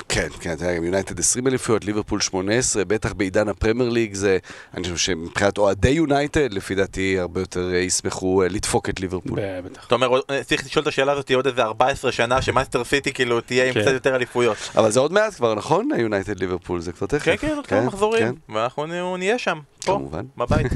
כן, 0.08 0.28
כן, 0.40 0.52
אתה 0.52 0.64
יודע, 0.64 0.76
גם 0.76 0.84
יונייטד 0.84 1.18
20 1.18 1.46
אליפויות, 1.46 1.84
ליברפול 1.84 2.20
18, 2.20 2.84
בטח 2.84 3.12
בעידן 3.12 3.48
הפרמייר 3.48 3.90
ליג 3.90 4.14
זה, 4.14 4.38
אני 4.74 4.82
חושב 4.82 4.96
שמבחינת 4.96 5.58
אוהדי 5.58 5.88
יונייטד, 5.88 6.52
לפי 6.52 6.74
דעתי 6.74 7.18
הרבה 7.18 7.40
יותר 7.40 7.70
אה, 7.72 7.78
ישמחו 7.78 8.42
אה, 8.42 8.48
לדפוק 8.48 8.88
את 8.88 9.00
ליברפול. 9.00 9.38
בטח. 9.64 9.86
אתה 9.86 9.94
אומר, 9.94 10.20
אה, 10.30 10.44
צריך 10.44 10.66
לשאול 10.66 10.82
את 10.82 10.86
השאלה 10.86 11.12
הזאת 11.12 11.30
עוד 11.30 11.46
איזה 11.46 11.62
14 11.62 12.12
שנה, 12.12 12.42
שמנצ'סטר 12.42 12.84
סיטי 12.84 13.12
כאילו 13.12 13.40
תהיה 13.40 13.66
עם 13.68 13.74
כן. 13.74 13.82
קצת 13.82 13.92
יותר 13.92 14.16
אליפויות. 14.16 14.56
אבל 14.76 14.90
זה 14.90 15.00
עוד 15.00 15.12
מעט 15.12 15.34
כבר, 15.34 15.54
נכון? 15.54 15.88
יונייטד 15.98 16.40
ליברפול, 16.40 16.80
זה 16.80 16.92
כבר 16.92 17.06
תכף. 17.06 17.24
כן, 17.24 17.36
כן, 17.36 17.56
עוד 17.56 17.66
כמה 17.66 17.80
מחזורים, 17.80 18.34
ואנחנו 18.48 18.86
נ- 18.86 19.18
נהיה 19.18 19.38
שם, 19.38 19.58
פה, 19.84 19.92
כמובן. 19.92 20.24
בבית. 20.36 20.66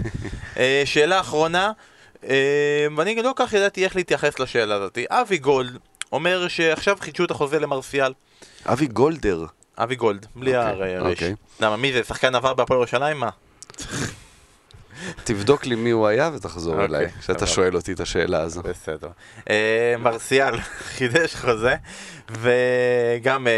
שאלה 0.84 1.20
אחרונה, 1.20 1.72
ואני 2.96 3.14
לא 3.22 3.32
כל 3.36 3.46
כך 3.46 3.52
ידעתי 3.52 3.84
איך 3.84 3.96
להתייחס 3.96 4.38
לשאלה 4.38 4.74
הזאת. 4.74 4.98
אבי 5.08 5.38
גולד 5.38 5.78
אומר 6.12 6.48
שעכשיו 6.48 6.96
חידשו 7.00 7.24
את 7.24 7.30
החוזה 7.30 7.58
למרסיאל. 7.58 8.12
אבי 8.66 8.86
גולדר. 8.86 9.46
אבי 9.78 9.94
גולד, 9.96 10.26
בלי 10.36 10.56
אוקיי, 10.56 10.96
הריש. 10.96 11.12
אוקיי. 11.12 11.34
למה, 11.60 11.76
מי 11.76 11.92
זה? 11.92 12.04
שחקן 12.04 12.34
עבר 12.34 12.54
בהפועל 12.54 12.78
ירושלים? 12.78 13.20
מה? 13.20 13.30
תבדוק 15.24 15.66
לי 15.66 15.74
מי 15.74 15.90
הוא 15.90 16.06
היה 16.06 16.30
ותחזור 16.34 16.72
אוקיי, 16.72 16.86
אליי, 16.86 17.08
כשאתה. 17.20 17.46
שואל 17.46 17.76
אותי 17.76 17.92
את 17.92 18.00
השאלה 18.00 18.40
הזו. 18.40 18.62
בסדר. 18.62 19.08
אה, 19.50 19.94
מרסיאל 19.98 20.60
חידש 20.96 21.34
חוזה, 21.34 21.74
וגם 22.30 23.46
אה, 23.46 23.52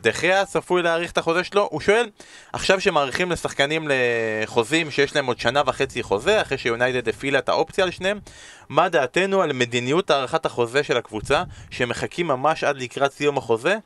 דחיה 0.00 0.44
צפוי 0.44 0.82
להאריך 0.82 1.12
את 1.12 1.18
החוזה 1.18 1.44
שלו. 1.44 1.68
הוא 1.70 1.80
שואל, 1.80 2.10
עכשיו 2.52 2.80
שמאריכים 2.80 3.32
לשחקנים 3.32 3.88
לחוזים 3.90 4.90
שיש 4.90 5.16
להם 5.16 5.26
עוד 5.26 5.38
שנה 5.38 5.62
וחצי 5.66 6.02
חוזה, 6.02 6.42
אחרי 6.42 6.58
שיונייטד 6.58 7.08
הפעילה 7.08 7.38
את 7.38 7.48
האופציה 7.48 7.84
על 7.84 7.90
שניהם, 7.90 8.20
מה 8.68 8.88
דעתנו 8.88 9.42
על 9.42 9.52
מדיניות 9.52 10.10
הארכת 10.10 10.46
החוזה 10.46 10.82
של 10.82 10.96
הקבוצה, 10.96 11.42
שמחכים 11.70 12.26
ממש 12.26 12.64
עד 12.64 12.76
לקראת 12.76 13.12
סיום 13.12 13.38
החוזה, 13.38 13.76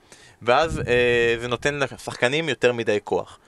ואז 0.42 0.78
אה, 0.78 1.36
זה 1.40 1.48
נותן 1.48 1.74
לשחקנים 1.74 2.48
יותר 2.48 2.72
מדי 2.72 2.98
כוח. 3.04 3.38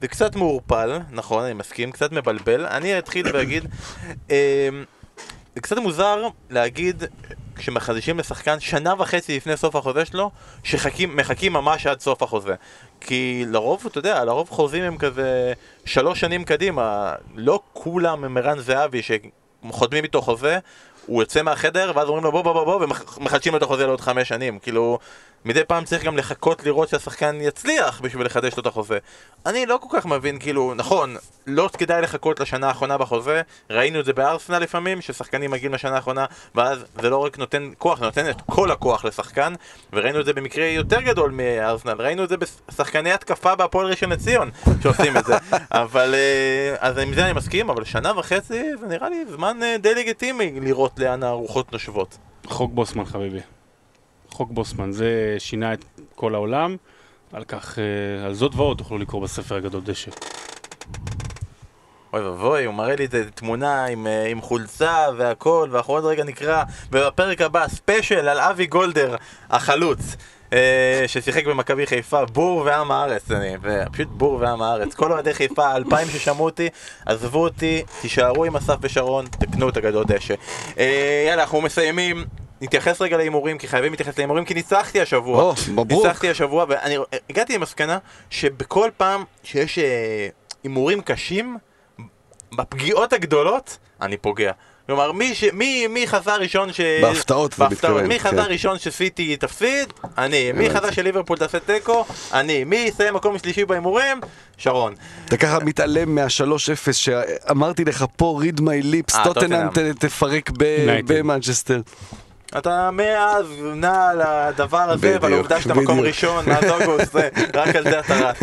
זה 0.00 0.08
קצת 0.08 0.36
מעורפל, 0.36 0.98
נכון, 1.10 1.44
אני 1.44 1.54
מסכים, 1.54 1.92
קצת 1.92 2.12
מבלבל. 2.12 2.66
אני 2.66 2.98
אתחיל 2.98 3.26
ואגיד, 3.32 3.64
אה, 4.30 4.68
זה 5.54 5.60
קצת 5.60 5.78
מוזר 5.78 6.28
להגיד, 6.50 7.04
כשמחדשים 7.58 8.18
לשחקן 8.18 8.60
שנה 8.60 8.94
וחצי 8.98 9.36
לפני 9.36 9.56
סוף 9.56 9.76
החוזה 9.76 10.04
שלו, 10.04 10.30
שמחכים 10.64 11.52
ממש 11.52 11.86
עד 11.86 12.00
סוף 12.00 12.22
החוזה. 12.22 12.54
כי 13.00 13.44
לרוב, 13.46 13.86
אתה 13.86 13.98
יודע, 13.98 14.24
לרוב 14.24 14.50
חוזים 14.50 14.84
הם 14.84 14.98
כזה 14.98 15.52
שלוש 15.84 16.20
שנים 16.20 16.44
קדימה. 16.44 17.12
לא 17.34 17.60
כולם 17.72 18.24
הם 18.24 18.36
ערן 18.36 18.58
זהבי 18.58 19.00
שחותמים 19.02 20.04
איתו 20.04 20.22
חוזה, 20.22 20.58
הוא 21.06 21.22
יוצא 21.22 21.42
מהחדר 21.42 21.92
ואז 21.94 22.08
אומרים 22.08 22.24
לו 22.24 22.32
בוא 22.32 22.42
בוא 22.42 22.52
בוא 22.52 22.64
בוא 22.64 22.86
ומחדשים 23.16 23.52
לו 23.52 23.58
את 23.58 23.62
החוזה 23.62 23.86
לעוד 23.86 24.00
חמש 24.00 24.28
שנים. 24.28 24.58
כאילו, 24.58 24.98
מדי 25.44 25.64
פעם 25.64 25.84
צריך 25.84 26.04
גם 26.04 26.16
לחכות 26.16 26.64
לראות 26.64 26.88
שהשחקן 26.88 27.40
יצליח 27.40 28.00
בשביל 28.00 28.26
לחדש 28.26 28.56
לו 28.56 28.60
את 28.60 28.66
החוזה. 28.66 28.98
אני 29.46 29.66
לא 29.66 29.78
כל 29.82 29.98
כך 29.98 30.06
מבין, 30.06 30.38
כאילו, 30.38 30.74
נכון, 30.74 31.16
לא 31.46 31.68
כדאי 31.78 32.02
לחכות 32.02 32.40
לשנה 32.40 32.68
האחרונה 32.68 32.98
בחוזה, 32.98 33.42
ראינו 33.70 34.00
את 34.00 34.04
זה 34.04 34.12
בארסנל 34.12 34.58
לפעמים, 34.58 35.00
ששחקנים 35.00 35.50
מגיעים 35.50 35.74
לשנה 35.74 35.96
האחרונה, 35.96 36.24
ואז 36.54 36.84
זה 37.00 37.10
לא 37.10 37.16
רק 37.16 37.38
נותן 37.38 37.70
כוח, 37.78 37.98
זה 37.98 38.04
נותן 38.04 38.30
את 38.30 38.40
כל 38.46 38.70
הכוח 38.70 39.04
לשחקן, 39.04 39.54
וראינו 39.92 40.20
את 40.20 40.24
זה 40.26 40.32
במקרה 40.32 40.66
יותר 40.66 41.00
גדול 41.00 41.30
מארסנל, 41.30 41.94
ראינו 41.98 42.24
את 42.24 42.28
זה 42.28 42.36
בשחקני 42.36 43.12
התקפה 43.12 43.54
בהפועל 43.54 43.86
ראשון 43.86 44.10
לציון, 44.10 44.50
שעושים 44.82 45.16
את 45.16 45.24
זה. 45.24 45.34
אבל, 45.70 46.14
אה, 46.14 46.76
אז 46.78 46.98
עם 46.98 47.14
זה 47.14 47.24
אני 47.24 47.32
מסכים, 47.32 47.70
אבל 47.70 47.84
שנה 47.84 48.18
וחצי 48.18 48.62
זה 48.80 48.86
נראה 48.86 49.08
לי 49.08 49.24
זמן 49.30 49.62
אה, 49.62 49.76
די 49.78 49.94
לגיטימי 49.94 50.60
לראות 50.60 50.98
לאן 50.98 51.22
הרוחות 51.22 51.72
נושבות. 51.72 52.18
חוק 52.46 52.72
בוסמן 52.74 53.04
חביבי. 53.04 53.57
חוק 54.30 54.50
בוסמן, 54.50 54.92
זה 54.92 55.36
שינה 55.38 55.72
את 55.72 55.84
כל 56.14 56.34
העולם, 56.34 56.76
על 57.32 57.44
כך, 57.44 57.78
אה, 57.78 58.26
על 58.26 58.34
זאת 58.34 58.54
ועוד 58.54 58.78
תוכלו 58.78 58.98
לקרוא 58.98 59.22
בספר 59.22 59.54
הגדול 59.54 59.80
דשא. 59.80 60.10
אוי 62.12 62.22
ואבוי, 62.22 62.64
הוא 62.64 62.74
מראה 62.74 62.96
לי 62.96 63.04
את 63.04 63.14
תמונה 63.34 63.84
עם, 63.84 64.06
אה, 64.06 64.26
עם 64.26 64.40
חולצה 64.40 65.06
והכל, 65.16 65.68
ואנחנו 65.72 65.94
עוד 65.94 66.04
רגע 66.04 66.24
נקרא, 66.24 66.64
ובפרק 66.92 67.40
הבא 67.40 67.68
ספיישל 67.68 68.28
על 68.28 68.40
אבי 68.40 68.66
גולדר, 68.66 69.16
החלוץ, 69.50 70.16
אה, 70.52 71.04
ששיחק 71.06 71.46
במכבי 71.46 71.86
חיפה, 71.86 72.24
בור 72.24 72.62
ועם 72.66 72.90
הארץ, 72.90 73.30
אני, 73.30 73.56
פשוט 73.92 74.08
בור 74.08 74.34
ועם 74.40 74.62
הארץ. 74.62 74.94
כל 74.94 75.12
אוהדי 75.12 75.34
חיפה, 75.34 75.66
האלפיים 75.66 76.08
ששמעו 76.08 76.44
אותי, 76.44 76.68
עזבו 77.06 77.42
אותי, 77.42 77.82
תישארו 78.00 78.44
עם 78.44 78.56
אסף 78.56 78.76
ושרון, 78.80 79.26
תקנו 79.26 79.68
את 79.68 79.76
הגדול 79.76 80.04
דשא. 80.04 80.34
יאללה, 81.26 81.42
אנחנו 81.42 81.60
מסיימים. 81.60 82.24
נתייחס 82.60 83.00
רגע 83.00 83.16
להימורים, 83.16 83.58
כי 83.58 83.68
חייבים 83.68 83.92
להתייחס 83.92 84.18
להימורים, 84.18 84.44
כי 84.44 84.54
ניצחתי 84.54 85.00
השבוע. 85.00 85.42
או, 85.42 85.54
מברוק. 85.72 86.04
ניצחתי 86.04 86.30
השבוע, 86.30 86.64
ואני 86.68 86.96
הגעתי 87.30 87.54
למסקנה 87.54 87.98
שבכל 88.30 88.90
פעם 88.96 89.24
שיש 89.42 89.78
אה, 89.78 90.28
הימורים 90.64 91.00
קשים, 91.00 91.56
בפגיעות 92.56 93.12
הגדולות, 93.12 93.78
אני 94.00 94.16
פוגע. 94.16 94.52
כלומר, 94.86 95.12
מי, 95.12 95.34
ש... 95.34 95.44
מי, 95.52 95.86
מי 95.86 96.06
חזה 96.06 96.34
ראשון 96.34 96.72
ש... 96.72 96.80
בהפתעות 97.02 97.54
אתה 97.54 97.68
מתכוון, 97.68 98.06
מי 98.06 98.20
חזה 98.20 98.36
כן. 98.36 98.50
ראשון 98.50 98.78
שסיטי 98.78 99.36
תפסיד? 99.36 99.92
אני. 100.18 100.52
מי. 100.52 100.70
חזה 100.70 100.92
שליברפול 100.92 101.36
תעשה 101.36 101.60
תיקו? 101.60 102.04
אני. 102.32 102.64
מי 102.64 102.76
יסיים 102.76 103.14
מקום 103.14 103.38
שלישי 103.38 103.64
בהימורים? 103.64 104.20
שרון. 104.56 104.94
אתה 105.24 105.36
ככה 105.36 105.58
מתעלם 105.58 106.14
מה-3-0 106.14 106.92
שאמרתי 106.92 107.84
לך 107.84 108.04
פה, 108.16 108.40
read 108.42 108.60
my 108.60 108.84
lips, 108.84 109.18
אה, 109.18 109.24
טוטנאם 109.24 109.68
תפרק. 109.98 110.50
במנצ'סטר. 111.06 111.80
אתה 112.58 112.90
מאז 112.90 113.46
נע 113.74 114.08
על 114.08 114.22
הדבר 114.22 114.90
הזה 114.90 115.16
ועל 115.20 115.32
העובדה 115.32 115.60
שאתה 115.60 115.74
מקום. 115.74 116.00
ראשון 116.00 116.46
מאז 116.48 116.64
אוגוסט, 116.70 117.16
רק 117.54 117.76
על 117.76 117.84
זה 117.84 118.00
אתה 118.00 118.14
רץ. 118.14 118.36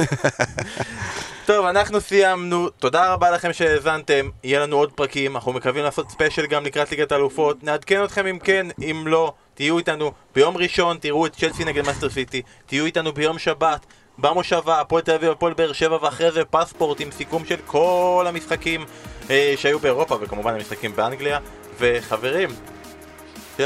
טוב, 1.46 1.66
אנחנו 1.66 2.02
סיימנו, 2.02 2.70
תודה 2.70 3.14
רבה 3.14 3.32
לכם 3.32 3.54
שהאזנתם, 3.54 4.30
יהיה 4.44 4.60
לנו 4.60 4.76
עוד 4.76 4.92
פרקים, 4.92 5.36
אנחנו 5.36 5.54
מקווים 5.54 5.84
לעשות 5.84 6.10
ספיישל 6.10 6.46
גם 6.46 6.66
לקראת 6.66 6.92
ליגת 6.92 7.12
האלופות, 7.12 7.64
נעדכן 7.64 8.04
אתכם 8.04 8.28
אם 8.28 8.40
כן, 8.40 8.68
אם 8.82 9.04
לא, 9.08 9.34
תהיו 9.54 9.78
איתנו 9.78 10.12
ביום 10.36 10.58
ראשון, 10.58 10.98
תראו 10.98 11.26
את 11.26 11.36
צ'לסי 11.36 11.66
נגד 11.66 11.86
מנצ'סטר 11.86 12.10
סיטי, 12.10 12.42
תהיו 12.66 12.86
איתנו 12.86 13.14
ביום 13.14 13.40
שבת, 13.40 13.86
במושבה, 14.18 14.82
הפועל 14.82 15.02
תל 15.02 15.12
אביב, 15.12 15.32
הפועל 15.32 15.54
באר 15.54 15.74
שבע, 15.74 15.98
ואחרי 16.02 16.32
זה 16.32 16.46
פספורט 16.46 17.02
עם 17.02 17.12
סיכום 17.12 17.46
של 17.46 17.58
כל 17.66 18.26
המשחקים 18.28 18.86
אה, 19.30 19.54
שהיו 19.58 19.80
באירופה, 19.80 20.18
וכמובן 20.22 20.54
המשחקים 20.54 20.96
באנגליה, 20.96 21.40
וחברים, 21.80 22.50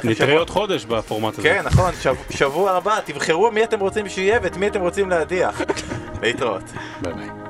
נתראה 0.04 0.38
עוד 0.38 0.50
חודש 0.50 0.86
בפורמט 0.86 1.34
הזה. 1.40 1.50
כן, 1.50 1.62
נכון, 1.66 1.92
שב, 2.02 2.16
שבוע 2.30 2.72
הבא, 2.72 3.00
תבחרו 3.06 3.52
מי 3.52 3.64
אתם 3.64 3.80
רוצים 3.80 4.10
שיהיה 4.10 4.40
ואת 4.44 4.58
מי 4.58 4.68
אתם 4.68 4.82
רוצים 4.82 5.10
להדיח. 5.10 5.62
להתראות. 6.22 6.64
ביי 7.02 7.14
ביי. 7.14 7.49